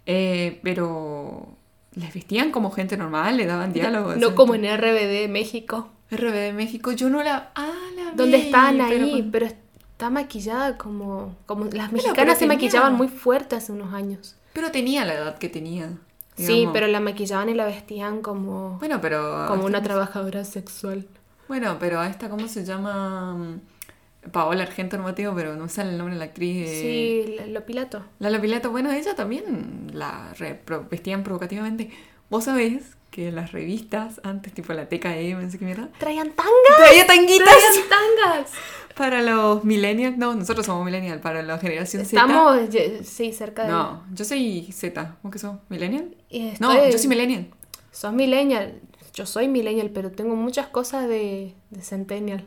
Eh, 0.07 0.61
pero 0.62 1.49
les 1.94 2.12
vestían 2.12 2.51
como 2.51 2.70
gente 2.70 2.97
normal, 2.97 3.37
le 3.37 3.47
daban 3.47 3.73
diálogos. 3.73 4.16
No 4.18 4.35
como 4.35 4.55
en 4.55 4.64
RBD 4.64 5.29
México. 5.29 5.88
RBD 6.11 6.53
México, 6.53 6.92
yo 6.92 7.09
no 7.11 7.23
la. 7.23 7.51
Ah, 7.55 7.73
la 7.97 8.12
Donde 8.12 8.49
pero 8.53 8.85
ahí, 8.85 9.23
con- 9.23 9.31
pero 9.31 9.47
está 9.47 10.11
maquillada 10.11 10.77
como. 10.77 11.35
como 11.47 11.64
las 11.64 11.90
pero 11.90 12.03
mexicanas 12.03 12.35
se 12.35 12.40
tenía- 12.40 12.55
maquillaban 12.57 12.94
muy 12.94 13.09
fuerte 13.09 13.57
hace 13.57 13.73
unos 13.73 13.92
años. 13.94 14.37
Pero 14.53 14.70
tenía 14.70 15.05
la 15.05 15.14
edad 15.14 15.38
que 15.38 15.49
tenía. 15.49 15.90
Sí, 16.37 16.68
pero 16.73 16.88
la 16.88 16.99
maquillaban 17.01 17.49
y 17.49 17.55
la 17.55 17.64
vestían 17.64 18.20
como. 18.20 18.79
Bueno, 18.79 19.01
pero. 19.01 19.47
como 19.49 19.64
una 19.64 19.83
trabajadora 19.83 20.44
sexual. 20.44 21.07
Bueno, 21.49 21.77
pero 21.79 22.01
a 22.01 22.09
esta, 22.09 22.29
¿cómo 22.29 22.49
se 22.49 22.64
llama? 22.64 23.59
Paola 24.32 24.62
Argento 24.62 24.98
Mateo, 24.98 25.34
pero 25.34 25.54
no 25.56 25.68
sale 25.68 25.90
el 25.90 25.98
nombre 25.98 26.14
de 26.14 26.18
la 26.18 26.24
actriz. 26.26 26.68
de- 26.68 26.80
Sí, 26.80 27.34
la- 27.37 27.46
lo 27.46 27.64
pilato. 27.66 28.02
Lala 28.18 28.40
Pilato, 28.40 28.70
bueno, 28.70 28.90
ella 28.92 29.14
también 29.14 29.90
la 29.92 30.32
vestían 30.90 31.22
provocativamente. 31.22 31.90
Vos 32.30 32.44
sabés 32.44 32.96
que 33.10 33.30
las 33.30 33.52
revistas, 33.52 34.20
antes, 34.24 34.52
tipo 34.52 34.72
la 34.72 34.88
TKM, 34.88 35.42
no 35.44 35.50
sé 35.50 35.58
qué 35.58 35.64
mierda, 35.64 35.88
Traían 35.98 36.30
tangas. 36.32 36.52
traía 36.78 37.06
tanguitas 37.06 37.46
Traían 37.46 37.88
tangas. 37.88 38.50
para 38.96 39.22
los 39.22 39.62
millennials. 39.64 40.16
No, 40.18 40.34
nosotros 40.34 40.66
somos 40.66 40.84
millennials, 40.84 41.20
para 41.20 41.42
la 41.42 41.58
generación 41.58 42.04
Z. 42.04 42.20
Estamos, 42.20 42.60
sí, 43.04 43.32
cerca 43.32 43.64
de. 43.64 43.70
No, 43.70 44.02
yo 44.12 44.24
soy 44.24 44.70
Z. 44.72 45.16
¿Vos 45.22 45.32
qué 45.32 45.38
sos? 45.38 45.56
¿Millennial? 45.68 46.16
Y 46.28 46.52
No, 46.60 46.72
estoy- 46.72 46.92
yo 46.92 46.98
soy 46.98 47.08
millennial. 47.08 47.46
Sos 47.92 48.12
millennial. 48.12 48.80
Yo 49.12 49.26
soy 49.26 49.46
millennial, 49.46 49.90
pero 49.90 50.10
tengo 50.10 50.34
muchas 50.34 50.66
cosas 50.66 51.06
de, 51.08 51.54
de 51.70 51.82
centennial. 51.82 52.44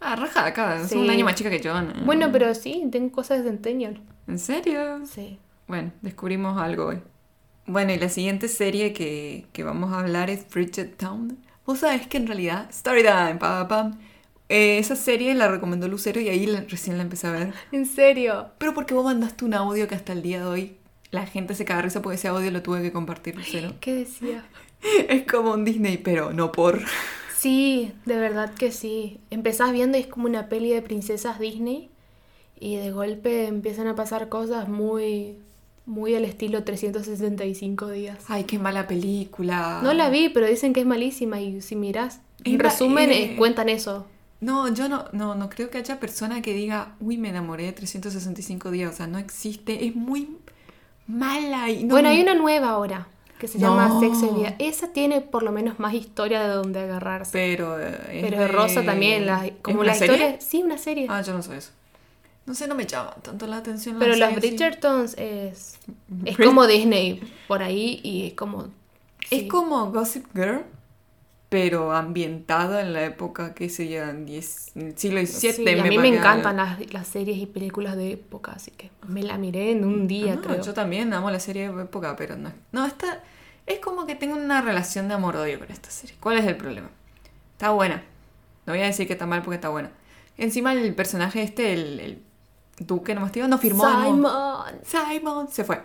Ah, 0.00 0.16
raja 0.16 0.42
de 0.44 0.48
acá, 0.48 0.78
sos 0.80 0.90
Sí. 0.90 0.96
un 0.98 1.10
año 1.10 1.24
más 1.24 1.34
chica 1.34 1.50
que 1.50 1.60
yo. 1.60 1.80
¿no? 1.80 1.92
Bueno, 2.04 2.30
pero 2.32 2.54
sí, 2.54 2.84
tengo 2.90 3.12
cosas 3.12 3.38
de 3.44 3.50
centennial. 3.50 4.00
¿En 4.26 4.38
serio? 4.38 5.04
Sí. 5.06 5.38
Bueno, 5.68 5.92
descubrimos 6.02 6.60
algo 6.60 6.86
hoy. 6.86 6.98
Bueno, 7.66 7.92
y 7.92 7.98
la 7.98 8.08
siguiente 8.08 8.48
serie 8.48 8.92
que, 8.92 9.46
que 9.52 9.62
vamos 9.62 9.92
a 9.92 10.00
hablar 10.00 10.30
es 10.30 10.48
Bridgerton. 10.48 11.38
Vos 11.66 11.80
sabés 11.80 12.06
que 12.06 12.16
en 12.16 12.26
realidad, 12.26 12.68
Storytime, 12.72 13.36
pa, 13.36 13.68
pam. 13.68 13.98
Eh, 14.48 14.78
esa 14.78 14.96
serie 14.96 15.32
la 15.34 15.46
recomendó 15.46 15.86
Lucero 15.86 16.20
y 16.20 16.28
ahí 16.28 16.46
la- 16.46 16.62
recién 16.62 16.96
la 16.96 17.04
empecé 17.04 17.28
a 17.28 17.32
ver. 17.32 17.54
¿En 17.70 17.86
serio? 17.86 18.48
Pero 18.58 18.74
porque 18.74 18.94
vos 18.94 19.04
mandaste 19.04 19.44
un 19.44 19.54
audio 19.54 19.86
que 19.86 19.94
hasta 19.94 20.12
el 20.12 20.22
día 20.22 20.40
de 20.40 20.46
hoy 20.46 20.76
la 21.12 21.26
gente 21.26 21.54
se 21.54 21.64
caga 21.64 21.82
risa 21.82 22.02
porque 22.02 22.16
ese 22.16 22.26
audio 22.28 22.50
lo 22.50 22.62
tuve 22.62 22.82
que 22.82 22.90
compartir 22.90 23.36
Lucero. 23.36 23.74
¿Qué 23.80 23.94
decía? 23.94 24.44
Es 25.08 25.30
como 25.30 25.52
un 25.52 25.64
Disney, 25.64 25.98
pero 25.98 26.32
no 26.32 26.50
por. 26.52 26.80
Sí, 27.40 27.92
de 28.04 28.18
verdad 28.18 28.52
que 28.52 28.70
sí. 28.70 29.18
Empezás 29.30 29.72
viendo 29.72 29.96
y 29.96 30.02
es 30.02 30.06
como 30.06 30.26
una 30.26 30.48
peli 30.50 30.70
de 30.70 30.82
princesas 30.82 31.38
Disney 31.38 31.88
y 32.58 32.76
de 32.76 32.90
golpe 32.90 33.46
empiezan 33.46 33.86
a 33.86 33.94
pasar 33.94 34.28
cosas 34.28 34.68
muy, 34.68 35.36
muy 35.86 36.14
al 36.14 36.26
estilo 36.26 36.64
365 36.64 37.88
días. 37.88 38.18
Ay, 38.28 38.44
qué 38.44 38.58
mala 38.58 38.86
película. 38.86 39.80
No 39.82 39.94
la 39.94 40.10
vi, 40.10 40.28
pero 40.28 40.46
dicen 40.46 40.74
que 40.74 40.80
es 40.80 40.86
malísima 40.86 41.40
y 41.40 41.62
si 41.62 41.76
mirás, 41.76 42.20
en 42.44 42.58
resumen, 42.58 43.10
eh, 43.10 43.32
eh, 43.32 43.36
cuentan 43.36 43.70
eso. 43.70 44.06
No, 44.42 44.68
yo 44.74 44.90
no, 44.90 45.06
no, 45.12 45.34
no 45.34 45.48
creo 45.48 45.70
que 45.70 45.78
haya 45.78 45.98
persona 45.98 46.42
que 46.42 46.52
diga, 46.52 46.94
uy, 47.00 47.16
me 47.16 47.30
enamoré 47.30 47.64
de 47.64 47.72
365 47.72 48.70
días. 48.70 48.92
O 48.92 48.96
sea, 48.96 49.06
no 49.06 49.18
existe. 49.18 49.86
Es 49.86 49.94
muy 49.96 50.36
mala 51.06 51.70
y 51.70 51.84
no 51.84 51.94
bueno, 51.94 52.08
me- 52.10 52.16
hay 52.16 52.22
una 52.22 52.34
nueva 52.34 52.68
ahora 52.70 53.08
que 53.40 53.48
se 53.48 53.58
No. 53.58 53.70
llama 53.76 53.98
Sexo 53.98 54.30
y 54.32 54.38
Vida. 54.38 54.54
Esa 54.60 54.92
tiene 54.92 55.20
por 55.20 55.42
lo 55.42 55.50
menos 55.50 55.80
más 55.80 55.94
historia 55.94 56.40
de 56.42 56.48
donde 56.50 56.78
agarrarse. 56.80 57.32
Pero 57.32 57.80
eh, 57.80 57.98
es 58.12 58.22
Pero 58.24 58.38
de 58.42 58.46
Rosa 58.48 58.84
también, 58.84 59.26
la, 59.26 59.46
¿Es 59.46 59.54
como 59.62 59.82
la 59.82 59.94
serie? 59.94 60.14
historia. 60.14 60.40
Sí, 60.40 60.62
una 60.62 60.78
serie. 60.78 61.06
Ah, 61.08 61.22
yo 61.22 61.32
no 61.32 61.42
sé 61.42 61.56
eso. 61.56 61.70
No 62.46 62.54
sé, 62.54 62.68
no 62.68 62.74
me 62.76 62.86
llama 62.86 63.14
tanto 63.22 63.46
la 63.48 63.56
atención. 63.56 63.96
Pero 63.98 64.14
las. 64.14 64.34
Bridgertons 64.36 65.14
es, 65.18 65.78
es 66.24 66.36
como 66.36 66.66
Disney 66.68 67.20
por 67.48 67.62
ahí 67.62 68.00
y 68.04 68.28
es 68.28 68.34
como... 68.34 68.68
Es 69.30 69.44
como 69.48 69.90
Gossip 69.92 70.26
Girl, 70.34 70.64
pero 71.50 71.92
ambientado 71.92 72.78
en 72.78 72.92
la 72.92 73.04
época 73.04 73.54
que 73.54 73.68
sería 73.68 74.08
en 74.08 74.26
el 74.28 74.42
siglo 74.96 75.20
XVII. 75.20 75.52
Sí, 75.52 75.68
a 75.68 75.82
mí 75.84 75.98
me 75.98 76.08
encantan 76.08 76.56
las, 76.56 76.92
las 76.92 77.08
series 77.08 77.36
y 77.38 77.46
películas 77.46 77.96
de 77.96 78.12
época, 78.12 78.52
así 78.52 78.70
que 78.70 78.90
me 79.08 79.22
la 79.24 79.36
miré 79.36 79.72
en 79.72 79.84
un 79.84 80.06
día, 80.06 80.34
Ah, 80.38 80.40
creo. 80.42 80.62
Yo 80.62 80.72
también 80.72 81.12
amo 81.12 81.28
la 81.30 81.40
serie 81.40 81.68
de 81.68 81.82
época, 81.82 82.14
pero 82.16 82.36
no. 82.36 82.52
No, 82.70 82.86
esta. 82.86 83.22
Es 83.66 83.80
como 83.80 84.06
que 84.06 84.14
tengo 84.14 84.36
una 84.36 84.62
relación 84.62 85.08
de 85.08 85.14
amor-odio 85.14 85.58
con 85.58 85.70
esta 85.70 85.90
serie. 85.90 86.16
¿Cuál 86.20 86.38
es 86.38 86.46
el 86.46 86.56
problema? 86.56 86.88
Está 87.52 87.70
buena. 87.70 88.02
No 88.66 88.72
voy 88.72 88.82
a 88.82 88.86
decir 88.86 89.08
que 89.08 89.14
está 89.14 89.26
mal 89.26 89.42
porque 89.42 89.56
está 89.56 89.68
buena. 89.70 89.90
Encima 90.38 90.72
el 90.72 90.94
personaje 90.94 91.42
este, 91.42 91.72
el, 91.72 91.98
el 92.00 92.22
duque 92.78 93.12
nomás 93.14 93.32
tío, 93.32 93.48
no 93.48 93.58
firmó. 93.58 93.84
no. 94.16 94.64
Simon. 94.64 95.10
Simon 95.10 95.48
se 95.48 95.64
fue. 95.64 95.82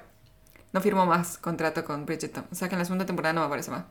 No 0.74 0.80
firmó 0.82 1.08
más 1.08 1.40
contrato 1.40 1.84
con 1.86 2.06
Bridgerton. 2.06 2.46
O 2.52 2.56
sea 2.56 2.70
que 2.70 2.76
en 2.76 2.80
la 2.80 2.86
segunda 2.86 3.06
temporada 3.08 3.34
no 3.34 3.42
me 3.42 3.48
aparece 3.48 3.72
más. 3.72 3.86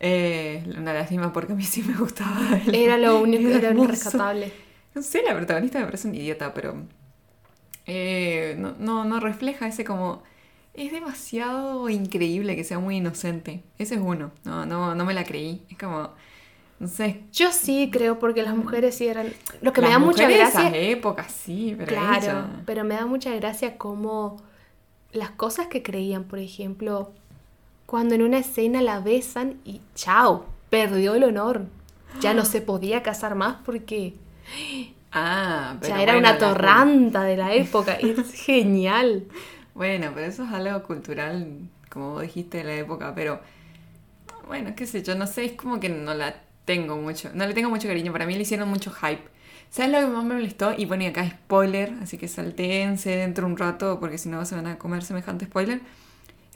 Eh, 0.00 0.64
una 0.78 0.94
lástima 0.94 1.32
porque 1.32 1.52
a 1.52 1.56
mí 1.56 1.62
sí 1.64 1.82
me 1.82 1.94
gustaba. 1.96 2.40
Era 2.72 2.96
lo 2.98 3.20
único, 3.20 3.48
era, 3.48 3.72
lo 3.72 3.84
hermoso. 3.84 3.88
rescatable. 3.90 4.52
No 4.94 5.02
sé, 5.02 5.22
la 5.22 5.34
protagonista 5.36 5.78
me 5.78 5.84
parece 5.86 6.08
un 6.08 6.14
idiota, 6.14 6.52
pero 6.54 6.74
eh, 7.86 8.56
no, 8.58 8.74
no, 8.78 9.04
no 9.04 9.20
refleja 9.20 9.66
ese 9.66 9.84
como... 9.84 10.22
Es 10.72 10.92
demasiado 10.92 11.88
increíble 11.88 12.54
que 12.56 12.64
sea 12.64 12.78
muy 12.78 12.96
inocente. 12.98 13.62
Ese 13.78 13.96
es 13.96 14.00
uno. 14.00 14.30
No, 14.44 14.64
no, 14.66 14.94
no 14.94 15.04
me 15.04 15.14
la 15.14 15.24
creí. 15.24 15.62
Es 15.70 15.76
como... 15.76 16.10
No 16.78 16.88
sé. 16.88 17.24
Yo 17.32 17.52
sí 17.52 17.90
creo 17.92 18.18
porque 18.18 18.42
las 18.42 18.56
mujeres 18.56 18.96
sí 18.96 19.06
eran... 19.06 19.32
Lo 19.60 19.72
que 19.72 19.82
me 19.82 19.88
da 19.90 19.98
mucha 19.98 20.28
gracia... 20.28 20.60
esas 20.68 20.72
épocas, 20.74 21.30
sí, 21.30 21.74
pero 21.76 21.88
Claro, 21.88 22.22
ella- 22.24 22.62
pero 22.64 22.84
me 22.84 22.94
da 22.94 23.04
mucha 23.04 23.34
gracia 23.34 23.76
como 23.76 24.40
las 25.12 25.30
cosas 25.30 25.66
que 25.66 25.82
creían, 25.82 26.24
por 26.24 26.38
ejemplo, 26.38 27.12
cuando 27.90 28.14
en 28.14 28.22
una 28.22 28.38
escena 28.38 28.82
la 28.82 29.00
besan 29.00 29.56
y 29.64 29.80
chao, 29.96 30.46
perdió 30.70 31.16
el 31.16 31.24
honor. 31.24 31.66
Ya 32.20 32.34
no 32.34 32.44
se 32.52 32.60
podía 32.60 33.02
casar 33.02 33.34
más 33.34 33.56
porque 33.64 34.14
Ah, 35.12 35.76
pero 35.80 35.96
ya 35.96 36.02
era 36.02 36.12
bueno, 36.12 36.28
una 36.28 36.38
la- 36.38 36.38
torranta 36.38 37.24
de 37.24 37.36
la 37.36 37.52
época. 37.54 37.94
Es 37.94 38.32
genial. 38.46 39.24
Bueno, 39.74 40.12
pero 40.14 40.26
eso 40.26 40.44
es 40.44 40.52
algo 40.52 40.82
cultural, 40.84 41.68
como 41.88 42.12
vos 42.12 42.22
dijiste, 42.22 42.58
de 42.58 42.64
la 42.64 42.74
época, 42.74 43.12
pero 43.14 43.40
bueno, 44.46 44.72
qué 44.76 44.86
sé 44.86 45.02
yo, 45.02 45.14
no 45.14 45.26
sé, 45.26 45.44
es 45.44 45.52
como 45.52 45.80
que 45.80 45.88
no 45.88 46.14
la 46.14 46.34
tengo 46.64 46.96
mucho, 46.96 47.30
no 47.34 47.46
le 47.46 47.54
tengo 47.54 47.70
mucho 47.70 47.88
cariño, 47.88 48.12
para 48.12 48.26
mí 48.26 48.34
le 48.34 48.42
hicieron 48.42 48.68
mucho 48.68 48.90
hype. 48.92 49.22
¿Sabes 49.70 49.92
lo 49.92 49.98
que 50.00 50.06
más 50.12 50.24
me 50.24 50.34
molestó? 50.34 50.74
Y 50.76 50.84
bueno, 50.86 51.04
y 51.04 51.06
acá 51.06 51.28
spoiler, 51.28 51.92
así 52.02 52.18
que 52.18 52.26
saltéense 52.28 53.10
dentro 53.16 53.46
un 53.46 53.56
rato 53.56 53.98
porque 54.00 54.18
si 54.18 54.28
no 54.28 54.44
se 54.44 54.56
van 54.56 54.66
a 54.66 54.78
comer 54.78 55.02
semejante 55.04 55.44
spoiler. 55.46 55.80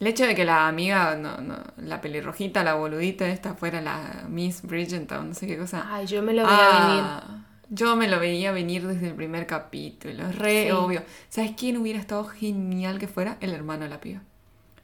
El 0.00 0.08
hecho 0.08 0.26
de 0.26 0.34
que 0.34 0.44
la 0.44 0.66
amiga, 0.68 1.14
no, 1.16 1.36
no, 1.38 1.56
la 1.76 2.00
pelirrojita, 2.00 2.64
la 2.64 2.74
boludita 2.74 3.28
esta 3.28 3.54
fuera 3.54 3.80
la 3.80 4.24
Miss 4.28 4.62
Bridgerton, 4.62 5.28
no 5.28 5.34
sé 5.34 5.46
qué 5.46 5.56
cosa. 5.56 5.86
Ay, 5.88 6.06
yo 6.06 6.22
me 6.22 6.32
lo 6.34 6.44
veía 6.44 6.56
venir. 6.58 7.02
Ah, 7.04 7.44
Yo 7.70 7.96
me 7.96 8.08
lo 8.08 8.20
veía 8.20 8.52
venir 8.52 8.86
desde 8.86 9.08
el 9.08 9.14
primer 9.14 9.46
capítulo, 9.46 10.26
es 10.28 10.36
re 10.36 10.64
Sí. 10.64 10.70
obvio. 10.72 11.02
¿Sabes 11.28 11.52
quién 11.56 11.76
hubiera 11.78 11.98
estado 11.98 12.24
genial 12.24 12.98
que 12.98 13.08
fuera? 13.08 13.36
El 13.40 13.52
hermano 13.54 13.84
de 13.84 13.88
la 13.90 14.00
piba. 14.00 14.20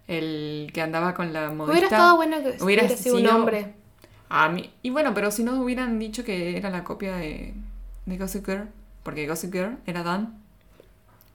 El 0.07 0.71
que 0.73 0.81
andaba 0.83 1.15
con 1.15 1.33
la 1.33 1.51
modista. 1.51 1.71
Hubiera 1.73 1.87
estado 1.87 2.17
bueno 2.17 2.37
que 2.39 2.49
hubiera 2.63 2.65
hubiera, 2.85 2.89
sido 2.97 3.17
un 3.17 3.27
hombre. 3.27 3.75
A 4.29 4.49
mí, 4.49 4.71
y 4.83 4.91
bueno, 4.91 5.13
pero 5.13 5.31
si 5.31 5.43
no 5.45 5.61
hubieran 5.61 5.99
dicho 5.99 6.25
que 6.25 6.57
era 6.57 6.71
la 6.71 6.85
copia 6.85 7.17
de, 7.17 7.55
de 8.07 8.17
Gossip 8.19 8.47
Girl, 8.47 8.69
porque 9.03 9.27
Gossip 9.29 9.53
Girl 9.53 9.79
era 9.87 10.03
Dan. 10.03 10.40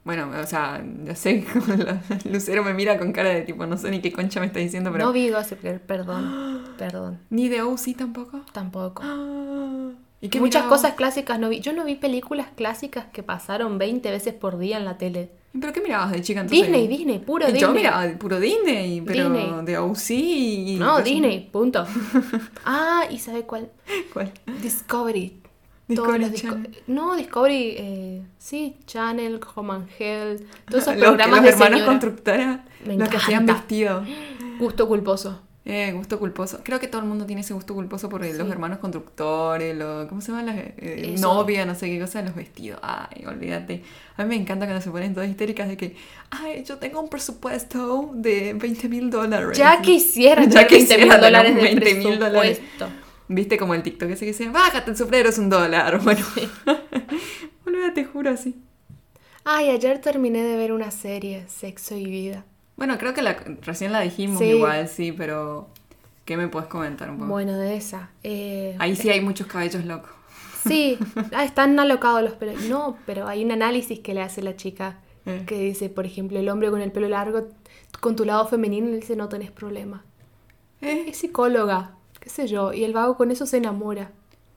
Bueno, 0.06 0.30
o 0.40 0.46
sea, 0.46 0.80
ya 1.04 1.16
sé, 1.16 1.44
como 1.52 1.74
la- 1.74 2.00
Lucero 2.30 2.62
me 2.62 2.72
mira 2.72 2.96
con 2.96 3.12
cara 3.12 3.30
de 3.30 3.42
tipo, 3.42 3.66
no 3.66 3.76
sé 3.76 3.90
ni 3.90 4.00
qué 4.00 4.12
concha 4.12 4.38
me 4.38 4.46
está 4.46 4.60
diciendo, 4.60 4.92
pero... 4.92 5.04
No 5.04 5.12
vi 5.12 5.30
Gossip 5.30 5.60
Girl, 5.60 5.80
perdón. 5.80 6.62
Perdón. 6.78 7.18
Ni 7.30 7.48
de 7.48 7.62
OC 7.62 7.96
tampoco. 7.98 8.42
Tampoco. 8.52 9.02
Ah, 9.04 9.88
¿Y 10.20 10.28
qué 10.28 10.38
Muchas 10.38 10.66
cosas 10.66 10.94
clásicas 10.94 11.40
no 11.40 11.48
vi. 11.48 11.58
Yo 11.60 11.72
no 11.72 11.84
vi 11.84 11.96
películas 11.96 12.46
clásicas 12.54 13.06
que 13.12 13.24
pasaron 13.24 13.78
20 13.78 14.08
veces 14.12 14.32
por 14.32 14.58
día 14.58 14.76
en 14.76 14.84
la 14.84 14.96
tele. 14.96 15.30
¿Pero 15.60 15.72
qué 15.72 15.80
mirabas 15.80 16.12
de 16.12 16.20
chica 16.22 16.40
entonces? 16.42 16.66
Disney, 16.66 16.86
Disney, 16.86 17.18
puro 17.18 17.46
Disney. 17.46 17.60
Yo 17.62 17.72
miraba 17.72 18.06
puro 18.18 18.38
Disney, 18.38 19.00
pero 19.00 19.30
Disney. 19.30 19.64
de 19.64 19.78
OC 19.78 20.10
y... 20.10 20.76
No, 20.78 21.00
Disney, 21.02 21.48
punto. 21.50 21.84
Ah, 22.64 23.04
¿y 23.10 23.18
sabe 23.18 23.42
cuál? 23.42 23.70
¿Cuál? 24.12 24.30
Discovery. 24.62 25.40
Discovery 25.88 26.18
Todos 26.18 26.20
los 26.20 26.32
disco- 26.32 26.48
Channel. 26.48 26.82
No, 26.88 27.16
Discovery, 27.16 27.74
eh, 27.78 28.22
sí, 28.38 28.76
Channel, 28.86 29.40
Home 29.54 29.72
and 29.74 29.88
todos 30.68 30.82
esos 30.82 30.96
los, 30.96 31.04
programas 31.04 31.36
los 31.36 31.42
de 31.44 31.48
hermanos 31.50 31.70
señora. 31.78 31.86
constructora, 31.86 32.64
Me 32.86 32.96
los 32.96 33.08
que 33.08 33.16
hacían 33.18 33.46
vestido. 33.46 34.04
Gusto 34.58 34.88
culposo. 34.88 35.42
Eh, 35.68 35.90
gusto 35.96 36.20
culposo. 36.20 36.60
Creo 36.62 36.78
que 36.78 36.86
todo 36.86 37.02
el 37.02 37.08
mundo 37.08 37.26
tiene 37.26 37.40
ese 37.42 37.52
gusto 37.52 37.74
culposo 37.74 38.08
por 38.08 38.24
los 38.24 38.48
hermanos 38.50 38.78
constructores, 38.78 39.76
los, 39.76 40.06
¿cómo 40.06 40.20
se 40.20 40.28
llaman 40.30 40.46
las 40.46 40.56
eh, 40.58 41.16
novia, 41.18 41.66
no 41.66 41.74
sé 41.74 41.86
qué 41.88 41.98
cosa, 41.98 42.22
los 42.22 42.36
vestidos? 42.36 42.78
Ay, 42.84 43.24
olvídate. 43.26 43.82
A 44.16 44.22
mí 44.22 44.28
me 44.28 44.36
encanta 44.36 44.66
cuando 44.66 44.80
se 44.80 44.90
ponen 44.92 45.12
todas 45.12 45.28
histéricas 45.28 45.66
de 45.66 45.76
que, 45.76 45.96
ay, 46.30 46.62
yo 46.64 46.78
tengo 46.78 47.00
un 47.00 47.08
presupuesto 47.08 48.10
de 48.14 48.54
20 48.54 48.88
mil 48.88 49.10
dólares. 49.10 49.58
Ya 49.58 49.82
quisiera 49.82 50.44
Ya 50.46 50.66
tener 50.66 50.68
20 50.70 50.76
quisiera 50.78 51.04
mil 51.14 51.20
dólares 51.20 51.56
de 51.56 51.62
20.000 51.62 52.18
dólares. 52.18 52.60
¿Viste 53.28 53.58
como 53.58 53.74
el 53.74 53.82
TikTok 53.82 54.10
ese 54.10 54.20
que 54.24 54.32
dice, 54.32 54.48
bájate 54.50 54.90
el 54.90 54.96
sombrero, 54.96 55.28
es 55.28 55.38
un 55.38 55.50
dólar? 55.50 56.00
Bueno, 56.02 56.24
olvídate, 57.66 57.92
te 57.94 58.04
juro 58.04 58.30
así. 58.30 58.56
Ay, 59.44 59.70
ayer 59.70 60.00
terminé 60.00 60.42
de 60.42 60.56
ver 60.56 60.72
una 60.72 60.90
serie, 60.90 61.44
Sexo 61.48 61.96
y 61.96 62.06
Vida. 62.06 62.44
Bueno, 62.76 62.98
creo 62.98 63.14
que 63.14 63.22
la, 63.22 63.34
recién 63.62 63.92
la 63.92 64.00
dijimos 64.00 64.38
Sí. 64.38 64.46
igual, 64.46 64.88
sí, 64.88 65.12
pero 65.12 65.68
¿qué 66.24 66.36
me 66.36 66.48
puedes 66.48 66.68
comentar 66.68 67.10
un 67.10 67.18
poco? 67.18 67.30
Bueno, 67.30 67.56
de 67.56 67.76
esa. 67.76 68.10
eh, 68.22 68.76
Ahí 68.78 68.96
sí 68.96 69.08
hay 69.10 69.20
muchos 69.20 69.46
cabellos 69.46 69.84
locos. 69.84 70.10
Sí, 70.66 70.98
ah, 71.32 71.44
están 71.44 71.78
alocados 71.78 72.22
los 72.22 72.32
pelos. 72.34 72.60
No, 72.64 72.96
pero 73.06 73.26
hay 73.28 73.44
un 73.44 73.52
análisis 73.52 74.00
que 74.00 74.14
le 74.14 74.20
hace 74.22 74.42
la 74.42 74.56
chica 74.56 74.98
Eh. 75.24 75.42
que 75.46 75.58
dice, 75.58 75.88
por 75.88 76.06
ejemplo, 76.06 76.38
el 76.38 76.48
hombre 76.48 76.70
con 76.70 76.80
el 76.80 76.92
pelo 76.92 77.08
largo, 77.08 77.48
con 78.00 78.14
tu 78.14 78.24
lado 78.24 78.46
femenino, 78.46 78.88
le 78.88 78.96
dice, 78.96 79.16
no 79.16 79.28
tenés 79.28 79.50
problema. 79.50 80.04
¿Eh? 80.82 81.06
Es 81.08 81.18
psicóloga, 81.18 81.92
qué 82.26 82.30
sé 82.30 82.48
yo, 82.48 82.72
y 82.72 82.82
el 82.82 82.92
vago 82.92 83.16
con 83.16 83.30
eso 83.30 83.46
se 83.46 83.58
enamora. 83.58 84.10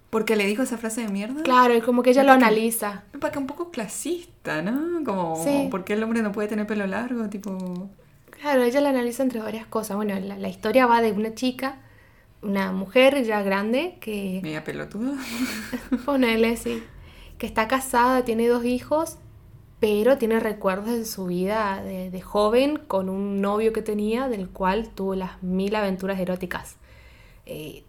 Porque 0.09 0.35
le 0.35 0.47
dijo 0.47 0.63
esa 0.63 0.79
frase 0.79 1.01
de 1.01 1.09
mierda. 1.09 1.43
Claro, 1.43 1.75
es 1.75 1.83
como 1.83 2.01
que 2.01 2.09
ella 2.09 2.23
lo 2.23 2.31
analiza. 2.31 3.03
Me 3.13 3.19
parece 3.19 3.37
un 3.37 3.45
poco 3.45 3.69
clasista, 3.69 4.63
¿no? 4.63 5.03
Como, 5.03 5.35
Sí. 5.43 5.67
¿por 5.69 5.83
qué 5.83 5.93
el 5.93 6.01
hombre 6.01 6.23
no 6.23 6.31
puede 6.31 6.47
tener 6.47 6.65
pelo 6.65 6.87
largo? 6.87 7.29
Tipo, 7.29 7.87
Claro, 8.31 8.63
ella 8.63 8.81
la 8.81 8.89
analiza 8.89 9.21
entre 9.21 9.39
varias 9.39 9.67
cosas. 9.67 9.97
Bueno, 9.97 10.19
la, 10.19 10.35
la 10.39 10.49
historia 10.49 10.87
va 10.87 11.03
de 11.03 11.11
una 11.11 11.35
chica, 11.35 11.77
una 12.41 12.71
mujer 12.71 13.23
ya 13.23 13.43
grande, 13.43 13.97
que 14.01 14.39
media 14.41 14.63
pelotuda. 14.63 15.13
Ponele, 16.05 16.57
sí. 16.57 16.81
Que 17.37 17.45
está 17.45 17.67
casada, 17.67 18.25
tiene 18.25 18.47
dos 18.47 18.65
hijos, 18.65 19.17
pero 19.79 20.17
tiene 20.17 20.39
recuerdos 20.39 20.89
de 20.89 21.05
su 21.05 21.27
vida 21.27 21.83
de, 21.83 22.09
de 22.09 22.21
joven 22.21 22.77
con 22.87 23.09
un 23.09 23.41
novio 23.41 23.73
que 23.73 23.83
tenía, 23.83 24.27
del 24.27 24.49
cual 24.49 24.89
tuvo 24.89 25.13
las 25.13 25.43
mil 25.43 25.75
aventuras 25.75 26.19
eróticas. 26.19 26.77
Eh, 27.49 27.83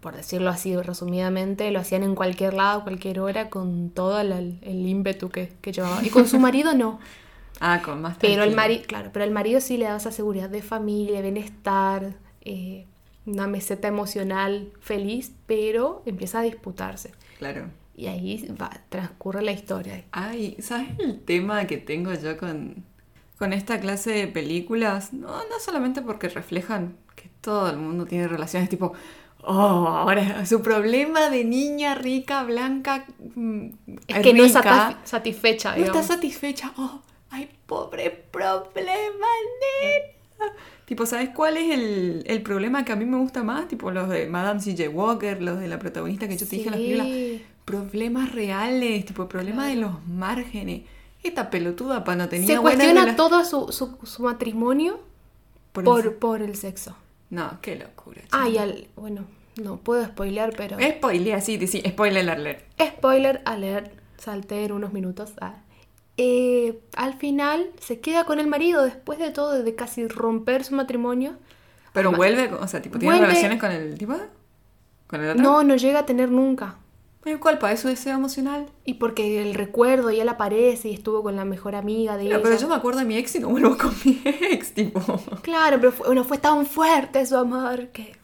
por 0.00 0.14
decirlo 0.14 0.50
así 0.50 0.76
resumidamente, 0.76 1.70
lo 1.70 1.80
hacían 1.80 2.02
en 2.02 2.14
cualquier 2.14 2.54
lado, 2.54 2.82
cualquier 2.84 3.20
hora, 3.20 3.50
con 3.50 3.90
todo 3.90 4.20
el, 4.20 4.58
el 4.62 4.86
ímpetu 4.86 5.28
que, 5.28 5.52
que 5.60 5.72
llevaba. 5.72 6.04
Y 6.04 6.10
con 6.10 6.28
su 6.28 6.38
marido 6.38 6.74
no. 6.74 6.98
Ah, 7.60 7.82
con 7.84 8.00
más 8.00 8.16
Pero 8.20 8.44
el 8.44 8.54
marido, 8.54 8.84
claro, 8.86 9.10
pero 9.12 9.24
el 9.24 9.32
marido 9.32 9.60
sí 9.60 9.78
le 9.78 9.86
da 9.86 9.96
esa 9.96 10.12
seguridad 10.12 10.48
de 10.48 10.62
familia, 10.62 11.20
bienestar, 11.20 12.14
eh, 12.42 12.86
una 13.26 13.48
meseta 13.48 13.88
emocional 13.88 14.70
feliz, 14.80 15.32
pero 15.46 16.02
empieza 16.06 16.38
a 16.38 16.42
disputarse. 16.42 17.10
Claro. 17.38 17.66
Y 17.96 18.06
ahí 18.06 18.46
va, 18.60 18.70
transcurre 18.88 19.42
la 19.42 19.50
historia. 19.50 20.04
Ay, 20.12 20.56
¿sabes 20.60 20.90
el 21.00 21.20
tema 21.20 21.66
que 21.66 21.78
tengo 21.78 22.14
yo 22.14 22.38
con, 22.38 22.84
con 23.38 23.52
esta 23.52 23.80
clase 23.80 24.10
de 24.10 24.26
películas? 24.26 25.12
No, 25.12 25.28
no 25.28 25.60
solamente 25.60 26.02
porque 26.02 26.28
reflejan 26.28 26.96
que 27.14 27.30
todo 27.40 27.70
el 27.70 27.76
mundo 27.76 28.04
tiene 28.04 28.28
relaciones 28.28 28.68
tipo, 28.68 28.92
oh, 29.42 29.54
ahora 29.88 30.44
su 30.46 30.62
problema 30.62 31.30
de 31.30 31.44
niña 31.44 31.94
rica, 31.94 32.42
blanca, 32.44 33.06
mm, 33.34 33.66
Es 34.06 34.18
que 34.18 34.34
no 34.34 34.44
está 34.44 34.98
satisfecha, 35.04 35.76
no 35.76 35.84
está 35.84 36.02
satisfecha. 36.02 36.72
Oh, 36.76 37.00
ay, 37.30 37.48
pobre 37.66 38.10
problema, 38.10 39.26
nena. 39.60 40.52
Tipo, 40.84 41.04
¿sabes 41.04 41.30
cuál 41.34 41.58
es 41.58 41.70
el, 41.70 42.24
el 42.26 42.42
problema 42.42 42.84
que 42.84 42.92
a 42.92 42.96
mí 42.96 43.04
me 43.04 43.18
gusta 43.18 43.42
más? 43.42 43.68
Tipo, 43.68 43.90
los 43.90 44.08
de 44.08 44.26
Madame 44.26 44.60
C.J. 44.60 44.88
Walker, 44.88 45.42
los 45.42 45.60
de 45.60 45.68
la 45.68 45.78
protagonista 45.78 46.26
que 46.26 46.36
yo 46.38 46.46
te 46.46 46.56
dije 46.56 46.68
en 46.68 46.70
las 46.70 46.80
películas. 46.80 47.42
Problemas 47.66 48.32
reales, 48.32 49.04
tipo, 49.04 49.28
problemas 49.28 49.68
de 49.68 49.76
los 49.76 50.06
márgenes. 50.06 50.82
Esta 51.22 51.50
pelotuda 51.50 52.04
para 52.04 52.16
no 52.16 52.28
tenía 52.28 52.46
Se 52.56 52.58
cuestiona 52.60 53.16
todo 53.16 53.44
su, 53.44 53.72
su, 53.72 53.98
su 54.04 54.22
matrimonio 54.22 55.00
Por 55.72 55.84
por, 55.84 56.04
el- 56.06 56.12
por 56.12 56.42
el 56.42 56.56
sexo. 56.56 56.96
No, 57.30 57.58
qué 57.60 57.76
locura. 57.76 58.22
Ah, 58.30 58.48
y 58.48 58.56
al, 58.58 58.86
bueno, 58.96 59.24
no 59.62 59.76
puedo 59.78 60.04
spoilear, 60.04 60.54
pero... 60.56 60.76
Spoiler, 60.80 61.42
sí, 61.42 61.66
sí, 61.66 61.82
spoiler 61.86 62.28
alert. 62.30 62.64
Spoiler 62.80 63.42
alert, 63.44 63.92
salté 64.16 64.72
unos 64.72 64.92
minutos. 64.92 65.32
Ah. 65.40 65.56
Eh, 66.16 66.80
al 66.96 67.14
final 67.18 67.70
se 67.80 68.00
queda 68.00 68.24
con 68.24 68.40
el 68.40 68.46
marido 68.46 68.82
después 68.84 69.18
de 69.18 69.30
todo, 69.30 69.62
de 69.62 69.74
casi 69.74 70.08
romper 70.08 70.64
su 70.64 70.74
matrimonio. 70.74 71.34
Pero 71.92 72.12
vuelve, 72.12 72.52
o 72.52 72.66
sea, 72.68 72.80
tipo, 72.80 72.98
¿tiene 72.98 73.16
Vuelve- 73.16 73.26
relaciones 73.26 73.60
con 73.60 73.70
el 73.72 73.98
tipo? 73.98 74.16
¿Con 75.06 75.22
el 75.22 75.30
otro? 75.30 75.42
No, 75.42 75.62
no 75.64 75.76
llega 75.76 76.00
a 76.00 76.06
tener 76.06 76.30
nunca. 76.30 76.76
¿Pero 77.22 77.40
¿Cuál? 77.40 77.58
¿Para 77.58 77.72
eso 77.74 77.88
deseo 77.88 78.14
emocional? 78.14 78.66
Y 78.84 78.94
porque 78.94 79.42
el 79.42 79.54
recuerdo 79.54 80.10
y 80.10 80.20
él 80.20 80.28
aparece 80.28 80.88
y 80.88 80.94
estuvo 80.94 81.22
con 81.22 81.36
la 81.36 81.44
mejor 81.44 81.74
amiga 81.74 82.16
de 82.16 82.24
Mira, 82.24 82.36
ella. 82.36 82.42
pero 82.44 82.56
yo 82.58 82.68
me 82.68 82.74
acuerdo 82.76 83.00
de 83.00 83.04
mi 83.06 83.16
ex 83.16 83.34
y 83.36 83.40
no 83.40 83.48
vuelvo 83.48 83.76
con 83.76 83.92
mi 84.04 84.20
ex, 84.24 84.72
tipo. 84.74 85.00
Claro, 85.42 85.76
pero 85.80 85.92
fue, 85.92 86.06
bueno, 86.06 86.24
fue 86.24 86.38
tan 86.38 86.64
fuerte 86.64 87.24
su 87.26 87.36
amor 87.36 87.88
que 87.88 88.16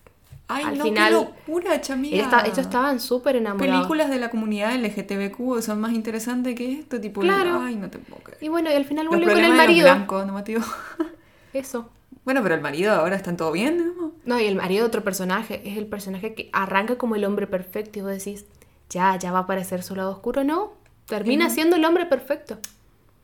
Ay, 0.47 0.63
Al 0.65 0.77
no, 0.79 0.85
final- 0.85 1.09
qué 1.09 1.15
locura, 1.55 1.81
chamiga. 1.81 2.17
ellos, 2.17 2.27
esta- 2.27 2.45
ellos 2.47 2.59
estaban 2.59 3.01
súper 3.01 3.37
enamorados. 3.37 3.77
Películas 3.77 4.11
de 4.11 4.19
la 4.19 4.29
comunidad 4.29 4.75
LGTBQ 4.75 5.63
son 5.63 5.81
más 5.81 5.93
interesantes 5.93 6.55
que 6.55 6.71
esto, 6.81 7.01
tipo, 7.01 7.23
Claro. 7.23 7.61
ay, 7.63 7.77
no 7.77 7.89
te 7.89 7.99
puedo 7.99 8.23
creer. 8.23 8.45
Y 8.45 8.49
bueno, 8.49 8.71
y 8.71 8.75
al 8.75 8.85
final 8.85 9.09
vuelve 9.09 9.33
con 9.33 9.43
el 9.43 9.55
marido. 9.55 9.87
blancos, 9.91 10.27
no. 10.27 10.39
Eso. 11.55 11.89
Bueno, 12.27 12.43
pero 12.43 12.55
el 12.55 12.61
marido 12.61 12.93
ahora 12.93 13.17
están 13.17 13.37
todo 13.39 13.53
bien, 13.53 13.95
¿no? 13.97 14.13
No, 14.27 14.41
y 14.41 14.45
el 14.45 14.55
marido 14.57 14.83
de 14.83 14.89
otro 14.89 15.03
personaje 15.05 15.63
es 15.65 15.77
el 15.79 15.87
personaje 15.87 16.35
que 16.35 16.51
arranca 16.53 16.97
como 16.97 17.17
el 17.17 17.25
hombre 17.25 17.47
perfecto 17.47 17.99
y 17.99 18.03
vos 18.03 18.11
decís, 18.13 18.45
ya, 18.91 19.17
ya 19.19 19.33
va 19.33 19.39
a 19.39 19.43
aparecer 19.43 19.83
su 19.83 19.95
lado 19.97 20.11
oscuro. 20.11 20.45
No, 20.45 20.73
termina 21.07 21.51
siendo 21.51 21.77
el 21.77 21.85
hombre 21.85 22.07
perfecto. 22.07 22.59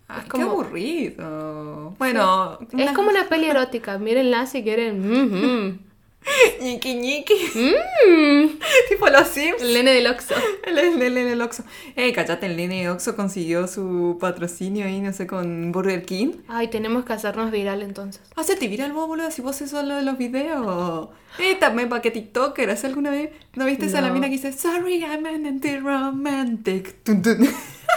Ay, 0.08 0.18
Es 0.18 0.24
qué 0.24 0.30
como- 0.30 0.50
aburrido. 0.50 1.94
Bueno, 1.98 2.58
Es 2.76 2.90
como 2.92 3.10
una 3.10 3.28
peli 3.28 3.46
erótica. 3.46 3.98
Mírenla 3.98 4.46
si 4.46 4.62
quieren. 4.62 5.80
ñiqui 6.60 6.94
ñiqui. 6.94 7.34
Mm. 7.54 8.58
tipo 8.88 9.08
los 9.08 9.26
Sims. 9.28 9.62
El 9.62 9.72
nene 9.74 9.92
del 9.92 10.06
Oxxo. 10.06 10.34
El, 10.64 10.78
el, 10.78 11.00
el, 11.02 11.16
el 11.16 11.40
Oxxo. 11.42 11.64
Eh, 11.96 12.12
callate, 12.12 12.46
el 12.46 12.56
nene 12.56 12.82
de 12.82 12.90
Oxxo 12.90 13.16
consiguió 13.16 13.66
su 13.66 14.18
patrocinio 14.20 14.86
ahí, 14.86 15.00
no 15.00 15.12
sé, 15.12 15.26
con 15.26 15.72
Burger 15.72 16.04
King. 16.04 16.32
Ay, 16.48 16.68
tenemos 16.68 17.04
que 17.04 17.12
hacernos 17.14 17.50
viral 17.50 17.82
entonces. 17.82 18.22
Hacete 18.36 18.68
viral 18.68 18.92
vos, 18.92 19.08
boludo, 19.08 19.30
si 19.30 19.40
vos 19.42 19.56
haces 19.56 19.70
solo 19.70 19.96
de 19.96 20.02
los 20.02 20.18
videos. 20.18 21.08
Eh, 21.38 21.54
también 21.56 21.88
para 21.88 22.02
que 22.02 22.10
TikToker, 22.10 22.68
¿hace 22.70 22.86
alguna 22.86 23.10
vez? 23.10 23.30
¿No 23.54 23.64
viste 23.64 23.86
esa 23.86 24.00
No. 24.00 24.08
la 24.08 24.12
mina 24.12 24.26
que 24.26 24.32
dice, 24.32 24.52
Sorry, 24.52 25.00
I'm 25.02 25.24
an 25.26 25.46
anti-romantic? 25.46 26.96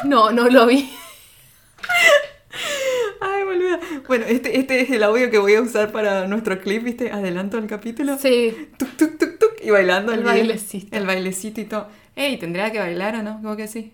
No, 0.05 0.31
no 0.31 0.49
lo 0.49 0.65
vi. 0.65 0.89
Ay, 3.25 3.43
boluda. 3.45 3.79
Bueno, 4.07 4.25
este, 4.27 4.57
este 4.59 4.81
es 4.81 4.89
el 4.91 5.03
audio 5.03 5.29
que 5.31 5.37
voy 5.37 5.55
a 5.55 5.61
usar 5.61 5.91
para 5.91 6.27
nuestro 6.27 6.59
clip, 6.59 6.83
¿viste? 6.83 7.11
Adelanto 7.11 7.57
el 7.57 7.67
capítulo. 7.67 8.17
Sí. 8.17 8.69
Tuk, 8.77 8.89
tuk, 8.97 9.17
tuk, 9.17 9.39
tuk. 9.39 9.51
Y 9.61 9.69
bailando 9.69 10.11
El 10.11 10.19
video. 10.19 10.33
bailecito. 10.33 10.95
El 10.95 11.05
bailecito 11.05 11.61
y 11.61 11.65
todo. 11.65 11.87
Ey, 12.15 12.37
¿tendría 12.37 12.71
que 12.71 12.79
bailar 12.79 13.15
o 13.15 13.23
no? 13.23 13.41
¿Cómo 13.41 13.55
que 13.55 13.67
sí? 13.67 13.93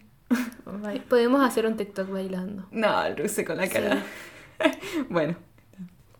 Podemos 1.07 1.41
hacer 1.47 1.65
un 1.65 1.77
TikTok 1.77 2.09
bailando. 2.09 2.67
No, 2.71 3.09
Luce 3.17 3.45
con 3.45 3.57
la 3.57 3.67
cara. 3.67 4.03
bueno. 5.09 5.35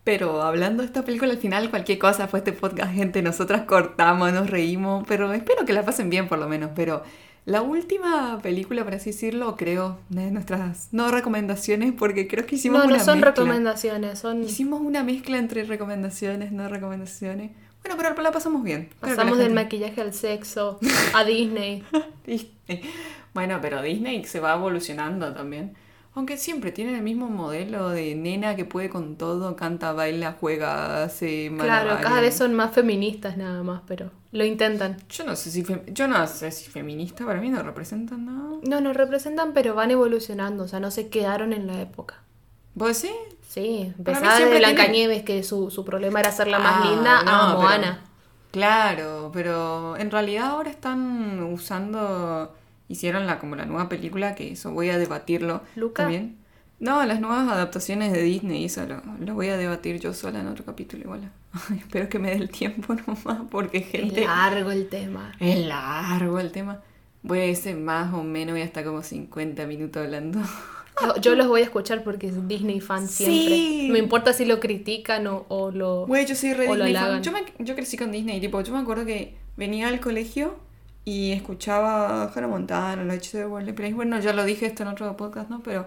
Pero 0.02 0.42
hablando 0.42 0.82
de 0.82 0.86
esta 0.86 1.04
película, 1.04 1.32
al 1.32 1.38
final 1.38 1.68
cualquier 1.70 1.98
cosa 1.98 2.26
fue 2.26 2.38
este 2.40 2.52
podcast, 2.52 2.92
gente. 2.92 3.22
Nosotras 3.22 3.62
cortamos, 3.62 4.32
nos 4.32 4.48
reímos, 4.48 5.04
pero 5.06 5.32
espero 5.32 5.64
que 5.66 5.72
la 5.72 5.84
pasen 5.84 6.10
bien 6.10 6.26
por 6.26 6.38
lo 6.38 6.48
menos. 6.48 6.70
Pero 6.74 7.02
la 7.46 7.62
última 7.62 8.38
película, 8.42 8.84
por 8.84 8.94
así 8.94 9.10
decirlo, 9.10 9.56
creo, 9.56 9.98
de 10.08 10.30
nuestras 10.30 10.88
no 10.92 11.10
recomendaciones, 11.10 11.92
porque 11.92 12.28
creo 12.28 12.46
que 12.46 12.56
hicimos 12.56 12.78
No, 12.80 12.84
no 12.88 12.94
una 12.94 13.04
son 13.04 13.16
mezcla. 13.20 13.30
recomendaciones, 13.32 14.18
son... 14.18 14.44
Hicimos 14.44 14.80
una 14.80 15.02
mezcla 15.02 15.38
entre 15.38 15.64
recomendaciones, 15.64 16.52
no 16.52 16.68
recomendaciones. 16.68 17.50
Bueno, 17.82 17.96
pero 17.96 18.22
la 18.22 18.30
pasamos 18.30 18.62
bien. 18.62 18.90
Pasamos 19.00 19.38
del 19.38 19.48
gente- 19.48 19.62
maquillaje 19.64 20.00
al 20.02 20.12
sexo, 20.12 20.78
a 21.14 21.24
Disney. 21.24 21.82
Disney. 22.26 22.82
Bueno, 23.32 23.58
pero 23.62 23.80
Disney 23.82 24.24
se 24.24 24.38
va 24.40 24.54
evolucionando 24.54 25.32
también. 25.32 25.74
Aunque 26.14 26.36
siempre 26.36 26.72
tiene 26.72 26.96
el 26.96 27.02
mismo 27.02 27.30
modelo 27.30 27.88
de 27.90 28.16
nena 28.16 28.56
que 28.56 28.64
puede 28.64 28.90
con 28.90 29.16
todo, 29.16 29.54
canta, 29.56 29.92
baila, 29.92 30.36
juega, 30.38 31.04
hace 31.04 31.50
Claro, 31.56 31.96
cada 32.02 32.20
vez 32.20 32.36
son 32.36 32.52
más 32.54 32.72
feministas 32.74 33.36
nada 33.36 33.62
más, 33.62 33.82
pero 33.86 34.10
lo 34.32 34.44
intentan. 34.44 34.96
Yo 35.08 35.24
no 35.24 35.34
sé 35.36 35.50
si 35.50 35.64
yo 35.88 36.06
no 36.08 36.26
sé 36.26 36.50
si 36.52 36.70
feminista 36.70 37.24
para 37.26 37.40
mí 37.40 37.48
no 37.50 37.62
representan 37.62 38.26
nada. 38.26 38.58
No, 38.62 38.80
nos 38.80 38.96
representan, 38.96 39.52
pero 39.52 39.74
van 39.74 39.90
evolucionando, 39.90 40.64
o 40.64 40.68
sea, 40.68 40.80
no 40.80 40.90
se 40.90 41.08
quedaron 41.08 41.52
en 41.52 41.66
la 41.66 41.80
época. 41.80 42.16
¿Vos? 42.74 42.96
Sí, 42.98 43.10
mí 43.56 43.94
empezaba 43.98 44.36
siempre 44.36 44.58
de 44.60 44.64
tiene- 44.64 44.74
Blancanieves, 44.74 45.22
que 45.24 45.42
su, 45.42 45.70
su 45.72 45.84
problema 45.84 46.20
era 46.20 46.28
hacerla 46.28 46.58
más 46.60 46.84
Ah, 46.84 46.88
linda, 46.90 47.22
no, 47.24 47.30
a 47.32 47.46
pero- 47.48 47.60
Moana. 47.62 48.00
Claro, 48.52 49.30
pero 49.32 49.96
en 49.96 50.10
realidad 50.10 50.46
ahora 50.46 50.70
están 50.70 51.40
usando, 51.42 52.52
hicieron 52.88 53.26
la 53.26 53.38
como 53.38 53.54
la 53.56 53.64
nueva 53.64 53.88
película, 53.88 54.34
que 54.34 54.52
eso 54.52 54.72
voy 54.72 54.90
a 54.90 54.98
debatirlo 54.98 55.62
¿Luca? 55.76 56.02
también. 56.02 56.36
No, 56.80 57.04
las 57.04 57.20
nuevas 57.20 57.48
adaptaciones 57.48 58.12
de 58.12 58.22
Disney, 58.22 58.64
eso 58.64 58.86
lo, 58.86 59.02
lo 59.24 59.34
voy 59.34 59.48
a 59.48 59.56
debatir 59.58 60.00
yo 60.00 60.14
sola 60.14 60.40
en 60.40 60.46
otro 60.48 60.64
capítulo 60.64 61.02
igual. 61.04 61.30
Espero 61.78 62.08
que 62.08 62.18
me 62.18 62.30
dé 62.30 62.36
el 62.36 62.48
tiempo 62.50 62.94
nomás, 63.06 63.42
porque 63.50 63.78
Es 63.78 63.86
gente... 63.88 64.22
largo 64.24 64.70
el 64.70 64.88
tema. 64.88 65.34
Es 65.40 65.58
largo 65.66 66.40
el 66.40 66.50
tema. 66.52 66.80
Voy 67.22 67.38
a 67.40 67.46
irse 67.46 67.74
más 67.74 68.14
o 68.14 68.22
menos, 68.24 68.54
voy 68.54 68.62
a 68.62 68.64
estar 68.64 68.82
como 68.82 69.02
50 69.02 69.66
minutos 69.66 70.02
hablando. 70.02 70.40
Yo, 71.02 71.16
yo 71.20 71.34
los 71.34 71.48
voy 71.48 71.60
a 71.60 71.64
escuchar 71.64 72.02
porque 72.02 72.28
es 72.28 72.48
Disney 72.48 72.80
fan 72.80 73.06
siempre. 73.08 73.38
Sí. 73.48 73.84
No 73.88 73.92
me 73.94 73.98
importa 73.98 74.32
si 74.32 74.44
lo 74.46 74.58
critican 74.58 75.26
o, 75.26 75.44
o 75.48 75.70
lo... 75.70 76.06
Güey, 76.06 76.24
yo 76.26 76.34
soy 76.34 76.54
re 76.54 76.66
Disney 76.66 76.94
fan. 76.94 77.22
Yo, 77.22 77.32
me- 77.32 77.44
yo 77.58 77.74
crecí 77.74 77.96
con 77.98 78.10
Disney, 78.10 78.40
tipo, 78.40 78.60
yo 78.62 78.72
me 78.72 78.78
acuerdo 78.80 79.04
que 79.04 79.34
venía 79.56 79.88
al 79.88 80.00
colegio 80.00 80.56
y 81.04 81.32
escuchaba 81.32 82.30
Hannah 82.34 82.48
Montana, 82.48 83.04
los 83.04 83.14
hechizos 83.16 83.40
de 83.40 83.46
Waverly 83.46 83.72
Place. 83.72 83.94
Bueno, 83.94 84.18
ya 84.20 84.32
lo 84.32 84.44
dije 84.44 84.64
esto 84.66 84.82
en 84.82 84.88
otro 84.90 85.14
podcast, 85.16 85.50
¿no? 85.50 85.60
Pero 85.62 85.86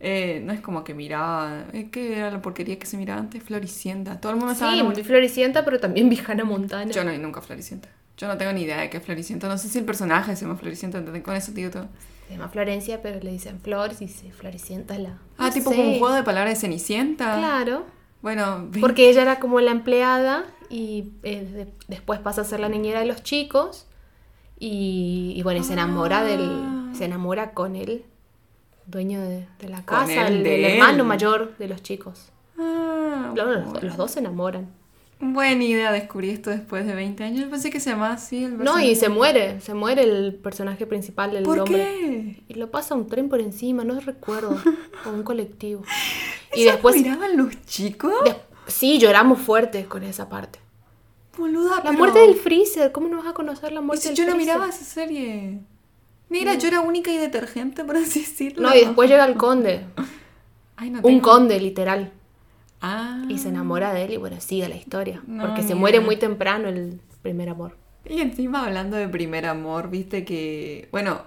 eh, 0.00 0.40
no 0.44 0.52
es 0.52 0.60
como 0.60 0.84
que 0.84 0.94
miraba, 0.94 1.64
es 1.72 1.90
que 1.90 2.16
era 2.18 2.30
la 2.30 2.40
porquería 2.42 2.78
que 2.78 2.86
se 2.86 2.96
miraba 2.96 3.20
antes, 3.20 3.42
Floricienta. 3.42 4.20
Todo 4.20 4.32
el 4.32 4.38
mundo 4.38 4.52
estaba 4.52 4.72
Sí, 4.72 4.82
vi 4.96 5.02
Floricienta, 5.02 5.64
pero 5.64 5.80
también 5.80 6.08
vi 6.08 6.18
Hannah 6.26 6.44
Montana. 6.44 6.90
Yo 6.90 7.02
no 7.04 7.10
vi 7.10 7.18
nunca 7.18 7.40
Floricienta. 7.40 7.88
Yo 8.16 8.26
no 8.26 8.36
tengo 8.36 8.52
ni 8.52 8.62
idea 8.62 8.78
de 8.80 8.90
qué 8.90 8.96
es 8.98 9.02
Floricienta. 9.04 9.46
No 9.48 9.58
sé 9.58 9.68
si 9.68 9.78
el 9.78 9.84
personaje 9.84 10.34
se 10.36 10.44
llama 10.44 10.56
Floricienta. 10.56 11.00
Con 11.22 11.36
eso 11.36 11.52
te 11.52 11.58
digo 11.58 11.70
todo. 11.70 11.88
Se 12.26 12.34
llama 12.34 12.48
Florencia, 12.48 13.00
pero 13.00 13.20
le 13.20 13.30
dicen 13.30 13.60
Flor 13.60 13.90
y 13.92 14.04
dice 14.04 14.30
Floricienta 14.32 14.94
es 14.94 15.00
la... 15.00 15.18
Ah, 15.38 15.50
tipo 15.50 15.70
sé. 15.70 15.76
como 15.76 15.88
un 15.92 15.98
juego 15.98 16.14
de 16.14 16.22
palabras 16.24 16.54
de 16.54 16.60
Cenicienta. 16.60 17.36
Claro, 17.38 17.86
Bueno, 18.20 18.68
porque 18.80 19.08
ella 19.08 19.22
era 19.22 19.38
como 19.40 19.60
la 19.60 19.70
empleada 19.70 20.44
y 20.68 21.12
eh, 21.22 21.44
de- 21.44 21.72
después 21.86 22.18
pasa 22.20 22.40
a 22.42 22.44
ser 22.44 22.58
la 22.60 22.68
niñera 22.68 23.00
de 23.00 23.06
los 23.06 23.22
chicos 23.22 23.86
y, 24.58 25.32
y 25.36 25.42
bueno, 25.42 25.60
y 25.60 25.64
se 25.64 25.72
enamora 25.74 26.20
Ah. 26.20 26.24
del... 26.24 26.94
Se 26.96 27.04
enamora 27.04 27.52
con 27.52 27.76
el 27.76 28.04
dueño 28.88 29.20
de, 29.20 29.46
de 29.60 29.68
la 29.68 29.84
casa, 29.84 30.26
el, 30.28 30.42
de 30.42 30.74
hermano 30.74 31.04
mayor 31.04 31.56
de 31.58 31.68
los 31.68 31.82
chicos. 31.82 32.30
Ah, 32.58 33.32
Los, 33.36 33.46
los- 33.46 33.64
bueno. 33.64 33.80
los 33.82 33.96
dos 33.96 34.10
se 34.10 34.18
enamoran. 34.20 34.68
Buena 35.20 35.64
idea, 35.64 35.90
descubrí 35.90 36.30
esto 36.30 36.50
después 36.50 36.86
de 36.86 36.94
20 36.94 37.24
años. 37.24 37.40
Yo 37.40 37.50
pensé 37.50 37.70
que 37.70 37.80
se 37.80 37.90
llamaba 37.90 38.14
así 38.14 38.44
el 38.44 38.52
No, 38.52 38.58
personaje. 38.58 38.86
y 38.86 38.94
se 38.96 39.08
muere, 39.08 39.60
se 39.60 39.74
muere 39.74 40.04
el 40.04 40.34
personaje 40.36 40.86
principal, 40.86 41.34
el 41.36 41.42
¿Por 41.42 41.58
hombre. 41.58 41.76
qué? 41.76 42.42
Y 42.48 42.54
lo 42.54 42.70
pasa 42.70 42.94
un 42.94 43.08
tren 43.08 43.28
por 43.28 43.40
encima, 43.40 43.82
no 43.82 43.98
recuerdo, 43.98 44.56
o 45.06 45.10
un 45.10 45.24
colectivo. 45.24 45.82
Y 46.54 46.62
¿Eso 46.62 46.70
después, 46.72 46.94
miraban 46.96 47.36
los 47.36 47.60
chicos? 47.66 48.12
des- 48.24 48.36
sí, 48.68 48.98
lloramos 49.00 49.40
fuerte 49.40 49.86
con 49.86 50.04
esa 50.04 50.28
parte. 50.28 50.60
Boluda, 51.36 51.76
La 51.76 51.82
pero- 51.82 51.92
muerte 51.98 52.20
del 52.20 52.36
Freezer, 52.36 52.92
¿cómo 52.92 53.08
no 53.08 53.18
vas 53.18 53.26
a 53.26 53.32
conocer 53.34 53.72
la 53.72 53.80
¿Y 53.80 53.84
muerte 53.84 54.02
si 54.02 54.08
del 54.10 54.16
yo 54.18 54.24
no 54.24 54.32
Freezer? 54.34 54.54
miraba 54.54 54.70
esa 54.70 54.84
serie? 54.84 55.58
Mira, 56.30 56.54
yo 56.56 56.68
era 56.68 56.80
única 56.80 57.10
y 57.10 57.16
detergente, 57.16 57.84
por 57.84 57.96
así 57.96 58.20
decirlo. 58.20 58.68
No, 58.68 58.74
y 58.74 58.80
después 58.80 59.08
llega 59.10 59.24
el 59.24 59.34
conde, 59.36 59.84
Ay, 60.76 60.90
no 60.90 61.00
un 61.02 61.20
conde 61.20 61.58
literal, 61.60 62.12
Ah. 62.80 63.24
y 63.28 63.38
se 63.38 63.48
enamora 63.48 63.92
de 63.92 64.04
él 64.04 64.12
y 64.12 64.16
bueno, 64.18 64.40
sigue 64.40 64.68
la 64.68 64.76
historia. 64.76 65.22
No, 65.26 65.46
porque 65.46 65.62
se 65.62 65.74
muere 65.74 66.00
muy 66.00 66.16
temprano 66.16 66.68
el 66.68 67.00
primer 67.22 67.48
amor. 67.48 67.76
Y 68.08 68.20
encima 68.20 68.64
hablando 68.64 68.96
de 68.96 69.08
primer 69.08 69.44
amor, 69.46 69.90
viste 69.90 70.24
que... 70.24 70.88
Bueno. 70.92 71.22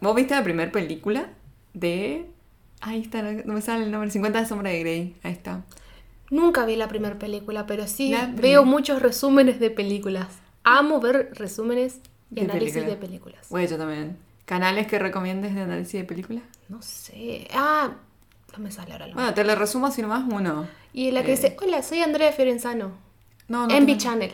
¿vos 0.00 0.14
viste 0.14 0.34
la 0.34 0.44
primera 0.44 0.70
película 0.70 1.30
de... 1.74 2.26
Ahí 2.80 3.00
está, 3.00 3.22
no 3.22 3.54
me 3.54 3.60
sale 3.60 3.84
el 3.84 3.90
nombre, 3.90 4.10
50 4.10 4.44
sombras 4.46 4.72
de 4.72 4.80
Grey. 4.80 5.16
Ahí 5.22 5.32
está. 5.32 5.62
Nunca 6.30 6.64
vi 6.64 6.76
la 6.76 6.88
primera 6.88 7.18
película, 7.18 7.66
pero 7.66 7.86
sí 7.86 8.10
La 8.10 8.26
veo 8.26 8.62
primer- 8.62 8.64
muchos 8.64 9.02
resúmenes 9.02 9.60
de 9.60 9.70
películas. 9.70 10.28
Amo 10.64 11.00
ver 11.00 11.30
resúmenes 11.34 12.00
y 12.30 12.36
De 12.36 12.40
análisis 12.42 12.74
película. 12.74 12.94
de 12.94 13.00
películas. 13.06 13.46
Bueno, 13.50 13.68
yo 13.68 13.76
también. 13.76 14.16
¿Canales 14.52 14.86
que 14.86 14.98
recomiendes 14.98 15.54
de 15.54 15.62
análisis 15.62 15.94
de 15.94 16.04
películas? 16.04 16.42
No 16.68 16.82
sé. 16.82 17.48
Ah, 17.54 17.90
no 18.52 18.58
me 18.62 18.70
sale 18.70 18.92
ahora 18.92 19.06
nombre. 19.06 19.22
Bueno, 19.22 19.34
te 19.34 19.44
lo 19.44 19.54
resumo 19.54 19.86
así 19.86 20.02
nomás 20.02 20.24
uno. 20.30 20.66
Y 20.92 21.10
la 21.10 21.22
que 21.22 21.32
Eh. 21.32 21.36
dice, 21.36 21.56
hola, 21.62 21.82
soy 21.82 22.00
Andrea 22.00 22.32
Fiorenzano. 22.32 22.92
No, 23.48 23.66
no. 23.66 23.74
Envy 23.74 23.96
Channel. 23.96 24.30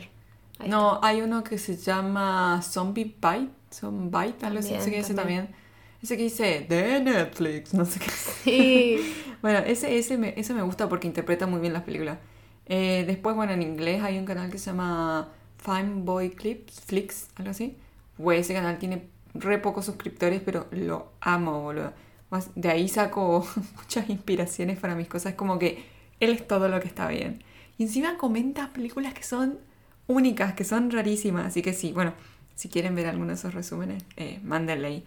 Ahí 0.59 0.69
No, 0.69 0.99
hay 1.05 1.21
uno 1.23 1.45
que 1.45 1.57
se 1.57 1.77
llama 1.77 2.61
Zombie 2.63 3.05
Bite. 3.05 3.51
Zombie 3.73 4.11
Bite, 4.27 4.45
algo 4.45 4.59
así. 4.59 4.75
Ese 4.75 4.91
que 4.91 4.97
dice 4.97 5.15
también. 5.15 5.45
también. 5.47 5.63
Ese 6.03 6.17
que 6.17 6.23
dice 6.25 6.67
de 6.69 7.01
Netflix, 7.01 7.75
no 7.75 7.85
sé 7.85 8.01
qué. 8.01 8.11
Sí. 8.11 9.15
Bueno, 9.41 9.61
ese, 9.61 9.97
ese, 9.99 10.19
me, 10.19 10.35
ese 10.37 10.53
me 10.53 10.63
gusta 10.63 10.89
porque 10.89 11.07
interpreta 11.07 11.47
muy 11.47 11.61
bien 11.61 11.73
las 11.73 11.85
películas. 11.85 12.19
Eh, 12.67 13.05
después, 13.07 13.37
bueno, 13.37 13.53
en 13.53 13.63
inglés 13.63 14.03
hay 14.03 14.19
un 14.19 14.25
canal 14.25 14.51
que 14.51 14.59
se 14.59 14.67
llama 14.73 15.29
Fine 15.59 16.03
Boy 16.03 16.31
Clips, 16.31 16.81
Flix, 16.87 17.29
algo 17.37 17.53
así. 17.53 17.77
Güey, 18.19 18.41
ese 18.41 18.53
canal 18.53 18.79
tiene 18.79 19.07
re 19.35 19.59
pocos 19.59 19.85
suscriptores, 19.87 20.41
pero 20.45 20.67
lo 20.71 21.13
amo, 21.21 21.63
boludo. 21.63 21.93
Más- 22.31 22.51
De 22.55 22.69
ahí 22.71 22.89
saco 22.89 23.47
muchas 23.77 24.09
inspiraciones 24.11 24.79
para 24.79 24.95
mis 24.95 25.09
cosas. 25.09 25.35
Como 25.35 25.59
que 25.59 25.85
él 26.21 26.31
es 26.31 26.47
todo 26.47 26.69
lo 26.69 26.81
que 26.81 26.89
está 26.89 27.09
bien. 27.09 27.43
Y 27.79 27.85
encima 27.85 28.19
comenta 28.19 28.73
películas 28.73 29.15
que 29.15 29.23
son 29.23 29.59
únicas, 30.07 30.55
que 30.55 30.65
son 30.65 30.91
rarísimas. 30.91 31.47
Así 31.47 31.63
que 31.63 31.73
sí, 31.73 31.93
bueno, 31.93 32.13
si 32.55 32.69
quieren 32.69 32.95
ver 32.95 33.07
alguno 33.07 33.29
de 33.29 33.35
esos 33.35 33.55
resúmenes, 33.55 34.03
eh, 34.17 34.41
mándenle 34.43 34.89
ahí. 34.89 35.05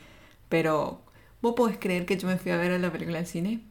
Pero, 0.49 1.01
¿vos 1.41 1.53
podés 1.55 1.77
creer 1.77 2.05
que 2.05 2.17
yo 2.17 2.27
me 2.27 2.37
fui 2.37 2.51
a 2.51 2.57
ver 2.57 2.71
a 2.71 2.77
la 2.79 2.91
película 2.91 3.17
del 3.17 3.27
cine? 3.27 3.61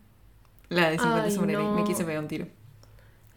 La 0.69 0.91
de 0.91 0.99
50 0.99 1.25
Ay, 1.25 1.31
sobre 1.31 1.55
Grey. 1.55 1.67
Me 1.69 1.81
no. 1.81 1.85
quise 1.85 2.05
pegar 2.05 2.23
un 2.23 2.29
tiro. 2.29 2.47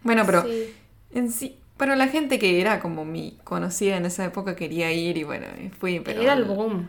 Bueno, 0.02 0.22
pero 0.26 0.42
Sí. 0.42 0.74
en 1.12 1.30
sí, 1.30 1.58
pero 1.76 1.94
la 1.96 2.08
gente 2.08 2.38
que 2.38 2.60
era 2.60 2.80
como 2.80 3.04
mi 3.04 3.38
conocida 3.44 3.96
en 3.96 4.06
esa 4.06 4.24
época 4.24 4.54
quería 4.56 4.92
ir 4.92 5.16
y 5.16 5.24
bueno, 5.24 5.46
fui, 5.78 6.00
pero... 6.00 6.20
Era 6.22 6.34
el 6.34 6.44
boom. 6.44 6.88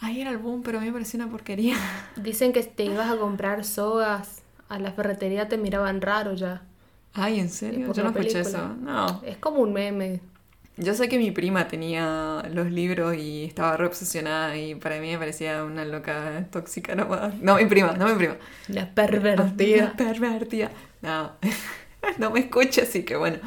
Ay, 0.00 0.20
era 0.20 0.30
el 0.30 0.38
boom, 0.38 0.62
pero 0.62 0.78
a 0.78 0.80
mí 0.80 0.86
me 0.88 0.92
pareció 0.92 1.18
una 1.18 1.30
porquería. 1.30 1.76
Dicen 2.16 2.52
que 2.52 2.62
te 2.62 2.84
ibas 2.84 3.10
a 3.10 3.16
comprar 3.16 3.64
sogas 3.64 4.42
a 4.68 4.78
la 4.78 4.92
ferretería 4.92 5.48
te 5.48 5.58
miraban 5.58 6.00
raro 6.00 6.34
ya. 6.34 6.62
Ay, 7.12 7.38
¿en 7.38 7.48
serio? 7.48 7.92
Yo 7.92 8.02
no 8.02 8.10
la 8.10 8.20
escuché 8.20 8.40
eso. 8.40 8.68
No. 8.80 9.22
Es 9.24 9.36
como 9.36 9.60
un 9.60 9.72
meme. 9.72 10.20
Yo 10.76 10.92
sé 10.94 11.08
que 11.08 11.18
mi 11.18 11.30
prima 11.30 11.68
tenía 11.68 12.42
los 12.52 12.68
libros 12.70 13.16
y 13.16 13.44
estaba 13.44 13.76
re 13.76 13.86
obsesionada 13.86 14.56
y 14.56 14.74
para 14.74 14.98
mí 15.00 15.12
me 15.12 15.18
parecía 15.18 15.62
una 15.62 15.84
loca 15.84 16.48
tóxica 16.50 16.96
nomás. 16.96 17.34
No, 17.40 17.56
mi 17.56 17.66
prima, 17.66 17.92
no 17.96 18.08
mi 18.08 18.14
prima. 18.14 18.36
La 18.66 18.92
pervertida. 18.92 19.84
Una 19.84 19.96
pervertida. 19.96 20.72
No, 21.02 21.32
no 22.18 22.30
me 22.30 22.40
escucha, 22.40 22.82
así 22.82 23.04
que 23.04 23.14
bueno. 23.16 23.38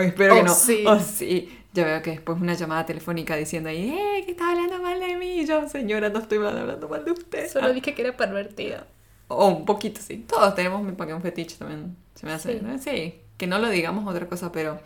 Espero 0.00 0.34
Oh, 0.34 0.36
que 0.38 0.42
no. 0.42 0.54
sí. 0.54 0.84
Oh, 0.84 0.98
sí. 0.98 1.57
Ya 1.74 1.84
veo 1.84 2.00
que 2.02 2.12
después 2.12 2.40
una 2.40 2.54
llamada 2.54 2.86
telefónica 2.86 3.36
diciendo 3.36 3.68
ahí, 3.68 3.90
¡eh! 3.90 4.22
que 4.24 4.32
está 4.32 4.50
hablando 4.50 4.80
mal 4.82 4.98
de 4.98 5.16
mí. 5.16 5.40
Y 5.40 5.46
yo, 5.46 5.68
señora, 5.68 6.08
no 6.08 6.18
estoy 6.20 6.38
hablando 6.38 6.88
mal 6.88 7.04
de 7.04 7.12
usted. 7.12 7.48
Solo 7.48 7.66
Ah, 7.66 7.72
dije 7.72 7.94
que 7.94 8.02
era 8.02 8.16
pervertida. 8.16 8.86
O 9.28 9.46
un 9.48 9.64
poquito, 9.66 10.00
sí. 10.00 10.24
Todos 10.26 10.54
tenemos 10.54 10.80
un 10.80 10.96
un 11.12 11.22
fetiche 11.22 11.56
también. 11.56 11.96
Se 12.14 12.24
me 12.26 12.32
hace. 12.32 12.58
Sí. 12.58 12.64
¿no? 12.64 12.78
Sí. 12.78 13.20
Que 13.36 13.46
no 13.46 13.58
lo 13.58 13.68
digamos 13.68 14.06
otra 14.08 14.26
cosa, 14.26 14.50
pero. 14.50 14.80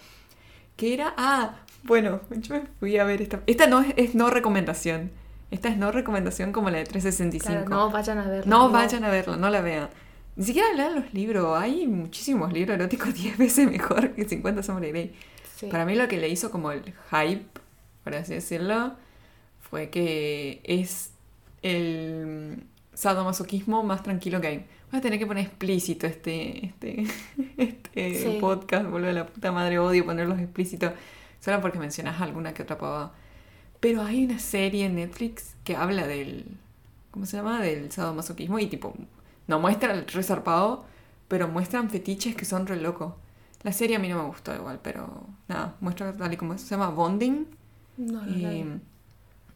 ¿Qué 0.77 0.95
era? 0.95 1.15
Ah, 1.17 1.61
bueno, 1.85 2.21
yo 2.31 2.55
me 2.55 2.63
fui 2.81 2.99
a 2.99 3.05
ver 3.05 3.23
esta. 3.23 3.41
Esta 3.47 3.67
no 3.67 3.81
es, 3.81 3.95
es 3.97 4.15
no 4.15 4.31
recomendación. 4.31 5.13
Esta 5.53 5.69
es 5.69 5.77
no 5.77 5.93
recomendación 5.93 6.51
como 6.53 6.71
la 6.71 6.79
de 6.79 6.85
365. 6.85 7.67
Claro, 7.67 7.69
no 7.69 7.91
vayan 7.91 8.19
a 8.19 8.27
verla. 8.27 8.45
No 8.47 8.71
vayan 8.71 9.05
a 9.05 9.11
verla, 9.11 9.37
no 9.37 9.51
la 9.51 9.61
vean. 9.61 9.89
Ni 10.35 10.45
siquiera 10.45 10.73
lean 10.75 10.95
los 10.97 11.13
libros. 11.15 11.57
Hay 11.59 11.87
muchísimos 11.87 12.53
libros 12.53 12.75
eróticos 12.75 13.15
10 13.23 13.39
veces 13.39 13.71
mejor 13.71 14.11
que 14.13 14.25
50 14.25 14.63
Sombras 14.63 14.83
de 14.83 14.89
Grey. 14.91 15.15
Sí. 15.63 15.69
Para 15.71 15.85
mí 15.85 15.95
lo 15.95 16.09
que 16.09 16.19
le 16.19 16.29
hizo 16.29 16.51
como 16.51 16.73
el 16.73 16.83
hype, 17.11 17.47
por 18.05 18.15
así 18.15 18.35
decirlo, 18.35 18.95
fue 19.61 19.91
que 19.91 20.61
es 20.65 21.13
el 21.63 22.65
sadomasoquismo 22.95 23.83
más 23.83 24.03
tranquilo 24.03 24.41
que 24.41 24.47
hay. 24.49 24.67
Voy 24.91 24.99
a 24.99 25.01
tener 25.01 25.19
que 25.19 25.27
poner 25.27 25.47
explícito 25.47 26.07
este, 26.07 26.67
este, 26.67 27.05
este 27.57 28.15
Sí. 28.15 28.39
podcast, 28.41 28.87
boludo, 28.87 29.09
de 29.09 29.13
la 29.15 29.27
puta 29.27 29.53
madre, 29.53 29.79
odio 29.79 30.05
ponerlos 30.05 30.39
explícitos, 30.39 30.93
solo 31.41 31.61
porque 31.61 31.79
mencionas 31.79 32.21
alguna 32.21 32.53
que 32.53 32.63
otra 32.63 32.77
pavada. 32.79 33.13
Pero 33.81 34.03
hay 34.03 34.25
una 34.25 34.39
serie 34.39 34.87
en 34.87 34.97
Netflix 34.97 35.55
que 35.65 35.77
habla 35.77 36.07
del, 36.07 36.45
¿cómo 37.11 37.27
se 37.27 37.37
llama? 37.39 37.61
Del 37.63 37.91
sadomasoquismo 37.91 38.59
y 38.59 38.67
tipo, 38.67 38.95
no 39.47 39.59
muestra 39.59 39.93
el 39.95 40.07
resarpado, 40.07 40.85
pero 41.29 41.49
muestran 41.49 41.89
fetiches 41.91 42.37
que 42.37 42.45
son 42.45 42.67
re 42.67 42.77
locos. 42.77 43.15
La 43.63 43.73
serie 43.73 43.97
a 43.97 43.99
mí 43.99 44.09
no 44.09 44.17
me 44.23 44.29
gustó 44.29 44.55
igual, 44.55 44.81
pero 44.83 45.27
nada, 45.49 45.75
muestra 45.81 46.13
tal 46.13 46.33
y 46.33 46.37
como 46.37 46.55
es. 46.55 46.63
se 46.63 46.71
llama 46.71 46.91
Bonding. 46.91 47.47
No, 47.97 48.23
no, 48.23 48.53
Y, 48.53 48.63
no. 48.65 48.81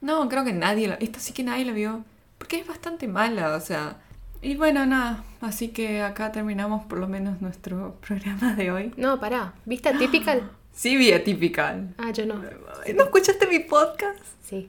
no, 0.00 0.28
creo 0.28 0.44
que 0.44 0.52
nadie 0.52 0.88
la... 0.88 0.94
Esta 0.94 1.18
sí 1.18 1.32
que 1.32 1.42
nadie 1.42 1.64
la 1.64 1.72
vio. 1.72 2.04
Porque 2.38 2.60
es 2.60 2.66
bastante 2.66 3.08
mala, 3.08 3.54
o 3.56 3.60
sea... 3.60 3.98
Y 4.42 4.54
bueno, 4.54 4.84
nada. 4.86 5.24
Así 5.40 5.68
que 5.68 6.02
acá 6.02 6.30
terminamos 6.30 6.84
por 6.84 6.98
lo 6.98 7.08
menos 7.08 7.40
nuestro 7.40 7.96
programa 8.06 8.54
de 8.54 8.70
hoy. 8.70 8.92
No, 8.96 9.18
pará. 9.18 9.54
¿Viste 9.64 9.88
Atypical? 9.88 10.50
Sí, 10.76 10.94
vi 10.98 11.10
Atypical. 11.10 11.94
Ah, 11.96 12.10
yo 12.10 12.26
no. 12.26 12.34
¿No 12.34 13.04
escuchaste 13.04 13.46
mi 13.46 13.60
podcast? 13.60 14.20
Sí. 14.42 14.68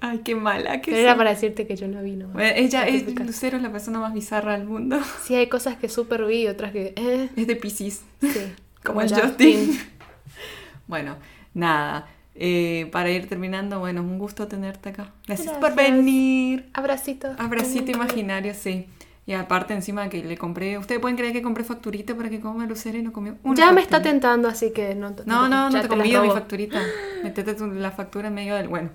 Ay, 0.00 0.18
qué 0.18 0.36
mala 0.36 0.80
que 0.80 0.92
Pero 0.92 1.02
era 1.02 1.16
para 1.16 1.30
decirte 1.30 1.66
que 1.66 1.74
yo 1.74 1.88
no 1.88 2.00
vi. 2.00 2.14
Bueno, 2.14 2.52
ella 2.54 2.86
es... 2.86 3.12
Lucero 3.18 3.56
es 3.56 3.64
la 3.64 3.72
persona 3.72 3.98
más 3.98 4.14
bizarra 4.14 4.56
del 4.56 4.68
mundo. 4.68 5.00
Sí, 5.24 5.34
hay 5.34 5.48
cosas 5.48 5.76
que 5.76 5.88
súper 5.88 6.24
vi 6.26 6.42
y 6.44 6.46
otras 6.46 6.70
que... 6.70 6.92
Eh, 6.94 7.28
Es 7.34 7.46
de 7.48 7.56
Pisces. 7.56 8.04
sí. 8.20 8.28
Como 8.88 9.00
el 9.02 9.14
Justin. 9.14 9.78
Bueno, 10.86 11.16
nada. 11.54 12.08
eh, 12.34 12.88
para 12.92 13.10
ir 13.10 13.28
terminando, 13.28 13.78
bueno, 13.80 14.00
un 14.00 14.18
gusto 14.18 14.48
tenerte 14.48 14.88
acá. 14.90 15.10
Gracias, 15.26 15.56
por 15.58 15.74
venir. 15.74 16.70
Abracito. 16.72 17.28
Abracito 17.38 17.90
imaginario, 17.90 18.54
sí. 18.54 18.86
Y 19.26 19.34
aparte 19.34 19.74
encima 19.74 20.08
que 20.08 20.24
le 20.24 20.38
compré, 20.38 20.78
ustedes 20.78 20.98
pueden 21.02 21.18
creer 21.18 21.34
que 21.34 21.42
compré 21.42 21.62
facturita 21.62 22.14
para 22.16 22.30
que 22.30 22.40
coma 22.40 22.64
Lucero 22.64 22.96
y 22.96 23.02
no 23.02 23.12
comió 23.12 23.36
una 23.42 23.54
Ya 23.56 23.72
me 23.72 23.82
está 23.82 24.00
tentando, 24.00 24.48
así 24.48 24.72
que 24.72 24.94
no. 24.94 25.10
No, 25.26 25.46
no, 25.48 25.68
no 25.68 25.76
te 25.76 25.82
la 25.82 25.88
convido 25.88 26.22
mi 26.22 26.30
facturita. 26.30 26.80
Metete 27.22 27.52
tu- 27.52 27.66
la 27.66 27.90
factura 27.90 28.28
en 28.28 28.34
medio 28.34 28.54
del, 28.54 28.68
bueno, 28.68 28.88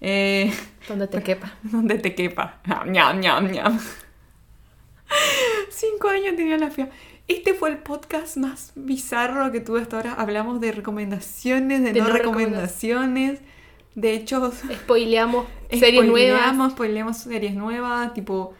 eh, 0.00 0.50
Donde 0.88 1.06
te 1.08 1.22
quepa. 1.28 1.52
donde 1.64 1.98
te 1.98 2.14
quepa. 2.14 2.60
Ñam, 2.86 3.20
ñam, 3.20 3.50
ñam. 3.50 3.78
Años 6.10 6.36
tenía 6.36 6.56
la 6.58 6.70
fea. 6.70 6.90
Este 7.28 7.54
fue 7.54 7.70
el 7.70 7.78
podcast 7.78 8.36
más 8.36 8.72
bizarro 8.74 9.50
que 9.50 9.60
tuve 9.60 9.80
hasta 9.80 9.96
ahora. 9.96 10.14
Hablamos 10.14 10.60
de 10.60 10.72
recomendaciones, 10.72 11.82
de, 11.82 11.92
De 11.92 12.00
no, 12.00 12.08
no 12.08 12.14
recomendaciones, 12.14 13.40
de 13.94 14.14
hechos 14.14 14.62
Spoileamos 14.72 15.46
series 15.70 16.04
nuevas. 16.04 16.72
Spoileamos, 16.72 17.16
series 17.16 17.54
nuevas, 17.54 18.12
tipo... 18.14 18.54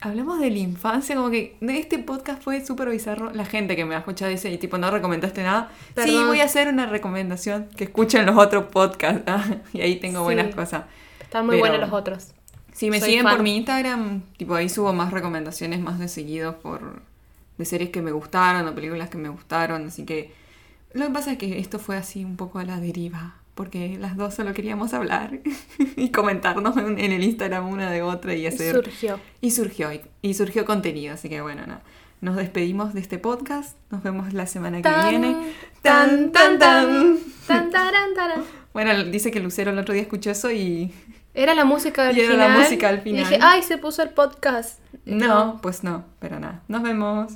Hablamos 0.00 0.38
de 0.38 0.48
la 0.50 0.58
infancia, 0.58 1.16
como 1.16 1.28
que 1.28 1.56
este 1.60 1.98
podcast 1.98 2.40
fue 2.40 2.64
súper 2.64 2.88
bizarro. 2.88 3.32
La 3.32 3.44
gente 3.44 3.74
que 3.74 3.84
me 3.84 3.96
ha 3.96 3.98
escuchado 3.98 4.30
dice, 4.30 4.48
y 4.48 4.56
tipo, 4.56 4.78
no 4.78 4.92
recomendaste 4.92 5.42
nada. 5.42 5.72
Sí, 6.04 6.16
voy 6.24 6.38
a 6.38 6.44
hacer 6.44 6.68
una 6.68 6.86
recomendación, 6.86 7.68
que 7.76 7.82
escuchen 7.84 8.24
los 8.24 8.36
otros 8.36 8.66
podcasts. 8.66 9.22
ah, 9.26 9.44
y 9.72 9.80
ahí 9.80 9.96
tengo 9.96 10.20
Sí. 10.20 10.24
buenas 10.24 10.54
cosas. 10.54 10.84
Están 11.20 11.46
muy 11.46 11.56
Pero- 11.56 11.70
buenos 11.72 11.80
los 11.90 11.98
otros. 11.98 12.28
Si 12.78 12.90
me 12.90 13.00
Soy 13.00 13.08
siguen 13.10 13.24
fan. 13.24 13.34
por 13.34 13.42
mi 13.42 13.56
Instagram, 13.56 14.22
tipo, 14.36 14.54
ahí 14.54 14.68
subo 14.68 14.92
más 14.92 15.10
recomendaciones 15.12 15.80
más 15.80 15.98
de 15.98 16.06
seguido 16.08 16.58
por... 16.60 17.02
De 17.58 17.64
series 17.64 17.90
que 17.90 18.02
me 18.02 18.12
gustaron 18.12 18.68
o 18.68 18.74
películas 18.74 19.10
que 19.10 19.18
me 19.18 19.28
gustaron, 19.28 19.88
así 19.88 20.04
que... 20.04 20.32
Lo 20.92 21.06
que 21.06 21.12
pasa 21.12 21.32
es 21.32 21.38
que 21.38 21.58
esto 21.58 21.80
fue 21.80 21.96
así 21.96 22.24
un 22.24 22.36
poco 22.36 22.60
a 22.60 22.64
la 22.64 22.78
deriva, 22.78 23.34
porque 23.56 23.98
las 23.98 24.16
dos 24.16 24.34
solo 24.34 24.54
queríamos 24.54 24.94
hablar 24.94 25.40
y 25.96 26.10
comentarnos 26.10 26.76
en, 26.76 27.00
en 27.00 27.10
el 27.10 27.24
Instagram 27.24 27.68
una 27.68 27.90
de 27.90 28.02
otra 28.02 28.34
y 28.34 28.42
Y 28.42 28.46
hacer... 28.46 28.76
surgió. 28.76 29.18
Y 29.40 29.50
surgió, 29.50 29.92
y, 29.92 30.00
y 30.22 30.34
surgió 30.34 30.64
contenido, 30.64 31.14
así 31.14 31.28
que 31.28 31.40
bueno, 31.40 31.66
no. 31.66 31.80
Nos 32.20 32.36
despedimos 32.36 32.94
de 32.94 33.00
este 33.00 33.18
podcast, 33.18 33.76
nos 33.90 34.04
vemos 34.04 34.32
la 34.32 34.46
semana 34.46 34.76
que 34.78 34.82
Tan, 34.84 35.10
viene. 35.10 35.52
tan, 35.82 36.30
tan, 36.30 36.58
tan. 36.60 37.18
Tan, 37.48 37.70
taran, 37.70 38.14
taran. 38.14 38.42
Bueno, 38.72 39.02
dice 39.06 39.32
que 39.32 39.40
Lucero 39.40 39.72
el 39.72 39.78
otro 39.78 39.92
día 39.94 40.02
escuchó 40.02 40.30
eso 40.30 40.52
y... 40.52 40.92
Era 41.40 41.54
la 41.54 41.64
música 41.64 42.08
al 42.08 42.16
Y 42.16 42.20
era 42.20 42.32
final. 42.32 42.52
la 42.52 42.58
música 42.58 42.88
al 42.88 42.98
Y 42.98 43.00
final. 43.02 43.24
dije, 43.24 43.38
ay, 43.40 43.62
se 43.62 43.78
puso 43.78 44.02
el 44.02 44.10
podcast. 44.10 44.80
No, 45.04 45.58
pues 45.62 45.84
no, 45.84 46.04
pero 46.18 46.40
nada. 46.40 46.62
Nos 46.68 46.82
vemos. 46.82 47.34